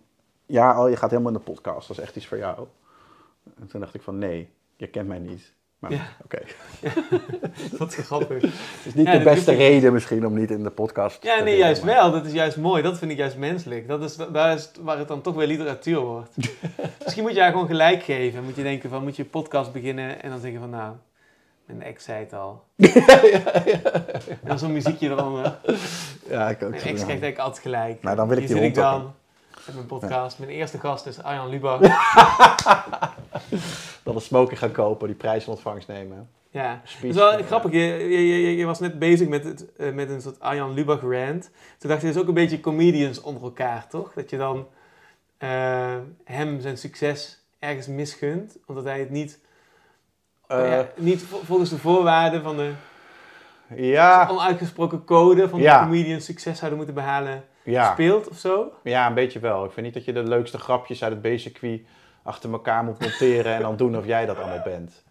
[0.52, 1.88] Ja, al je gaat helemaal in de podcast.
[1.88, 2.68] Dat is echt iets voor jou.
[3.60, 5.54] En toen dacht ik van nee, je kent mij niet.
[5.80, 6.02] Maar Ja.
[6.24, 6.42] oké.
[7.78, 8.42] Wat grappig.
[8.42, 8.52] Het
[8.86, 11.36] is niet Ja, de dat beste reden misschien om niet in de podcast Ja, te
[11.36, 12.12] nee, willen, juist maar- wel.
[12.12, 12.82] Dat is juist mooi.
[12.84, 13.88] Dat vind ik juist menselijk.
[13.88, 16.36] Dat is, daar is waar het dan toch weer literatuur wordt.
[17.04, 18.44] Misschien moet je haar gewoon gelijk geven.
[18.44, 20.94] Moet je denken van, moet je podcast beginnen en dan zeggen van, nou,
[21.66, 22.64] mijn ex zei het al.
[24.42, 25.58] En dan zo'n muziekje eronder.
[26.30, 26.70] Ja, ik ook.
[26.70, 28.02] Mijn ex krijgt eigenlijk altijd gelijk.
[28.02, 29.14] Nou, dan wil ik Hier die hond dan
[29.66, 30.40] met mijn podcast.
[30.40, 31.80] Mijn eerste gast is Arjan Lubach.
[34.04, 36.30] Dan een smoking gaan kopen, die prijs in ontvangst nemen.
[36.50, 37.46] Ja, het Speech, is wel ja.
[37.46, 37.72] grappig.
[37.72, 41.02] Je, je, je, je was net bezig met, het, eh, met een soort Arjan Lubach
[41.02, 41.50] rant.
[41.78, 44.14] Toen dacht je, het is ook een beetje comedians onder elkaar, toch?
[44.14, 44.68] Dat je dan
[45.38, 49.40] eh, hem zijn succes ergens misgunt, omdat hij het niet,
[50.48, 52.72] Eh, ja, niet vol- volgens de voorwaarden van de
[53.76, 57.92] ja, onuitgesproken code van de comedian succes zouden moeten behalen, ja.
[57.92, 58.72] speelt of zo.
[58.84, 59.66] Ja, een beetje wel.
[59.66, 61.82] Ik vind niet dat je de leukste grapjes uit het B-circuit
[62.24, 65.04] achter elkaar moet monteren en dan doen of jij dat allemaal bent.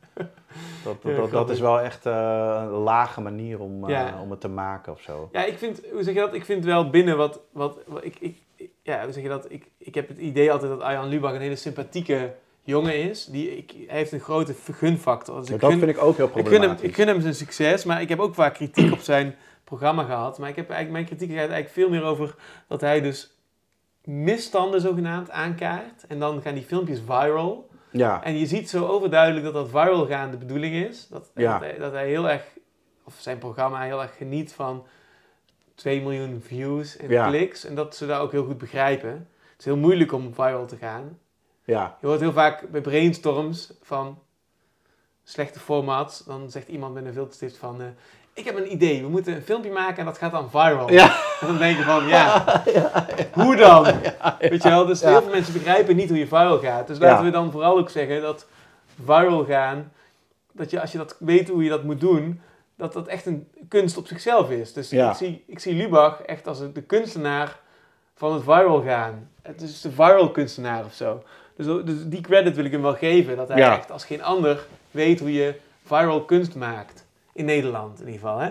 [0.85, 2.12] Dat, dat, dat, is wel echt eh,
[2.62, 4.20] een lage manier om, eh, Ja.
[4.22, 5.28] om het te maken of zo.
[5.32, 6.35] Ja, ik vind, hoe zeg je dat?
[6.35, 8.43] Ik vind wel binnen wat, wat, ik, ik-
[8.82, 9.47] ja, hoe zeg je dat?
[9.51, 12.35] Ik, ik heb het idee altijd dat Arjan Lubach een hele sympathieke
[12.70, 13.24] jongen is.
[13.24, 15.40] Die, ik, hij heeft een grote gunfactor.
[15.40, 16.88] Dus dat gun- vind ik ook heel ik gun, hem, problematisch.
[16.88, 19.34] ik gun hem zijn succes, maar ik heb ook vaak kritiek op zijn
[19.64, 20.38] programma gehad.
[20.38, 22.34] Maar ik heb eigenlijk, mijn kritiek gaat eigenlijk veel meer over
[22.68, 23.36] dat hij dus
[24.05, 26.05] misstanden zogenaamd aankaart.
[26.09, 27.68] En dan gaan die filmpjes viral.
[27.92, 31.06] Ja, En je ziet zo overduidelijk dat dat viral gaan de bedoeling is.
[31.09, 31.52] Dat, Ja.
[31.59, 32.42] dat, hij, dat hij heel erg,
[33.05, 34.86] of zijn programma heel erg geniet van
[35.74, 37.28] 2 miljoen views en Ja.
[37.28, 37.64] kliks.
[37.64, 39.10] En dat ze dat ook heel goed begrijpen.
[39.10, 41.18] Het is heel moeilijk om viral te gaan.
[41.70, 44.18] Ja, Je hoort heel vaak bij brainstorms van
[45.24, 46.24] slechte formats.
[46.24, 47.80] Dan zegt iemand met een filterstift van...
[47.80, 47.86] eh,
[48.32, 50.92] ik heb een idee, we moeten een filmpje maken en dat gaat dan viral.
[50.92, 51.16] Ja.
[51.40, 52.44] En dan denk je van, ja,
[53.44, 53.84] hoe dan?
[54.38, 56.86] Weet je wel, dus heel veel mensen begrijpen niet hoe je viral gaat.
[56.86, 58.47] Dus laten we dan vooral ook zeggen dat
[59.05, 59.92] viral gaan...
[60.52, 62.40] Dat je, als je dat weet hoe je dat moet doen,
[62.76, 64.72] dat dat echt een kunst op zichzelf is.
[64.72, 67.59] Dus ik, zie, ik zie Lubach echt als de kunstenaar
[68.14, 69.30] van het viral gaan.
[69.42, 71.22] Het is de viral kunstenaar of zo.
[71.64, 73.36] Dus, dus die credit wil ik hem wel geven.
[73.36, 73.76] Dat hij Ja.
[73.76, 75.54] echt als geen ander weet hoe je
[75.84, 77.06] viral kunst maakt.
[77.32, 78.38] In Nederland in ieder geval.
[78.38, 78.50] Hè?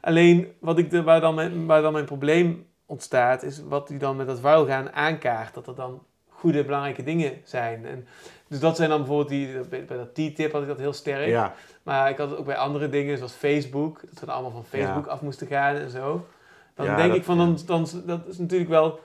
[0.00, 3.98] Alleen wat ik de, waar, dan mijn, waar dan mijn probleem ontstaat, is wat hij
[3.98, 5.54] dan met dat viral gaan aankaart.
[5.54, 7.86] Dat er dan goede, belangrijke dingen zijn.
[7.86, 8.06] En,
[8.48, 11.26] dus dat zijn dan bijvoorbeeld die, bij, dat T-tip had ik dat heel sterk.
[11.28, 14.00] ja, Maar ik had het ook bij andere dingen, zoals Facebook.
[14.10, 16.26] Dat we allemaal van Facebook af moesten gaan en zo.
[16.74, 19.00] Dan Ja, denk dat- ik van, dan, dan, dat is natuurlijk wel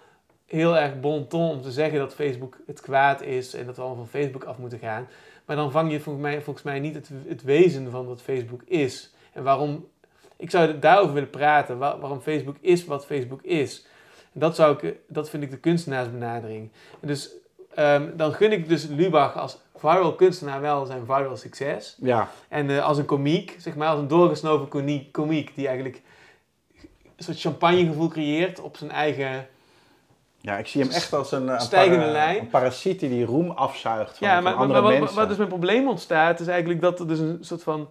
[0.56, 3.82] heel erg bon ton om te zeggen dat Facebook het kwaad is en dat we
[3.82, 5.08] allemaal van Facebook af moeten gaan.
[5.46, 8.62] Maar dan vang je volgens mij, volgens mij niet het, het wezen van wat Facebook
[8.66, 9.14] is.
[9.34, 9.88] En waarom,
[10.38, 13.86] ik zou daarover willen praten, waar- waarom Facebook is wat Facebook is.
[14.34, 16.70] En dat, zou ik, dat vind ik de kunstenaarsbenadering.
[17.00, 17.30] En dus
[17.76, 21.98] ehm, dan gun ik dus Lubach als viral kunstenaar wel zijn viral succes.
[22.02, 26.02] ja, En eh, als een komiek, zeg maar, als een doorgesnoven komiek, komiek die eigenlijk
[27.16, 29.48] een soort champagnegevoel creëert op zijn eigen...
[30.46, 32.40] ja, ik zie hem echt als een, een, Stijgende para- lijn.
[32.40, 35.18] een parasiet die die roem afzuigt van, ja, maar, andere maar wat, mensen.
[35.18, 37.90] wat dus mijn probleem ontstaat, is eigenlijk dat er dus een soort van...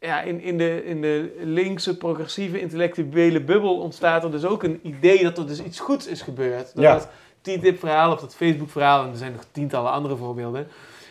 [0.00, 4.80] Ja, in, in, de, in de linkse, progressieve, intellectuele bubbel ontstaat er dus ook een
[4.82, 6.74] idee dat er dus iets goeds is gebeurd.
[6.74, 6.92] Dat Ja.
[6.92, 7.08] dat
[7.40, 10.68] TTIP-verhaal of dat Facebook-verhaal, en er zijn nog tientallen andere voorbeelden.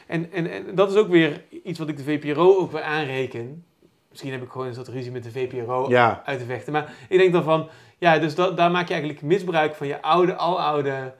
[0.08, 3.64] En, en, en dat is ook weer iets wat ik de VPRO ook weer aanreken.
[4.10, 6.74] Misschien heb ik gewoon een soort ruzie met de VPRO Ja, uit te vechten.
[6.74, 7.70] Maar ik denk dan van,
[8.00, 11.14] ja, dus dat, daar maak je eigenlijk misbruik van je oude, aloude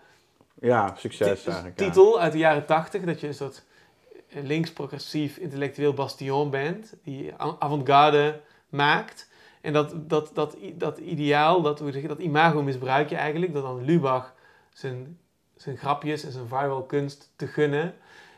[0.62, 1.80] ja, succes eigenlijk.
[1.80, 1.86] ja.
[1.86, 3.04] titel uit de jaren tachtig.
[3.04, 3.64] Dat je een soort
[4.30, 6.94] links-progressief intellectueel bastion bent.
[7.04, 9.30] Die avant-garde maakt.
[9.62, 13.54] En dat, dat, dat, dat ideaal, dat, hoe zeg je, dat imago misbruik je eigenlijk.
[13.54, 14.34] Dat dan Lubach
[14.74, 15.18] zijn,
[15.56, 17.94] zijn grapjes en zijn viral kunst te gunnen.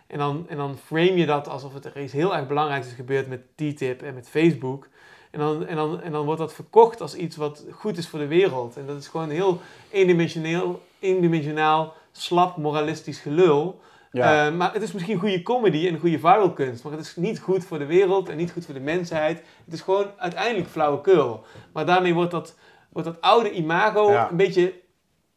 [0.07, 2.93] En dan, en dan frame je dat alsof het er iets heel erg belangrijks is
[2.93, 4.87] gebeurd met TTIP en met Facebook.
[5.31, 8.19] En dan, en, dan, en dan wordt dat verkocht als iets wat goed is voor
[8.19, 8.77] de wereld.
[8.77, 9.59] En dat is gewoon heel
[9.91, 13.79] eendimensioneel, eendimensionaal, slap, moralistisch gelul.
[14.11, 14.47] Ja.
[14.47, 16.83] Eh, maar het is misschien goede comedy en goede viral kunst.
[16.83, 19.37] Maar het is niet goed voor de wereld en niet goed voor de mensheid.
[19.65, 21.43] Het is gewoon uiteindelijk flauwekul.
[21.73, 22.55] Maar daarmee wordt dat,
[22.89, 24.29] wordt dat oude imago Ja.
[24.29, 24.73] een beetje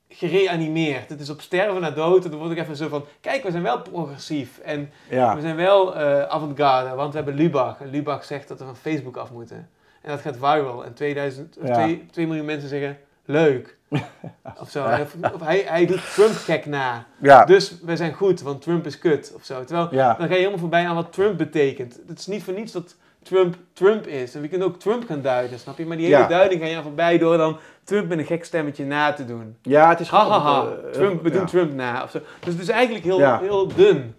[0.09, 1.09] gereanimeerd.
[1.09, 2.25] Het is op sterven na dood.
[2.25, 3.05] En dan word ik even zo van...
[3.21, 4.59] Kijk, we zijn wel progressief.
[4.59, 6.95] En ja, we zijn wel eh avant-garde.
[6.95, 7.81] Want we hebben Lubach.
[7.81, 9.71] En Lubach zegt dat we van Facebook af moeten.
[10.05, 10.85] En dat gaat viral.
[10.85, 11.75] En 2000, of Ja.
[11.75, 12.99] 2, 2 miljoen mensen zeggen...
[13.27, 13.77] Leuk.
[14.61, 14.85] Of zo.
[14.85, 17.05] Of, of hij, hij doet Trump gek na.
[17.19, 19.33] ja, Dus we zijn goed, want Trump is kut.
[19.37, 19.65] Of zo.
[19.65, 22.01] Terwijl ja, dan ga je helemaal voorbij aan wat Trump betekent.
[22.07, 24.35] Het is niet voor niets dat Trump Trump is.
[24.35, 25.87] En we kunnen ook Trump gaan duiden, snap je?
[25.87, 26.27] Maar die hele Ja.
[26.29, 29.57] duiding ga je aan voorbij door dan Trump met een gek stemmetje na te doen.
[29.63, 31.47] ja, het is Ha ha ha, eh, Trump, we doen.
[31.47, 32.03] Trump na.
[32.03, 32.19] Of zo.
[32.41, 34.15] Dus het is eigenlijk heel, heel dun.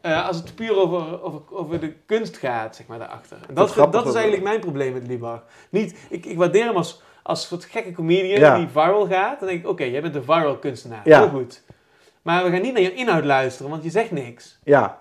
[0.00, 3.36] Eh, als het puur over, over, over de kunst gaat, zeg maar, daarachter.
[3.48, 5.42] En is dat, dat is eigenlijk mijn probleem met Libach.
[5.70, 8.56] Niet, ik, ik waardeer hem als, als soort gekke comedian Ja.
[8.56, 9.38] die viral gaat.
[9.38, 11.00] Dan denk ik, oké, jij bent de viral kunstenaar.
[11.04, 11.18] Ja.
[11.20, 11.62] Heel goed.
[12.22, 14.58] Maar we gaan niet naar je inhoud luisteren, want je zegt niks.
[14.64, 14.98] Ja.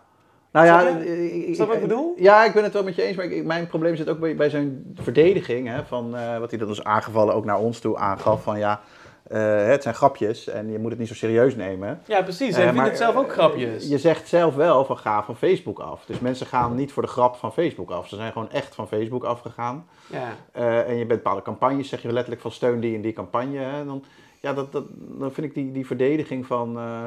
[0.52, 1.08] Nou ja, Snap Snap
[1.56, 2.14] je wat ik bedoel?
[2.18, 4.36] Ja, ik ben het wel met je eens, maar ik- mijn probleem zit ook bij,
[4.36, 5.68] bij zijn verdediging.
[5.68, 8.44] Hè, van, eh, wat hij dan dus aangevallen ook naar ons toe aangaf.
[8.44, 8.82] Van ja,
[9.30, 12.02] eh, het zijn grapjes en je moet het niet zo serieus nemen.
[12.06, 12.50] Ja, precies.
[12.50, 13.88] Eh, Hij vindt maar, het zelf ook eh, grapjes.
[13.90, 16.06] Je zegt zelf wel van ga van Facebook af.
[16.06, 18.08] Dus mensen gaan niet voor de grap van Facebook af.
[18.08, 19.86] Ze zijn gewoon echt van Facebook afgegaan.
[20.08, 20.30] Ja.
[20.52, 23.58] Eh, en je bent bepaalde campagnes, zeg je letterlijk van steun die en die campagne.
[23.58, 24.04] Hè, dan,
[24.40, 24.84] ja, dat, dat,
[25.20, 26.78] dan vind ik die, die verdediging van...
[26.78, 27.04] eh,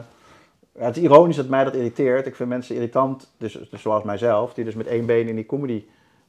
[0.79, 2.27] ja, het is ironisch dat mij dat irriteert.
[2.27, 5.47] Ik vind mensen irritant, dus, dus zoals mijzelf, die dus met één been in die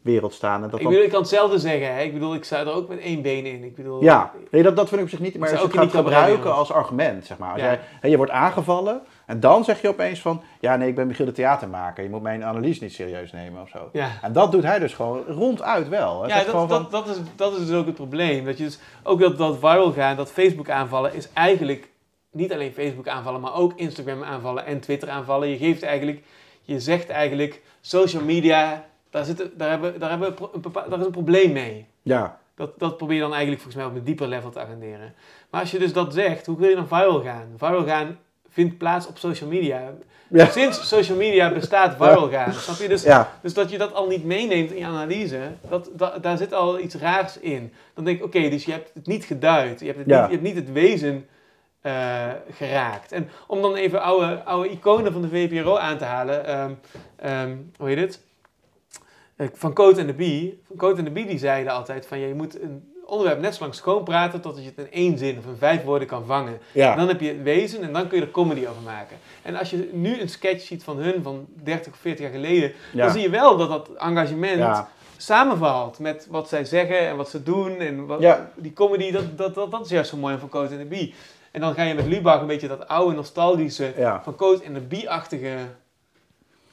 [0.04, 0.64] comedywereld staan.
[0.64, 1.96] En dat Ik dan- ik kan hetzelfde zeggen.
[1.96, 2.02] Hè?
[2.02, 3.64] Ik bedoel, ik sta er ook met één been in.
[3.64, 5.38] Ik bedoel, ja, nee, dat, dat vind ik op zich niet.
[5.38, 7.52] Maar als je ook het gaat gebruiken als argument, zeg maar.
[7.52, 7.66] Als Ja.
[7.68, 10.42] jij, hè, je wordt aangevallen en dan zeg je opeens van...
[10.60, 12.04] Ja, nee, ik ben Michiel de theatermaker.
[12.04, 13.90] Je moet mijn analyse niet serieus nemen of zo.
[13.92, 14.10] Ja.
[14.22, 16.20] En dat doet hij dus gewoon ronduit wel.
[16.22, 18.46] Hij Ja, dat, van, dat, dat, is, dat is dus ook het probleem.
[18.46, 21.90] Dat je dus ook dat, dat viral gaan, dat Facebook aanvallen, is eigenlijk
[22.32, 25.48] niet alleen Facebook aanvallen, maar ook Instagram aanvallen en Twitter aanvallen.
[25.50, 26.22] Je geeft eigenlijk,
[26.62, 31.06] je zegt eigenlijk, social media, daar, zit, daar, hebben, daar, hebben een bepaal- daar is
[31.06, 31.86] een probleem mee.
[32.02, 35.14] Ja, Dat, dat probeer je dan eigenlijk volgens mij op een dieper level te agenderen.
[35.50, 37.54] Maar als je dus dat zegt, hoe wil je dan viral gaan?
[37.58, 38.18] Viral gaan
[38.50, 39.82] vindt plaats op social media.
[40.28, 40.46] Ja.
[40.60, 42.54] Sinds social media bestaat viral gaan.
[42.54, 42.88] Snap je?
[42.88, 46.38] Dus, ja, dus dat je dat al niet meeneemt in je analyse, dat, da- daar
[46.38, 47.74] zit al iets raars in.
[47.94, 49.80] Dan denk ik, oké, dus je hebt het niet geduid.
[49.80, 51.28] Je hebt, het niet, je hebt niet het wezen
[51.82, 53.12] eh, geraakt.
[53.12, 56.46] En om dan even oude, oude iconen van de VPRO aan te halen.
[56.46, 56.72] ehm,
[57.16, 58.22] ehm, hoe heet het?
[59.36, 60.62] Eh, Van Coat en de Bie.
[60.68, 63.56] Van Coat en de Bie die zeiden altijd van, ja, je moet een onderwerp net
[63.56, 66.26] zo lang schoon praten totdat je het in één zin of in vijf woorden kan
[66.26, 66.60] vangen.
[66.72, 66.96] ja.
[66.96, 69.18] Dan heb je het wezen en dan kun je er comedy over maken.
[69.42, 72.72] En als je nu een sketch ziet van hun van 30 of 40 jaar geleden,
[72.94, 73.04] ja.
[73.04, 74.90] dan zie je wel dat dat engagement Ja.
[75.18, 77.78] samenvalt met wat zij zeggen en wat ze doen.
[77.80, 78.22] En wat,
[78.56, 81.14] die comedy, dat, dat, dat, dat is juist zo mooi van Coat en de Bie.
[81.52, 83.94] En dan ga je met Lubach een beetje dat oude, nostalgische,
[84.24, 85.56] van Coat en de Bie-achtige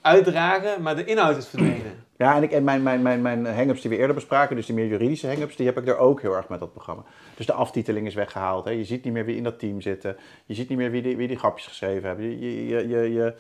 [0.01, 2.05] uitdragen, maar de inhoud is verdwenen.
[2.21, 4.75] Ja, en, ik, en mijn, mijn, mijn, mijn hang-ups die we eerder bespraken, dus die
[4.75, 7.03] meer juridische hang-ups, die heb ik er ook heel erg met dat programma.
[7.37, 8.65] Dus de aftiteling is weggehaald.
[8.65, 8.71] Hè.
[8.71, 10.17] Je ziet niet meer wie in dat team zitten.
[10.47, 12.39] Je ziet niet meer wie die, wie die grapjes geschreven hebben.
[12.41, 13.35] Je, je, je, je,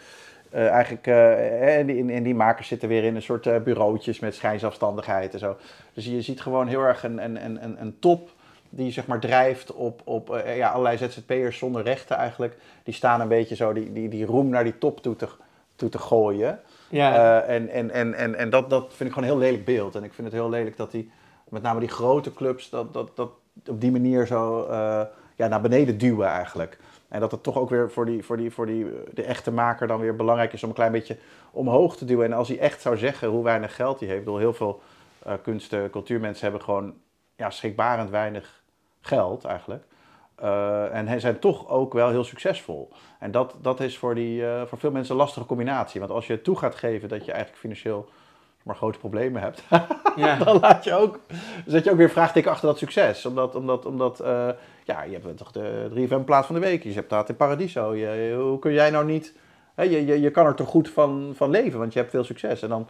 [0.51, 4.19] eh, eigenlijk, eh, en, die, en die makers zitten weer in een soort eh, bureautjes
[4.19, 5.57] met schijnzelfstandigheid en zo.
[5.93, 8.31] Dus je ziet gewoon heel erg een, een, een, een, top
[8.69, 12.57] die zeg maar drijft op, op ja, allerlei ZZP'ers zonder rechten eigenlijk.
[12.82, 15.28] Die staan een beetje zo die, die, die roem naar die top toe te,
[15.77, 16.61] toe te gooien.
[16.90, 19.64] Ja, Eh, en en, en, en, en dat, dat vind ik gewoon een heel lelijk
[19.64, 19.94] beeld.
[19.94, 21.10] En ik vind het heel lelijk dat die,
[21.48, 23.30] met name die grote clubs, dat, dat, dat
[23.68, 25.02] op die manier zo eh,
[25.36, 26.78] ja, naar beneden duwen eigenlijk.
[27.08, 29.86] En dat het toch ook weer voor, die, voor, die, voor die, de echte maker
[29.86, 31.16] dan weer belangrijk is om een klein beetje
[31.50, 32.26] omhoog te duwen.
[32.26, 34.80] En als hij echt zou zeggen hoe weinig geld hij heeft, ik bedoel, heel veel
[35.24, 36.94] eh kunst- en cultuurmensen hebben gewoon
[37.36, 38.62] ja, schrikbarend weinig
[39.00, 39.84] geld eigenlijk.
[40.40, 42.90] Eh, en hij zijn toch ook wel heel succesvol.
[43.18, 46.00] En dat, dat is voor, die, eh, voor veel mensen een lastige combinatie.
[46.00, 48.08] Want als je toe gaat geven dat je eigenlijk financieel
[48.62, 49.62] maar grote problemen hebt,
[50.16, 50.36] ja.
[50.36, 51.20] dan laat je ook,
[51.66, 53.26] zet je ook weer vraagteken achter dat succes.
[53.26, 54.48] Omdat, omdat, omdat eh,
[54.84, 56.82] ja, je hebt toch de 3FM plaats van de week.
[56.82, 57.94] Je hebt dat in Paradiso.
[57.94, 59.36] Je, hoe kun jij nou niet...
[59.74, 62.24] Hè, je, je, je kan er toch goed van, van leven, want je hebt veel
[62.24, 62.62] succes.
[62.62, 62.88] En dan,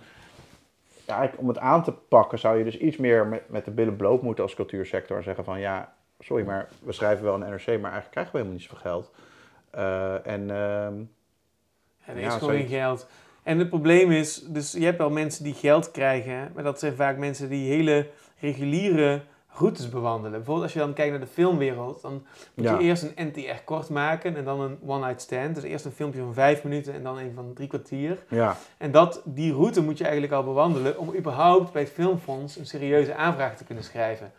[1.06, 3.70] ja, eigenlijk om het aan te pakken, zou je dus iets meer met, met de
[3.70, 5.16] billen bloot moeten als cultuursector.
[5.16, 8.38] En zeggen van, ja, sorry, maar we schrijven wel een NRC, maar eigenlijk krijgen we
[8.38, 9.10] helemaal niet zoveel geld.
[9.70, 13.06] Eh, en Ja, er is Ja, gewoon geen geld.
[13.42, 16.94] En het probleem is, dus je hebt wel mensen die geld krijgen, maar dat zijn
[16.94, 18.06] vaak mensen die hele
[18.40, 19.20] reguliere
[19.52, 20.30] routes bewandelen.
[20.32, 22.12] Bijvoorbeeld als je dan kijkt naar de filmwereld, dan
[22.54, 22.78] moet Ja.
[22.78, 25.54] je eerst een NTR kort maken en dan een one night stand.
[25.54, 28.18] Dus eerst een filmpje van vijf minuten en dan een van drie kwartier.
[28.28, 32.56] ja, En dat, die route moet je eigenlijk al bewandelen om überhaupt bij het Filmfonds
[32.56, 34.32] een serieuze aanvraag te kunnen schrijven.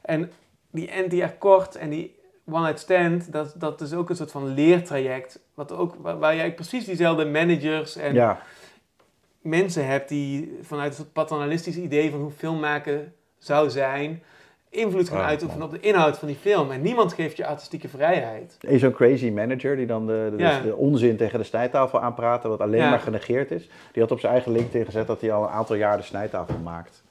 [0.00, 0.30] En
[0.70, 2.14] die kort en die
[2.50, 5.40] One Night Stand, dat, dat is ook een soort van leertraject.
[5.54, 8.40] Wat ook, waar, waar jij precies diezelfde managers en ja,
[9.40, 14.22] mensen hebt die vanuit soort paternalistisch idee van hoe film maken zou zijn,
[14.68, 16.70] invloed gaan Oh, uitoefenen op de inhoud van die film.
[16.70, 18.56] En niemand geeft je artistieke vrijheid.
[18.60, 20.60] Is zo'n crazy manager die dan de, de, Ja.
[20.60, 22.90] de onzin tegen de snijtafel aanpraten, wat alleen Ja.
[22.90, 23.68] maar genegeerd is.
[23.92, 26.58] Die had op zijn eigen LinkedIn gezet dat hij al een aantal jaar de snijtafel
[26.58, 27.04] maakt.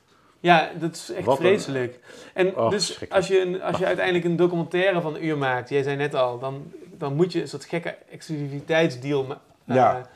[0.45, 1.99] Ja, dat is echt Wat een- vreselijk.
[2.33, 5.69] En Oh, dus als je, een, als je uiteindelijk een documentaire van een uur maakt,
[5.69, 9.25] jij zei net al, dan, dan moet je een soort gekke exclusiviteitsdeal
[9.65, 10.09] eh, Ja.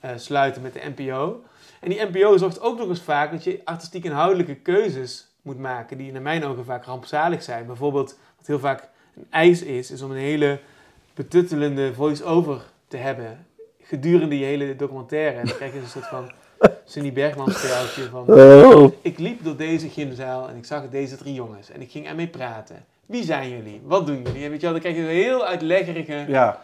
[0.00, 1.42] eh, sluiten met de NPO.
[1.80, 5.98] En die NPO zorgt ook nog eens vaak dat je artistiek inhoudelijke keuzes moet maken,
[5.98, 7.66] die naar mijn ogen vaak rampzalig zijn.
[7.66, 10.58] Bijvoorbeeld, wat heel vaak een eis is, is om een hele
[11.14, 13.46] betuttelende voice-over te hebben
[13.82, 15.38] gedurende je hele documentaire.
[15.38, 16.32] En dan krijg je een soort van
[16.84, 18.24] Cindy Bergman speltje van...
[18.74, 18.92] Oh.
[19.02, 21.70] Ik liep door deze gymzaal en ik zag deze drie jongens.
[21.70, 22.84] En ik ging ermee praten.
[23.06, 23.80] Wie zijn jullie?
[23.84, 24.44] Wat doen jullie?
[24.44, 26.62] En weet je wel, dan krijg je heel uitleggerige, Ja,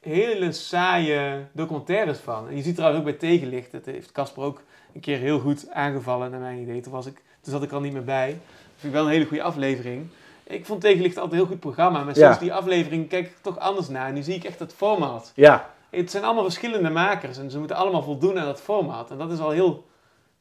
[0.00, 2.48] hele saaie documentaires van.
[2.48, 4.62] En je ziet trouwens ook bij Tegenlicht, dat heeft Casper ook
[4.94, 6.80] een keer heel goed aangevallen naar mijn idee.
[6.80, 8.28] Toen, was ik, toen zat ik al niet meer bij.
[8.28, 8.38] Dat
[8.76, 10.06] vind ik wel een hele goede aflevering.
[10.44, 12.24] Ik vond Tegenlicht altijd een heel goed programma, maar Ja.
[12.24, 14.12] sinds die aflevering kijk ik toch anders naar.
[14.12, 15.32] Nu zie ik echt het format.
[15.34, 19.10] ja, het zijn allemaal verschillende makers en ze moeten allemaal voldoen aan dat format.
[19.10, 19.86] En dat is al heel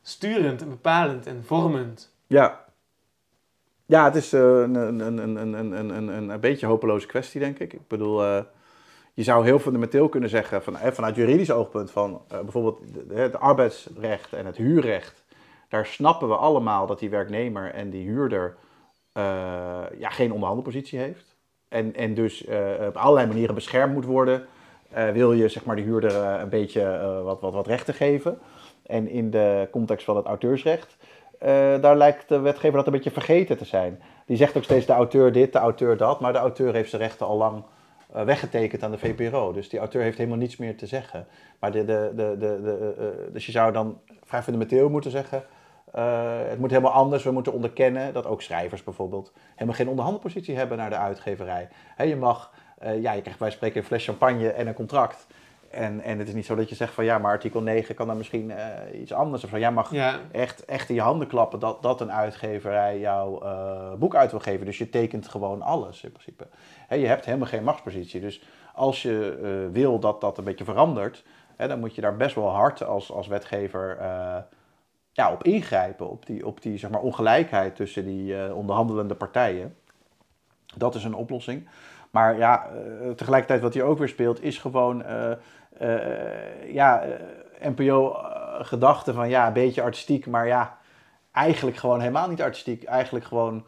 [0.02, 2.16] sturend en bepalend en vormend.
[2.28, 2.66] Ja.
[3.86, 7.74] Ja, het is eh, een, een, een, een, een, een, beetje hopeloze kwestie, denk ik.
[7.74, 8.44] Ik bedoel, eh,
[9.14, 12.80] je zou heel fundamenteel kunnen zeggen, van, eh, vanuit juridisch oogpunt, van bijvoorbeeld
[13.14, 15.24] het arbeidsrecht en het huurrecht.
[15.70, 18.56] Daar snappen we allemaal dat die werknemer en die huurder
[19.98, 21.36] ja, geen onderhandelpositie heeft.
[21.68, 22.46] En, en dus
[22.88, 24.48] op allerlei manieren beschermd moet worden
[24.94, 27.94] eh, wil je zeg maar, de huurder eh, een beetje eh, wat, wat, wat rechten
[27.94, 28.40] geven.
[28.86, 30.98] En in de context van het auteursrecht,
[31.82, 34.02] daar lijkt de wetgever dat een beetje vergeten te zijn.
[34.26, 37.02] Die zegt ook steeds de auteur dit, de auteur dat, maar de auteur heeft zijn
[37.02, 37.64] rechten al lang
[38.08, 39.52] weggetekend aan de VPRO.
[39.52, 41.28] Dus die auteur heeft helemaal niets meer te zeggen.
[41.60, 45.44] Maar de, de, de, de, dus je zou dan vrij fundamenteel moeten zeggen...
[46.50, 47.24] het moet helemaal anders.
[47.24, 49.34] We moeten onderkennen dat ook schrijvers bijvoorbeeld...
[49.54, 51.70] helemaal geen onderhandelpositie hebben naar de uitgeverij.
[51.98, 52.52] Je mag...
[52.78, 55.28] eh, ja, je krijgt bij spreken een fles champagne en een contract...
[55.74, 58.08] En, en het is niet zo dat je zegt van ja, maar artikel 9 kan
[58.08, 59.58] dan misschien eh, iets anders of zo.
[59.58, 63.94] Jij mag Ja, echt, echt in je handen klappen dat, dat een uitgeverij jouw eh,
[63.94, 64.66] boek uit wil geven.
[64.66, 66.48] Dus je tekent gewoon alles in principe.
[66.90, 68.22] Je hebt helemaal geen machtspositie.
[68.22, 68.42] Dus
[68.74, 71.24] als je wil dat dat een beetje verandert,
[71.56, 73.98] hè, dan moet je daar best wel hard als, als wetgever
[75.12, 76.10] ja, op ingrijpen.
[76.10, 79.76] Op die, op die zeg maar, ongelijkheid tussen die onderhandelende partijen.
[80.76, 81.68] Dat is een oplossing.
[82.14, 85.32] Maar ja, eh, tegelijkertijd wat hier ook weer speelt, is gewoon eh,
[85.78, 87.04] eh, ja,
[87.62, 90.78] NPO-gedachte van ja, een beetje artistiek, maar ja,
[91.32, 92.84] eigenlijk gewoon helemaal niet artistiek.
[92.84, 93.66] Eigenlijk gewoon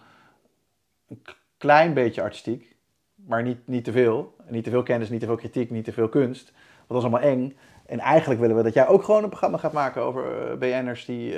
[1.08, 1.22] een
[1.58, 2.76] klein beetje artistiek,
[3.16, 4.36] maar niet, niet te veel.
[4.48, 6.52] Niet te veel kennis, niet te veel kritiek, niet te veel kunst.
[6.88, 7.58] Want dat is allemaal eng.
[7.86, 11.34] En eigenlijk willen we dat jij ook gewoon een programma gaat maken over BN'ers die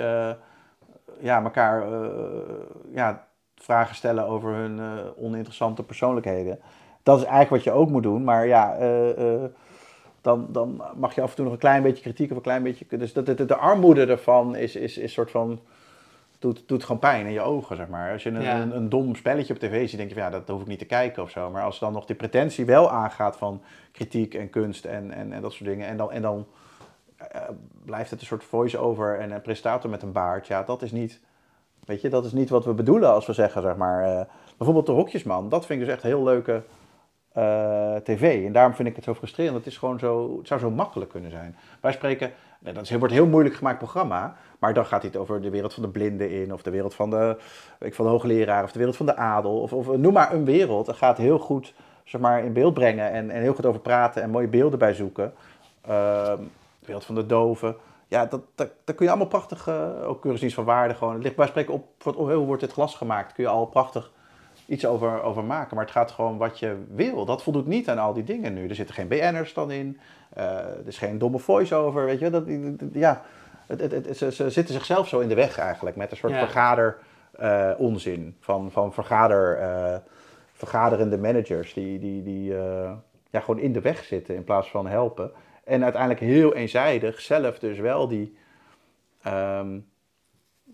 [1.20, 1.88] ja, elkaar
[2.92, 4.80] ja, vragen stellen over hun
[5.18, 6.60] oninteressante persoonlijkheden.
[7.08, 8.24] Dat is eigenlijk wat je ook moet doen.
[8.24, 9.50] Maar ja, eh, eh,
[10.22, 12.64] dan, dan mag je af en toe nog een klein beetje kritiek of een klein
[12.64, 12.86] beetje.
[12.90, 15.60] Dus dat, de, de armoede ervan is, is, is soort van.
[16.40, 18.12] Doet, doet gewoon pijn in je ogen, zeg maar.
[18.12, 18.62] Als je een, Ja.
[18.62, 20.80] een, een dom spelletje op tv ziet, denk je van ja, dat hoef ik niet
[20.80, 21.50] te kijken of zo.
[21.50, 23.62] Maar als dan nog die pretentie wel aangaat van
[23.92, 25.88] kritiek en kunst en, en, en dat soort dingen.
[25.88, 26.46] En dan, en dan
[27.18, 27.42] eh,
[27.86, 30.48] blijft het een soort voice-over en een presentator met een baard.
[30.48, 31.20] Ja, dat is niet.
[31.86, 34.28] Weet je, dat is niet wat we bedoelen als we zeggen, zeg maar.
[34.58, 36.64] bijvoorbeeld de Hokjesman, dat vind ik dus echt heel leuke
[37.38, 38.46] eh, tv.
[38.46, 39.56] En daarom vind ik het zo frustrerend.
[39.56, 41.56] Het is gewoon zo, het zou zo makkelijk kunnen zijn.
[41.82, 44.36] Wij spreken, nou, dat wordt een heel moeilijk gemaakt programma.
[44.60, 47.10] Maar dan gaat het over de wereld van de blinden in, of de wereld van
[47.10, 47.38] de,
[47.80, 49.62] ik, van de hoogleraar, of de wereld van de adel.
[49.62, 50.86] Of, of noem maar een wereld.
[50.86, 51.74] Dat gaat heel goed
[52.04, 54.94] zeg maar, in beeld brengen en, en heel goed over praten en mooie beelden bij
[54.94, 55.34] zoeken.
[55.82, 56.42] Ehm,
[56.80, 57.76] de wereld van de doven.
[58.08, 59.70] Ja, dat, dat, kun je allemaal prachtig,
[60.04, 61.14] ook keuringsdienst van waarde gewoon.
[61.14, 63.66] Het ligt bij spreken op, voor het, hoe wordt dit glas gemaakt, kun je al
[63.66, 64.12] prachtig
[64.68, 65.76] iets over, over maken.
[65.76, 67.26] Maar het gaat gewoon wat je wil.
[67.26, 68.68] Dat voldoet niet aan al die dingen nu.
[68.70, 70.00] Er zitten geen BN'ers dan in.
[70.34, 72.30] eh, er is geen domme voice-over, weet je.
[72.30, 72.44] Dat,
[72.92, 73.22] ja,
[73.68, 75.96] het, het, het- ze, ze zitten zichzelf zo in de weg eigenlijk.
[75.96, 76.40] Met een soort Ja.
[76.40, 76.98] vergader
[77.32, 78.36] eh, onzin.
[78.40, 79.98] Van, van vergader, eh,
[80.54, 82.54] vergaderende managers die, die, die
[83.30, 85.32] ja, gewoon in de weg zitten in plaats van helpen.
[85.64, 88.38] En uiteindelijk heel eenzijdig zelf dus wel die...
[89.22, 89.74] ehm,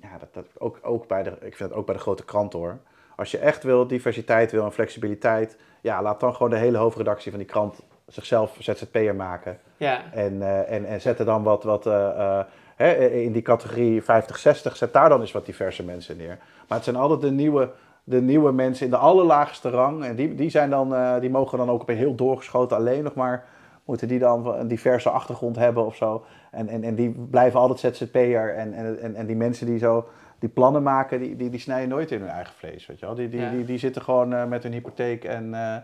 [0.01, 2.53] ja, dat, dat ook, ook bij de, ik vind het ook bij de grote krant
[2.53, 2.77] hoor.
[3.15, 7.31] Als je echt wil, diversiteit wil en flexibiliteit, ja, laat dan gewoon de hele hoofdredactie
[7.31, 9.57] van die krant zichzelf ZZP'er maken.
[9.77, 12.45] ja, En, eh, en, en zet er dan wat, wat eh, eh,
[12.75, 14.05] hè, in die categorie 50-60,
[14.73, 16.37] zet daar dan eens wat diverse mensen neer.
[16.67, 17.71] Maar het zijn altijd de nieuwe,
[18.03, 20.03] de nieuwe mensen in de allerlaagste rang.
[20.03, 23.13] En die, die, zijn dan, die mogen dan ook op een heel doorgeschoten alleen nog
[23.13, 23.45] maar,
[23.85, 26.25] moeten die dan een diverse achtergrond hebben of zo.
[26.51, 28.55] En, en, en die blijven altijd ZZP'er.
[28.55, 30.07] En, en, en die mensen die zo
[30.43, 32.85] die plannen maken, die, die, die snijden nooit in hun eigen vlees.
[32.85, 33.15] Weet je wel?
[33.15, 33.49] Die, die, Ja.
[33.49, 35.53] die, die zitten gewoon eh, met hun hypotheek en...
[35.53, 35.75] eh,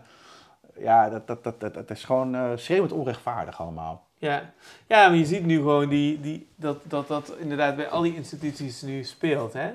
[0.78, 4.06] ja, dat, dat, dat, dat, dat is gewoon eh schreeuwend onrechtvaardig allemaal.
[4.18, 4.52] ja.
[4.86, 8.14] ja, maar je ziet nu gewoon die, die, dat, dat dat inderdaad bij al die
[8.14, 9.52] instituties nu speelt.
[9.52, 9.70] Hè?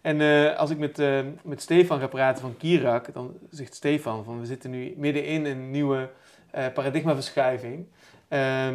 [0.00, 1.02] En als ik met,
[1.42, 5.44] met Stefan ga praten van Kirak, dan zegt Stefan van we zitten nu midden in
[5.44, 6.10] een nieuwe
[6.74, 7.86] paradigmaverschuiving.
[8.28, 8.74] Ehm,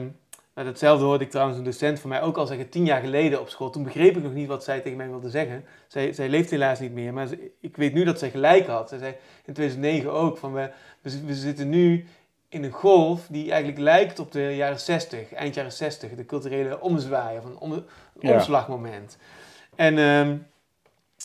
[0.53, 3.39] maar datzelfde hoorde ik trouwens een docent van mij ook al zeggen tien jaar geleden
[3.39, 3.69] op school.
[3.69, 5.65] Toen begreep ik nog niet wat zij tegen mij wilde zeggen.
[5.88, 8.89] Zij, zij leeft helaas niet meer, maar ze- ik weet nu dat zij gelijk had.
[8.89, 9.11] Zij zei
[9.45, 10.69] in 2009 ook van we,
[11.01, 12.05] we, zi- we zitten nu
[12.49, 16.81] in een golf die eigenlijk lijkt op de jaren 60, eind jaren 60, de culturele
[16.81, 17.84] omzwaai of een om,
[18.19, 18.34] Ja.
[18.34, 19.17] omslagmoment.
[19.75, 20.38] En ehm,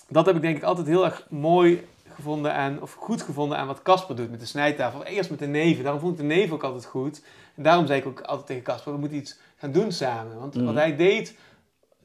[0.09, 3.67] dat heb ik denk ik altijd heel erg mooi gevonden aan, of goed gevonden aan
[3.67, 5.05] wat Casper doet met de snijtafel.
[5.05, 7.23] Eerst met de neven, daarom vond ik de neven ook altijd goed.
[7.59, 10.39] En daarom zei ik ook altijd tegen Casper, we moeten iets gaan doen samen.
[10.39, 10.65] Want Mhm.
[10.65, 11.35] wat hij deed,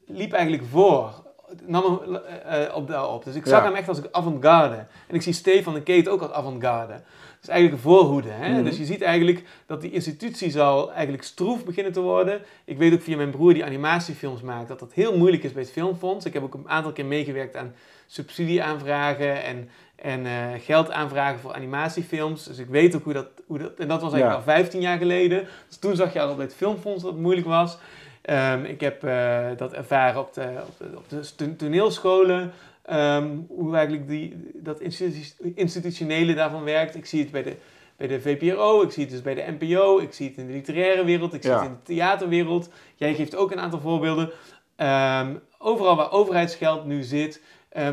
[0.06, 1.22] liep eigenlijk voor.
[1.66, 3.24] Nam hem eh, eh, op de op.
[3.24, 3.66] Dus ik zag Ja.
[3.68, 4.86] hem echt als avant-garde.
[5.08, 7.02] En ik zie Stefan en Kate ook als avant-garde.
[7.40, 8.30] Dus eigenlijk een voorhoede.
[8.30, 8.54] Hè?
[8.54, 8.64] Mhm.
[8.64, 12.42] Dus je ziet eigenlijk dat die institutie zal eigenlijk stroef beginnen te worden.
[12.66, 15.62] Ik weet ook via mijn broer die animatiefilms maakt, dat dat heel moeilijk is bij
[15.62, 16.26] het Filmfonds.
[16.26, 17.74] Ik heb ook een aantal keer meegewerkt aan
[18.08, 22.44] subsidieaanvragen en, en eh, geld aanvragen voor animatiefilms.
[22.44, 23.28] Dus ik weet ook hoe dat...
[23.48, 24.52] Hoe dat en dat was eigenlijk Ja.
[24.54, 25.48] al 15 jaar geleden.
[25.68, 27.78] Dus toen zag je al bij het Filmfonds dat het moeilijk was.
[28.22, 32.52] Ehm, ik heb eh, dat ervaren op de, op de, op de sto- toneelscholen.
[32.84, 36.96] ehm, hoe eigenlijk die, dat institu- institutionele daarvan werkt.
[36.96, 37.56] Ik zie het bij de,
[37.98, 40.54] bij de VPRO, ik zie het dus bij de NPO, ik zie het in de
[40.54, 42.70] literaire wereld, ik zie het in de theaterwereld.
[42.96, 44.32] Jij geeft ook een aantal voorbeelden.
[44.76, 47.42] Ehm, overal waar overheidsgeld nu zit,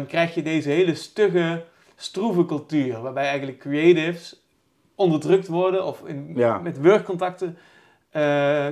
[0.06, 1.64] krijg je deze hele stugge,
[2.02, 3.00] stroeve cultuur.
[3.00, 4.42] Waarbij eigenlijk creatives
[4.94, 6.58] onderdrukt worden of in, Ja.
[6.58, 7.58] met werkcontacten
[8.10, 8.66] eh,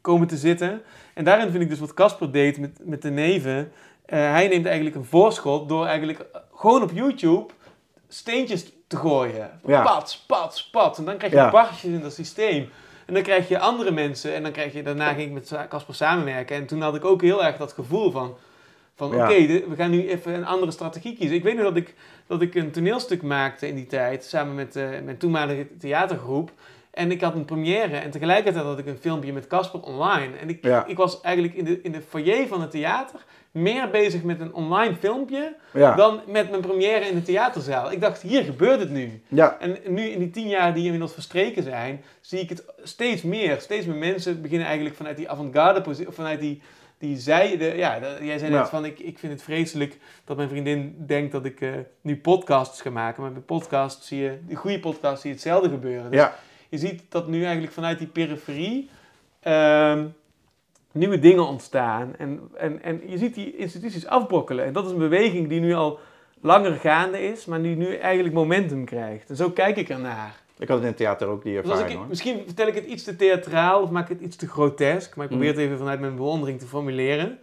[0.00, 0.82] komen te zitten.
[1.14, 3.72] En daarin vind ik dus wat Casper deed met, met de neven.
[4.06, 7.52] eh, hij neemt eigenlijk een voorschot door eigenlijk gewoon op YouTube
[8.08, 9.60] steentjes te gooien.
[9.66, 9.82] Ja.
[9.82, 10.98] Pat, pat, pat.
[10.98, 11.50] En dan krijg je Ja.
[11.50, 12.68] barstjes in dat systeem.
[13.06, 14.34] En dan krijg je andere mensen.
[14.34, 16.56] En dan krijg je, daarna ging ik met Casper samenwerken.
[16.56, 18.36] En toen had ik ook heel erg dat gevoel van...
[19.08, 19.24] Van Ja.
[19.24, 21.36] oké, we gaan nu even een andere strategie kiezen.
[21.36, 21.94] Ik weet nog dat ik,
[22.26, 24.24] dat ik een toneelstuk maakte in die tijd.
[24.24, 26.50] Samen met eh, mijn toenmalige theatergroep.
[26.90, 27.96] En ik had een première.
[27.96, 30.36] En tegelijkertijd had ik een filmpje met Casper online.
[30.36, 30.86] En ik, Ja.
[30.86, 33.20] ik was eigenlijk in de, in de foyer van het theater...
[33.50, 35.54] meer bezig met een online filmpje...
[35.72, 35.94] Ja.
[35.94, 37.92] dan met mijn première in de theaterzaal.
[37.92, 39.22] Ik dacht, hier gebeurt het nu.
[39.28, 39.56] Ja.
[39.60, 43.60] En nu in die tien jaar die inmiddels verstreken zijn, zie ik het steeds meer.
[43.60, 46.62] Steeds meer mensen beginnen eigenlijk vanuit die avant-garde positie, vanuit die,
[47.02, 47.76] die zijde.
[47.76, 48.66] Ja, jij zei net Ja.
[48.68, 51.70] van, ik, ik vind het vreselijk dat mijn vriendin denkt dat ik eh,
[52.00, 53.22] nu podcasts ga maken.
[53.22, 56.10] Maar bij podcasts zie je, die goede podcasts zie je hetzelfde gebeuren.
[56.10, 56.34] Dus Ja.
[56.68, 58.90] je ziet dat nu eigenlijk vanuit die periferie
[59.40, 60.06] ehm,
[60.92, 62.14] nieuwe dingen ontstaan.
[62.18, 64.64] En, en, en je ziet die instituties afbrokkelen.
[64.64, 65.98] En dat is een beweging die nu al
[66.40, 69.30] langer gaande is, maar die nu eigenlijk momentum krijgt.
[69.30, 70.40] En zo kijk ik ernaar.
[70.58, 72.06] Ik had in het theater ook die Dus ervaring ik, hoor.
[72.06, 75.24] misschien vertel ik het iets te theatraal of maak ik het iets te grotesk, maar
[75.24, 75.56] ik probeer Mm.
[75.56, 77.38] het even vanuit mijn bewondering te formuleren.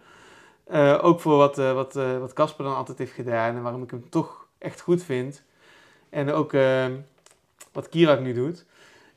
[0.66, 3.82] Eh, ook voor wat eh, wat, eh, wat Casper dan altijd heeft gedaan en waarom
[3.82, 5.42] ik hem toch echt goed vind.
[6.10, 6.92] En ook ehm,
[7.72, 8.64] wat Kirak nu doet.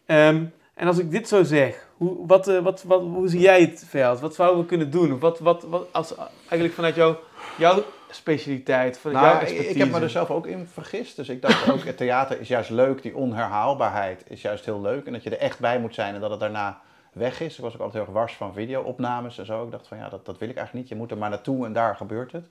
[0.05, 0.43] Ehm,
[0.73, 4.19] en als ik dit zo zeg, hoe, wat, wat, wat, hoe zie jij het veld?
[4.19, 5.19] Wat zouden we kunnen doen?
[5.19, 7.15] Wat, wat, wat, als, eigenlijk vanuit jou,
[7.57, 7.83] jouw
[8.15, 10.03] specialiteit, vanuit jouw Nou, ik, ik heb me expertise?
[10.03, 11.15] er zelf ook in vergist.
[11.15, 13.01] Dus ik dacht ook, het theater is juist leuk.
[13.01, 15.05] Die onherhaalbaarheid is juist heel leuk.
[15.05, 16.81] En dat je er echt bij moet zijn en dat het daarna
[17.13, 17.55] weg is.
[17.57, 19.63] Ik was ook altijd heel erg wars van videoopnames en zo.
[19.65, 20.93] Ik dacht van ja, dat, dat wil ik eigenlijk niet.
[20.97, 22.45] Je moet er maar naartoe en daar gebeurt het.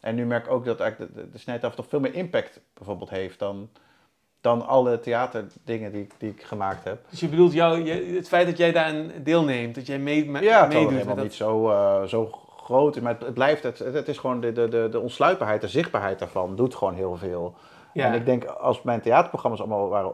[0.00, 2.60] En nu merk ik ook dat eigenlijk de, de, de snijtafel toch veel meer impact
[2.74, 3.68] bijvoorbeeld heeft dan,
[4.40, 6.98] dan alle theaterdingen die, die ik gemaakt heb.
[7.10, 10.30] Dus je bedoelt jou, je- het feit dat jij daar aan deelneemt, dat jij mee,
[10.30, 11.24] me- Ja, meedoet helemaal met dat.
[11.24, 12.30] niet zo, eh, zo
[12.66, 13.00] groot.
[13.00, 16.56] Maar het, blijft, het, het is gewoon de, de, de, de ontsluitbaarheid, de zichtbaarheid daarvan
[16.56, 17.54] doet gewoon heel veel.
[17.92, 18.06] Ja.
[18.06, 20.12] En ik denk, als mijn theaterprogramma's allemaal waren,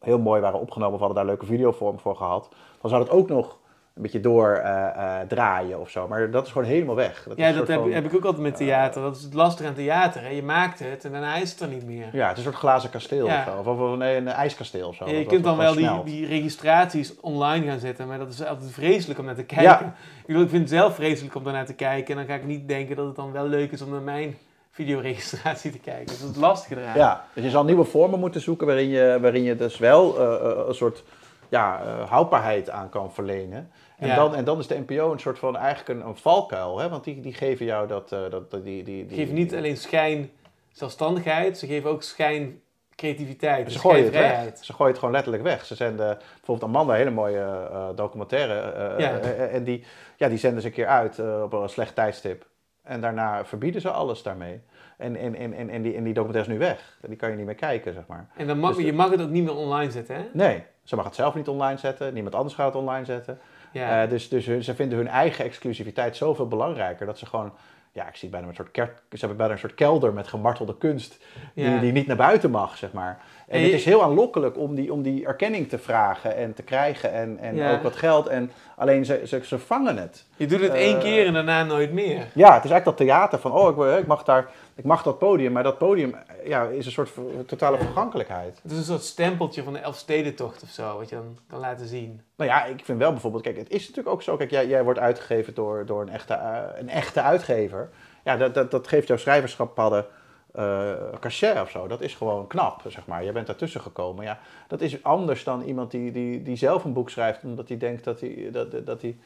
[0.00, 2.48] heel mooi waren opgenomen, of hadden daar leuke videovormen voor gehad,
[2.80, 3.58] dan zou het ook nog
[4.00, 6.08] een beetje door eh, eh, draaien of zo.
[6.08, 7.24] Maar dat is gewoon helemaal weg.
[7.28, 9.02] Dat ja, dat heb, van- heb ik ook altijd met theater.
[9.02, 10.22] Dat is het lastige aan theater.
[10.22, 10.28] Hè.
[10.28, 12.08] Je maakt het en daarna is het er niet meer.
[12.12, 13.38] Ja, het is een soort glazen kasteel Ja.
[13.38, 13.70] of zo.
[13.70, 15.08] Of, of een, een ijskasteel of zo.
[15.08, 18.70] Ja, je kunt dan wel die, die registraties online gaan zetten, maar dat is altijd
[18.70, 19.64] vreselijk om naar te kijken.
[19.64, 19.94] Ja.
[20.20, 22.10] Ik, bedoel, ik vind het zelf vreselijk om daarnaar te kijken.
[22.10, 24.36] En dan ga ik niet denken dat het dan wel leuk is om naar mijn
[24.70, 26.06] videoregistratie te kijken.
[26.06, 26.96] Dus dat is lastig eraan.
[26.96, 30.50] Ja, dus je zal nieuwe vormen moeten zoeken waarin je, waarin je dus wel eh,
[30.50, 31.02] eh, een soort
[31.48, 33.70] ja, eh, houdbaarheid aan kan verlenen.
[34.00, 34.14] En, Ja.
[34.14, 36.88] dan, en dan is de NPO een soort van eigenlijk een, een valkuil, hè?
[36.88, 38.12] want die, die geven jou dat...
[38.12, 40.30] eh, dat die, die, die, geven niet alleen schijn
[40.72, 42.60] zelfstandigheid, ze geven ook schijn
[42.96, 43.66] creativiteit.
[43.66, 44.56] Ze dus gooien het weg.
[44.60, 45.64] Ze gooien het gewoon letterlijk weg.
[45.64, 47.40] Ze zenden bijvoorbeeld Amanda, een hele mooie
[47.70, 48.54] eh, documentaire.
[48.60, 49.18] eh, Ja.
[49.48, 49.84] en die,
[50.16, 52.46] ja, die zenden ze een keer uit op een slecht tijdstip.
[52.82, 54.60] En daarna verbieden ze alles daarmee.
[54.96, 56.98] En, en, en, en, en die, en die documentaire is nu weg.
[57.06, 58.28] Die kan je niet meer kijken, zeg maar.
[58.36, 60.22] En dan mag, Dus je mag het ook niet meer online zetten, hè?
[60.32, 62.14] Nee, ze mag het zelf niet online zetten.
[62.14, 63.38] Niemand anders gaat het online zetten.
[63.72, 64.02] Ja.
[64.02, 67.06] Eh, dus dus hun- ze vinden hun eigen exclusiviteit zoveel belangrijker.
[67.06, 67.52] Dat ze gewoon...
[67.92, 71.24] Ja, ik zie bijna een soort, ze hebben bijna een soort kelder met gemartelde kunst.
[71.54, 71.78] Die, Ja.
[71.78, 73.20] die niet naar buiten mag, zeg maar.
[73.50, 76.62] En het je- is heel aanlokkelijk om die, om die erkenning te vragen en te
[76.62, 77.12] krijgen.
[77.12, 77.72] En, en Ja.
[77.72, 78.26] ook wat geld.
[78.26, 80.24] En alleen ze, ze, ze vangen het.
[80.36, 82.26] Je doet het één eh, keer en daarna nooit meer.
[82.34, 83.52] Ja, het is eigenlijk dat theater van...
[83.52, 85.52] Oh, ik, ik, mag, daar, ik mag dat podium.
[85.52, 86.14] Maar dat podium
[86.44, 87.10] ja, is een soort
[87.46, 87.82] totale Ja.
[87.82, 88.60] vergankelijkheid.
[88.62, 91.86] Het is een soort stempeltje van de Elfstedentocht of zo, wat je dan kan laten
[91.86, 92.20] zien.
[92.36, 94.84] Nou ja, ik vind wel bijvoorbeeld, kijk, het is natuurlijk ook zo, kijk, jij, jij
[94.84, 97.90] wordt uitgegeven door, door een, echte, eh, een echte uitgever.
[98.24, 100.06] Ja, dat, dat, dat geeft jouw schrijverschap hadden
[100.52, 101.86] eh cachet of zo.
[101.86, 103.24] Dat is gewoon knap, zeg maar.
[103.24, 104.24] Je bent daartussen gekomen.
[104.24, 107.76] Ja, dat is anders dan iemand die, die, die zelf een boek schrijft, omdat hij
[107.76, 109.16] denkt dat hij, dat, dat, hij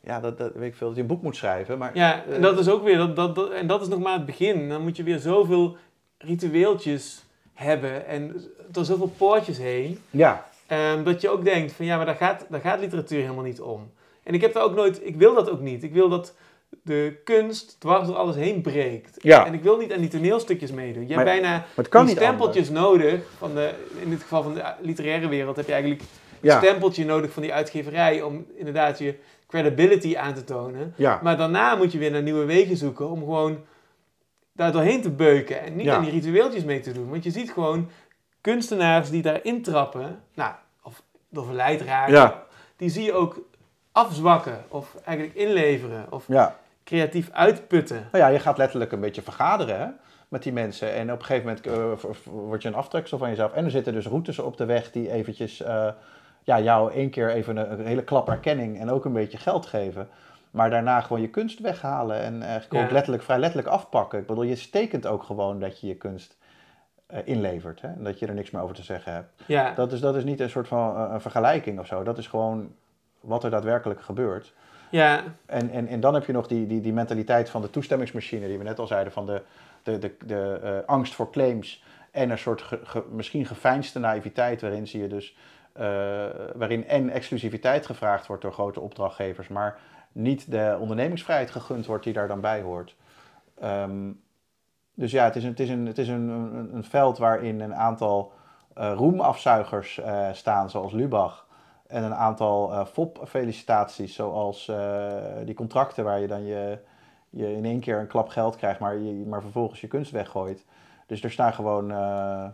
[0.00, 1.78] ja, dat, dat weet ik veel, dat hij een boek moet schrijven.
[1.78, 3.98] Maar, Ja, en eh, dat is ook weer, dat, dat, dat- en dat is nog
[3.98, 4.68] maar het begin.
[4.68, 5.76] Dan moet je weer zoveel
[6.18, 7.24] ritueeltjes
[7.54, 9.98] hebben en door zoveel poortjes heen.
[10.10, 13.44] ja, Ehm, dat je ook denkt van ja, maar daar gaat, daar gaat literatuur helemaal
[13.44, 13.90] niet om.
[14.22, 15.82] En ik heb daar ook nooit, ik wil dat ook niet.
[15.82, 16.34] Ik wil dat
[16.82, 19.16] de kunst dwars door alles heen breekt.
[19.22, 19.46] Ja.
[19.46, 21.06] En ik wil niet aan die toneelstukjes meedoen.
[21.08, 23.20] Je hebt bijna die niet stempeltjes nodig.
[23.38, 23.70] Van de,
[24.02, 26.06] in dit geval van de literaire wereld heb je eigenlijk een
[26.40, 26.58] Ja.
[26.58, 29.14] stempeltje nodig van die uitgeverij om inderdaad je
[29.48, 30.94] credibility aan te tonen.
[30.96, 31.20] ja.
[31.22, 33.64] Maar daarna moet je weer naar nieuwe wegen zoeken om gewoon
[34.52, 37.08] daar doorheen te beuken en niet aan die ritueeltjes mee te doen.
[37.10, 37.90] Want je ziet gewoon
[38.40, 42.44] kunstenaars die daarin trappen, nou, of door verleid raken, Ja.
[42.76, 43.40] die zie je ook
[43.96, 46.56] afzwakken of eigenlijk inleveren of ja.
[46.84, 48.08] creatief uitputten.
[48.12, 49.86] Nou ja, je gaat letterlijk een beetje vergaderen, hè?
[50.28, 50.92] met die mensen.
[50.92, 51.66] En op een gegeven moment
[52.04, 53.52] eh, word je een aftreksel van jezelf.
[53.52, 55.88] En er zitten dus routes op de weg die eventjes eh,
[56.42, 59.66] ja, jou één keer even een, een hele klap erkenning en ook een beetje geld
[59.66, 60.08] geven.
[60.50, 62.84] Maar daarna gewoon je kunst weghalen en eigenlijk Ja.
[62.84, 64.18] ook letterlijk, vrij letterlijk afpakken.
[64.18, 66.36] Ik bedoel, je stekent ook gewoon dat je je kunst
[67.06, 67.80] eh, inlevert.
[67.80, 67.88] Hè?
[67.88, 69.42] En dat je er niks meer over te zeggen hebt.
[69.46, 72.02] Ja, Dat is, dat is niet een soort van eh, een vergelijking of zo.
[72.02, 72.74] Dat is gewoon
[73.26, 74.54] wat er daadwerkelijk gebeurt.
[74.90, 78.46] ja, En, en, en dan heb je nog die, die, die mentaliteit van de toestemmingsmachine,
[78.46, 79.42] die we net al zeiden, van de,
[79.82, 81.84] de, de, de eh, angst voor claims.
[82.10, 85.36] En een soort ge- ge- misschien geveinsde naïviteit, waarin zie je dus,
[85.72, 85.84] eh,
[86.54, 89.78] waarin en exclusiviteit gevraagd wordt door grote opdrachtgevers, maar
[90.12, 92.96] niet de ondernemingsvrijheid gegund wordt die daar dan bij hoort.
[93.60, 94.10] Ehm,
[94.94, 97.60] dus ja, het is een, het is een, het is een, een, een veld waarin
[97.60, 98.32] een aantal
[98.74, 100.00] eh, roemafzuigers
[100.32, 101.45] staan, zoals Lubach.
[101.88, 105.06] En een aantal eh FOP-felicitaties, zoals eh,
[105.44, 106.78] die contracten waar je dan je,
[107.30, 110.64] je in één keer een klap geld krijgt, maar, je, maar vervolgens je kunst weggooit.
[111.06, 112.44] Dus er staan gewoon eh,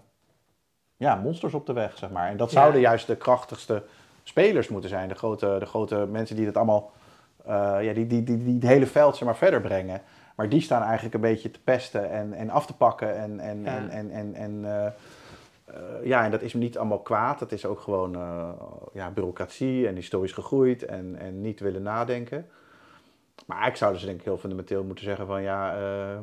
[0.96, 2.28] ja, monsters op de weg, zeg maar.
[2.28, 2.60] En dat Ja.
[2.60, 3.82] zouden juist de krachtigste
[4.22, 5.08] spelers moeten zijn.
[5.08, 6.90] De grote, de grote mensen die het allemaal,
[7.46, 10.00] ja, die, die, die, die het hele veld zeg maar, verder brengen.
[10.36, 13.16] Maar die staan eigenlijk een beetje te pesten en, en af te pakken.
[13.16, 13.76] En, en, Ja.
[13.76, 14.64] en, en, en, en,
[15.72, 17.38] eh, ja, en dat is niet allemaal kwaad.
[17.38, 18.50] Dat is ook gewoon eh,
[18.92, 22.46] ja, bureaucratie en historisch gegroeid en, en niet willen nadenken.
[23.46, 26.18] Maar ik zou dus denk ik heel fundamenteel moeten zeggen van ja, eh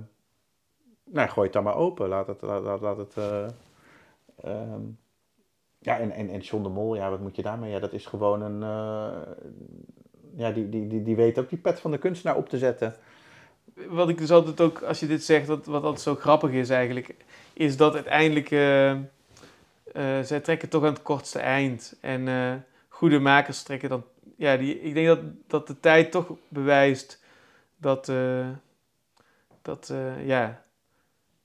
[1.03, 2.07] nou, gooi het dan maar open.
[2.07, 3.45] Laat het, laat, het eh,
[4.41, 4.81] ehm,
[5.79, 7.71] ja, en, en, en John Mol, ja, wat moet je daarmee?
[7.71, 8.59] Ja, dat is gewoon een,
[10.35, 12.95] ja, die, die, die, die weet ook die pet van de kunstenaar op te zetten.
[13.87, 16.69] wat ik dus altijd ook, als je dit zegt, wat, wat altijd zo grappig is
[16.69, 17.15] eigenlijk,
[17.53, 18.49] is dat uiteindelijk
[19.93, 21.95] eh, zij trekken toch aan het kortste eind.
[22.01, 22.53] En eh,
[22.87, 24.03] goede makers trekken dan,
[24.37, 27.23] ja, die, ik denk dat, dat de tijd toch bewijst
[27.77, 28.47] dat, eh,
[29.61, 29.93] dat
[30.23, 30.63] ja,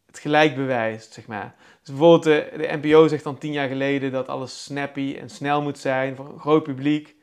[0.06, 1.54] het gelijk bewijst, zeg maar.
[1.80, 5.62] Dus bijvoorbeeld de, de NPO zegt dan tien jaar geleden dat alles snappy en snel
[5.62, 7.13] moet zijn voor een groot publiek.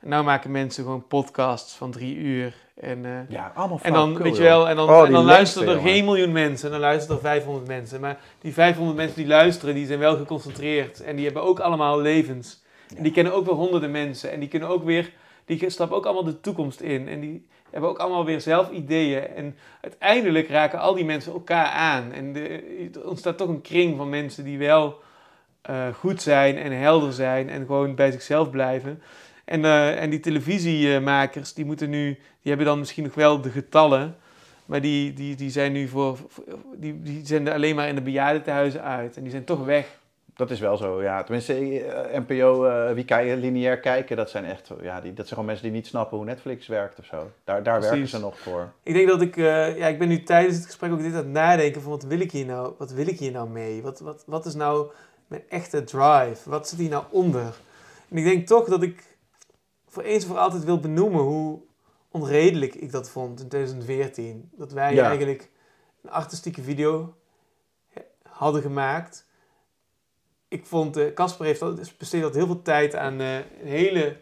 [0.00, 2.54] En nou maken mensen gewoon podcasts van drie uur.
[2.74, 5.68] En, eh, Ja, allemaal en dan, weet je wel, en dan, Oh, en dan luisteren
[5.68, 5.90] er jongen.
[5.90, 6.66] geen miljoen mensen.
[6.66, 8.00] En dan luisteren er 500 mensen.
[8.00, 11.00] Maar die 500 mensen die luisteren, die zijn wel geconcentreerd.
[11.00, 12.62] En die hebben ook allemaal levens.
[12.96, 14.30] En die kennen ook wel honderden mensen.
[14.30, 15.12] En die kunnen ook weer,
[15.44, 17.08] die stappen ook allemaal de toekomst in.
[17.08, 19.26] En die hebben ook allemaal weer zelf ideeën.
[19.26, 22.12] En uiteindelijk raken al die mensen elkaar aan.
[22.12, 22.62] En de,
[22.94, 25.00] er ontstaat toch een kring van mensen die wel
[25.62, 27.48] eh, goed zijn en helder zijn.
[27.48, 29.02] En gewoon bij zichzelf blijven.
[29.50, 33.50] En, eh, en die televisiemakers, die moeten nu, die hebben dan misschien nog wel de
[33.50, 34.16] getallen.
[34.66, 36.18] Maar die, die, die zijn nu voor,
[36.76, 39.16] die, die zenden alleen maar in de bejaardentehuizen uit.
[39.16, 39.98] En die zijn toch weg.
[40.36, 41.22] Dat is wel zo, ja.
[41.22, 45.16] Tenminste, eh, NPO, eh, wie kan je lineair kijken, dat zijn echt, ja, die, dat
[45.16, 47.30] zijn gewoon mensen die niet snappen hoe Netflix werkt of zo.
[47.44, 48.72] Daar, daar werken ze nog voor.
[48.82, 51.28] Ik denk dat ik, ja, ik ben nu tijdens het gesprek ook dit aan het
[51.28, 53.82] nadenken van wat wil ik hier nou, wat wil ik hier nou mee?
[53.82, 54.90] Wat, wat, wat is nou
[55.26, 56.50] mijn echte drive?
[56.50, 57.54] Wat zit hier nou onder?
[58.08, 59.09] En ik denk toch dat ik
[59.90, 61.60] voor eens en voor altijd wil benoemen hoe
[62.10, 64.50] onredelijk ik dat vond in 2014.
[64.52, 65.06] Dat wij Ja.
[65.06, 65.50] eigenlijk
[66.02, 67.14] een artistieke video
[68.22, 69.26] hadden gemaakt.
[70.48, 74.16] Ik vond, eh, Casper heeft al, besteed al heel veel tijd aan eh, een hele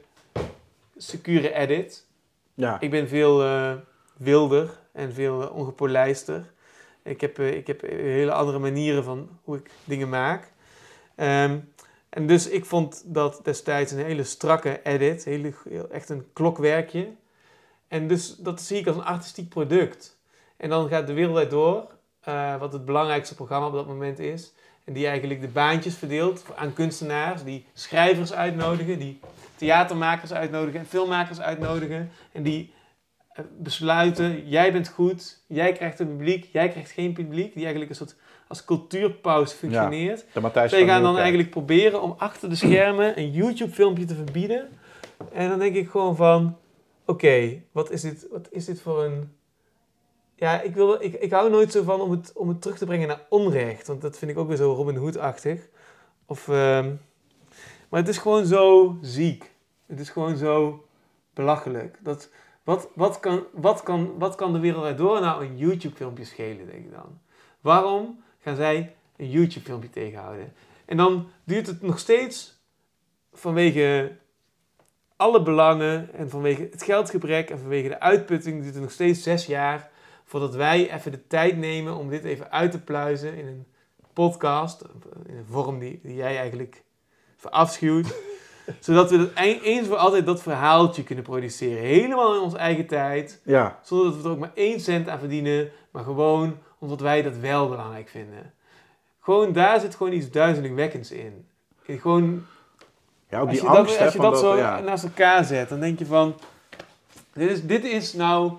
[0.97, 2.07] secure edit.
[2.55, 3.75] Ja, Ik ben veel eh,
[4.17, 6.53] wilder en veel ongepolijster.
[7.03, 10.53] Ik heb, ik heb hele andere manieren van hoe ik dingen maak.
[11.15, 11.59] Ehm,
[12.09, 15.53] en dus ik vond dat destijds een hele strakke edit, hele,
[15.91, 17.09] echt een klokwerkje.
[17.89, 20.19] En dus dat zie ik als een artistiek product.
[20.57, 21.87] En dan gaat de wereld door,
[22.21, 24.53] eh, wat het belangrijkste programma op dat moment is.
[24.85, 29.21] En die eigenlijk de baantjes verdeelt aan kunstenaars, die schrijvers uitnodigen, die
[29.57, 32.11] theatermakers uitnodigen en filmmakers uitnodigen.
[32.33, 32.73] En die
[33.33, 37.55] eh, besluiten, jij bent goed, jij krijgt een publiek, jij krijgt geen publiek.
[37.55, 38.17] Die eigenlijk een soort
[38.49, 40.25] als cultuurpauze functioneert.
[40.33, 44.15] de Matthijs Zij van gaan dan eigenlijk proberen om achter de schermen een YouTube-filmpje te
[44.15, 44.69] verbieden.
[45.33, 46.57] En dan denk ik gewoon van,
[47.05, 49.33] oké, wat is dit, wat is dit voor een...
[50.35, 52.87] Ja, ik, wil, ik, ik hou nooit zo van om het, om het terug te
[52.87, 53.87] brengen naar onrecht.
[53.87, 55.69] Want dat vind ik ook weer zo Robin Hood-achtig.
[56.27, 56.95] Of, ehm,
[57.89, 59.53] maar het is gewoon zo ziek.
[59.87, 60.85] Het is gewoon zo
[61.35, 61.99] belachelijk.
[62.03, 62.31] Dat,
[62.65, 66.85] wat, wat, kan, wat, kan, wat kan de wereld erdoor nou een YouTube-filmpje schelen, denk
[66.85, 67.19] ik dan?
[67.61, 70.53] Waarom gaan zij een YouTube-filmpje tegenhouden?
[70.85, 72.57] En dan duurt het nog steeds
[73.33, 74.13] vanwege
[75.17, 79.47] alle belangen en vanwege het geldgebrek en vanwege de uitputting duurt het nog steeds zes
[79.47, 79.91] jaar
[80.25, 83.67] voordat wij even de tijd nemen om dit even uit te pluizen in een
[84.13, 84.83] podcast,
[85.27, 86.83] in een vorm die, die jij eigenlijk
[87.37, 88.15] verafschuwt.
[88.81, 91.83] zodat we dat een- eens voor altijd dat verhaaltje kunnen produceren.
[91.83, 93.41] Helemaal in onze eigen tijd.
[93.45, 95.71] Ja, Zonder dat we er ook maar één cent aan verdienen.
[95.91, 98.53] Maar gewoon omdat wij dat wel belangrijk vinden.
[99.21, 101.47] Gewoon, daar zit gewoon iets duizelingwekkends in.
[101.83, 102.47] Gewoon,
[103.29, 104.81] Ja, ook als die je angst, dat, als je dat zo ja.
[104.81, 106.35] naast elkaar zet, dan denk je van...
[107.33, 108.53] Dit is, dit is nou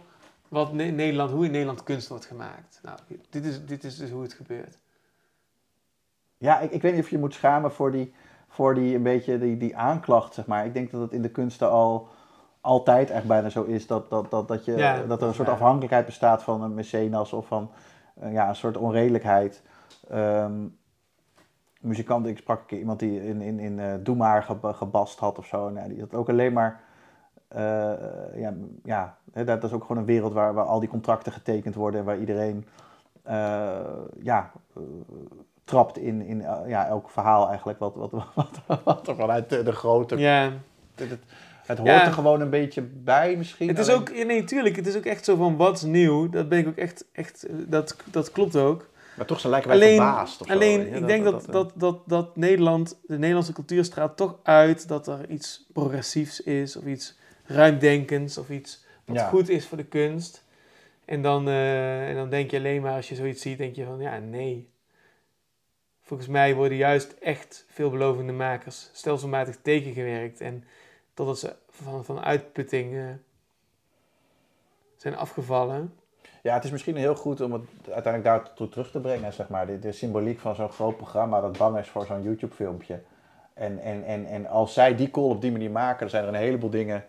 [0.47, 2.79] wat Ne- Nederland, hoe in Nederland kunst wordt gemaakt.
[2.83, 2.97] Nou,
[3.29, 4.77] dit is, dit is dus hoe het gebeurt.
[6.37, 8.13] Ja, ik, ik weet niet of je moet schamen voor die,
[8.47, 10.65] voor die een beetje die, die aanklacht, zeg maar.
[10.65, 12.07] Ik denk dat het in de kunsten al
[12.61, 15.49] altijd echt bijna zo is dat, dat, dat, dat, je, Ja, dat er een soort
[15.49, 17.71] afhankelijkheid bestaat van een mecenas of van
[18.31, 19.63] ja, een soort onredelijkheid.
[20.09, 20.53] Ehm
[21.81, 25.19] muzikant, ik sprak een keer iemand die in, in, in eh Doe maar ge- gebast
[25.19, 25.69] had of zo.
[25.69, 26.81] Nou, die had ook alleen maar.
[27.47, 27.61] eh,
[28.35, 31.75] ja, ja hè, dat is ook gewoon een wereld waar, waar al die contracten getekend
[31.75, 32.65] worden en waar iedereen
[33.23, 33.79] eh,
[34.21, 34.81] ja, eh,
[35.63, 38.11] trapt in, in eh, ja, elk verhaal eigenlijk wat, wat,
[38.67, 40.17] wat, wat er vanuit de, de grote...
[40.17, 40.51] Ja,
[41.69, 42.05] het hoort Ja.
[42.05, 43.67] er gewoon een beetje bij misschien.
[43.67, 45.81] het is alleen- ook, ja, nee, tuurlijk, het is ook echt zo van wat is
[45.81, 46.29] nieuw.
[46.29, 48.87] Dat ben ik ook echt, echt dat, dat klopt ook.
[49.15, 52.01] Maar toch zo lijken wij Alleen, verbaasd of alleen ik denk dat, eh, dat, dat,
[52.05, 57.17] dat Nederland, de Nederlandse cultuur straalt toch uit dat er iets progressiefs is, of iets
[57.45, 59.27] ruimdenkends, of iets wat Ja.
[59.27, 60.43] goed is voor de kunst.
[61.05, 63.85] En dan, eh, en dan denk je alleen maar, als je zoiets ziet, denk je
[63.85, 64.69] van, ja, nee.
[66.01, 70.41] Volgens mij worden juist echt veelbelovende makers stelselmatig tegengewerkt.
[70.41, 70.63] En
[71.19, 73.03] totdat ze van, van uitputting eh,
[74.97, 75.93] zijn afgevallen.
[76.43, 79.67] Ja, het is misschien heel goed om het uiteindelijk daartoe terug te brengen, zeg maar.
[79.67, 82.99] De, de symboliek van zo'n groot programma dat bang is voor zo'n YouTube-filmpje.
[83.53, 86.29] En, en, en, en als zij die call op die manier maken, dan zijn er
[86.29, 87.05] een heleboel dingen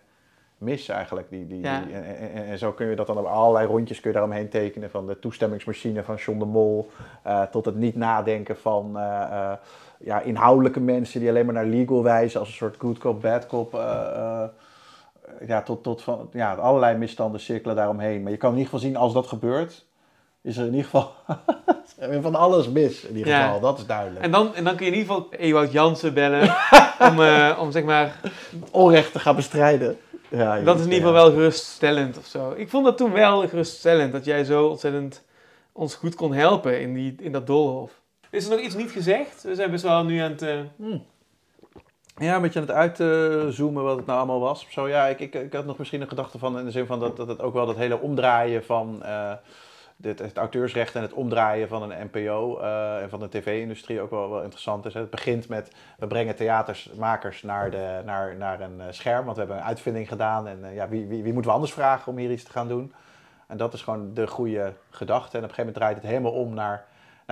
[0.58, 1.30] mis eigenlijk.
[1.30, 1.80] Die, die, Ja.
[1.80, 4.16] die- en, en, en- en zo kun je dat dan op allerlei rondjes kun je
[4.16, 4.90] daaromheen tekenen.
[4.90, 6.90] Van de toestemmingsmachine van John de Mol
[7.22, 9.52] eh, tot het niet nadenken van eh, eh,
[10.04, 13.46] ja, inhoudelijke mensen die alleen maar naar legal wijzen als een soort good cop, bad
[13.46, 13.74] cop.
[13.74, 13.80] eh,
[14.16, 14.48] eh,
[15.48, 18.22] ja, tot, tot van, ja, allerlei misstanden cirkelen daaromheen.
[18.22, 19.84] Maar je kan in ieder geval zien als dat gebeurt,
[20.42, 21.12] is er in ieder geval
[22.22, 23.04] van alles mis.
[23.04, 23.44] In ieder Ja.
[23.44, 24.24] geval, dat is duidelijk.
[24.24, 26.54] En dan, en dan kun je in ieder geval Ewout Jansen bellen
[27.08, 28.20] om, eh, om zeg maar
[28.70, 29.98] onrecht te gaan bestrijden.
[30.28, 32.52] Ja, Dat is in ieder geval wel geruststellend of zo.
[32.56, 35.22] Ik vond dat toen wel geruststellend, dat jij zo ontzettend
[35.72, 37.99] ons goed kon helpen in, die, in dat doolhof.
[38.30, 39.42] Is er nog iets niet gezegd?
[39.42, 40.42] We zijn best wel nu aan het...
[40.42, 40.58] eh,
[42.16, 44.66] Ja, een beetje aan het uitzoomen wat het nou allemaal was.
[44.70, 47.00] Zo, ja, ik, ik, ik had nog misschien een gedachte van in de zin van
[47.00, 49.32] dat, dat het ook wel dat hele omdraaien van eh,
[49.96, 54.10] dit, het auteursrecht en het omdraaien van een NPO eh, en van de tv-industrie ook
[54.10, 54.94] wel, wel interessant is.
[54.94, 55.00] Hè.
[55.00, 59.60] Het begint met we brengen theatersmakers naar, de, naar, naar een scherm, want we hebben
[59.60, 62.44] een uitvinding gedaan en ja, wie, wie, wie moeten we anders vragen om hier iets
[62.44, 62.92] te gaan doen?
[63.46, 65.36] En dat is gewoon de goede gedachte.
[65.36, 66.84] En op een gegeven moment draait het helemaal om naar,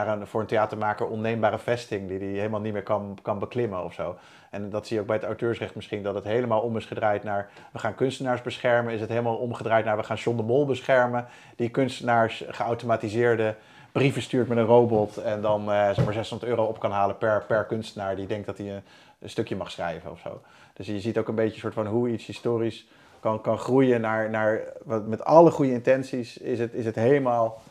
[0.05, 3.85] naar een voor een theatermaker onneembare vesting die hij helemaal niet meer kan, kan beklimmen
[3.85, 4.17] of zo.
[4.51, 7.25] En dat zie je ook bij het auteursrecht misschien, dat het helemaal om is gedraaid
[7.25, 8.93] naar we gaan kunstenaars beschermen.
[8.93, 11.27] Is het helemaal omgedraaid naar we gaan John de Mol beschermen.
[11.57, 13.55] Die kunstenaars geautomatiseerde
[13.93, 17.19] brieven stuurt met een robot en dan eh zeg maar 600 euro op kan halen
[17.19, 18.83] per, per kunstenaar die denkt dat hij een,
[19.19, 20.41] een stukje mag schrijven of zo.
[20.73, 22.87] Dus je ziet ook een beetje soort van hoe iets historisch
[23.21, 24.61] kan, kan groeien naar, naar
[25.07, 27.63] met alle goede intenties is het, is het helemaal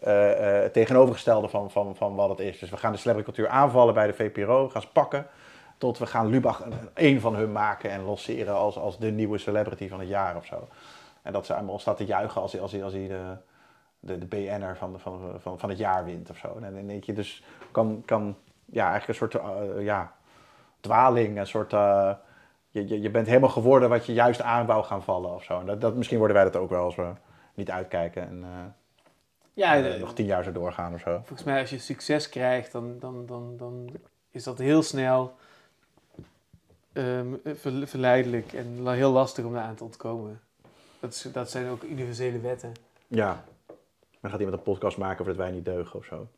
[0.00, 2.58] eh, eh, het tegenovergestelde van, van, van wat het is.
[2.58, 5.26] Dus we gaan de celebricultuur aanvallen bij de VPRO, gaan ze pakken.
[5.78, 6.64] Tot we gaan Lubach
[6.94, 10.44] een van hun maken en lanceren als, als de nieuwe celebrity van het jaar of
[10.44, 10.68] zo.
[11.22, 13.36] En dat ze allemaal staat te juichen als hij, als hij, als hij de,
[14.00, 16.58] de, de BN'er van, van, van, van het jaar wint of zo.
[16.62, 20.12] En dan denk je dus, kan, kan ja, eigenlijk een soort eh, ja,
[20.80, 21.72] dwaling, een soort...
[21.72, 22.10] eh,
[22.68, 25.60] je, je, je bent helemaal geworden wat je juist aan wou gaan vallen of zo.
[25.60, 27.12] En dat, dat, misschien worden wij dat ook wel als we
[27.54, 28.48] niet uitkijken en eh,
[29.56, 31.16] ja, eh, eh, nog tien jaar zo doorgaan of zo.
[31.16, 33.90] volgens mij als je succes krijgt, dan, dan, dan, dan
[34.30, 35.34] is dat heel snel
[36.92, 40.40] ehm, ver- verleidelijk en heel lastig om daaraan te ontkomen.
[41.00, 42.72] Dat, is, dat zijn ook universele wetten.
[43.06, 43.44] Ja.
[44.20, 46.28] Dan gaat iemand een podcast maken over dat wij niet deugen of zo.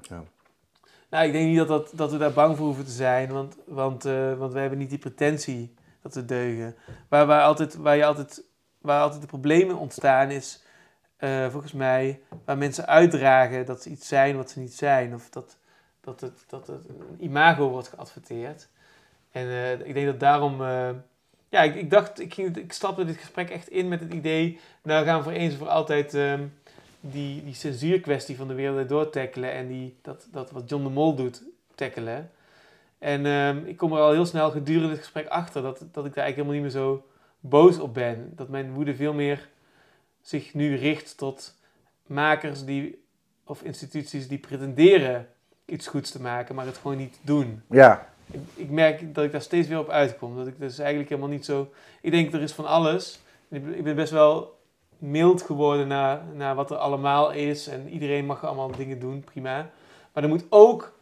[0.00, 0.24] Ja.
[1.10, 3.56] Nou, ik denk niet dat, dat, dat we daar bang voor hoeven te zijn, want,
[3.64, 6.76] want, eh, want we hebben niet die pretentie dat we deugen.
[7.08, 8.42] Waar, waar, altijd, waar, je altijd,
[8.78, 10.64] waar altijd de problemen ontstaan is,
[11.16, 15.14] eh, volgens mij, waar mensen uitdragen dat ze iets zijn wat ze niet zijn.
[15.14, 15.56] Of dat,
[16.00, 18.68] dat, het, dat het een imago wordt geadverteerd.
[19.30, 20.62] En eh, ik denk dat daarom...
[20.62, 20.90] eh,
[21.48, 24.60] ja, ik, ik dacht, ik, ik stapte dit gesprek echt in met het idee...
[24.82, 26.44] Nou gaan we voor eens en voor altijd ehm,
[27.00, 29.52] die, die censuurkwestie van de wereld door tackelen.
[29.52, 31.42] En die, dat, dat wat John de Mol doet,
[31.74, 32.30] tackelen.
[32.98, 36.14] En ehm, ik kom er al heel snel gedurende het gesprek achter dat, dat ik
[36.14, 37.06] daar eigenlijk helemaal niet meer zo
[37.40, 38.32] boos op ben.
[38.34, 39.48] Dat mijn woede veel meer
[40.26, 41.54] zich nu richt tot
[42.06, 43.04] makers die,
[43.44, 45.28] of instituties die pretenderen
[45.64, 47.62] iets goeds te maken, maar het gewoon niet doen.
[47.70, 50.36] Ja, Ik, ik merk dat ik daar steeds weer op uitkom.
[50.36, 51.72] Dat ik dus eigenlijk helemaal niet zo...
[52.00, 53.20] Ik denk, er is van alles.
[53.48, 54.58] Ik ben- best wel
[54.98, 57.66] mild geworden naar, naar wat er allemaal is.
[57.66, 59.70] En iedereen mag allemaal dingen doen, prima.
[60.12, 60.92] Maar er moet ook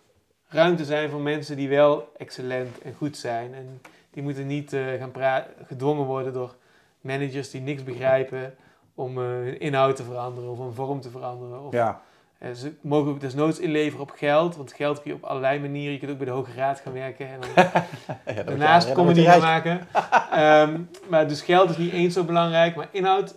[0.49, 3.55] ruimte zijn voor mensen die wel excellent en goed zijn.
[3.55, 3.81] En
[4.11, 6.55] die moeten niet eh, gaan gedwongen worden door
[7.01, 8.55] managers die niks begrijpen
[8.95, 11.63] om eh, hun inhoud te veranderen of een vorm te veranderen.
[11.67, 12.03] Of, Ja,
[12.39, 15.93] eh, ze mogen desnoods inleveren op geld, want geld kun je op allerlei manieren.
[15.93, 17.87] Je kunt ook bij de Hoge Raad gaan werken en dan ja
[18.35, 19.87] ja, daarnaast dat comedy gaan maken.
[20.31, 23.37] Ehm, maar dus geld is niet eens zo belangrijk, maar inhoud,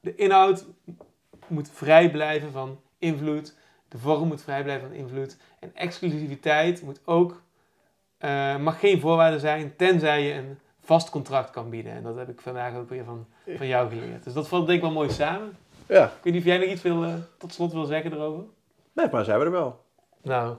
[0.00, 0.66] de inhoud
[1.46, 3.54] moet vrij blijven van invloed.
[3.88, 5.36] De vorm moet vrij blijven van invloed.
[5.60, 7.42] En exclusiviteit moet ook,
[8.18, 11.92] eh, mag geen voorwaarde zijn, tenzij je een vast contract kan bieden.
[11.92, 14.24] En dat heb ik vandaag ook weer van, van jou geleerd.
[14.24, 15.56] Dus dat valt denk ik wel mooi samen.
[15.86, 18.44] Ja, Ik weet niet of jij nog iets wil, eh, tot slot wil zeggen erover?
[18.92, 19.82] nee, maar zijn we er wel.
[20.22, 20.54] Nou,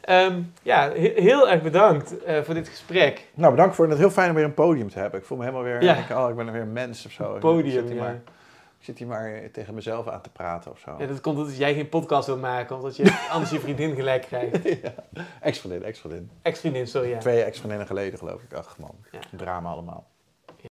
[0.00, 3.26] ehm, ja, he- heel erg bedankt eh, voor dit gesprek.
[3.34, 5.20] Nou, bedankt voor het heel fijn om weer een podium te hebben.
[5.20, 5.94] Ik voel me helemaal weer, Ja.
[5.96, 7.36] ik, oh, ik ben weer een mens of zo.
[7.38, 7.94] Podium, ja.
[8.02, 8.20] maar,
[8.80, 10.94] ik zit hier maar tegen mezelf aan te praten of zo.
[10.98, 14.22] Ja, dat komt omdat jij geen podcast wil maken, omdat je anders je vriendin gelijk
[14.22, 14.68] krijgt.
[15.40, 16.30] Ex-vriendin, ex-vriendin.
[16.42, 17.18] Ex-vriendin, sorry, ja.
[17.18, 18.52] Twee ex-vriendinnen geleden geloof ik.
[18.52, 19.18] Ach man, Ja.
[19.36, 20.09] drama allemaal.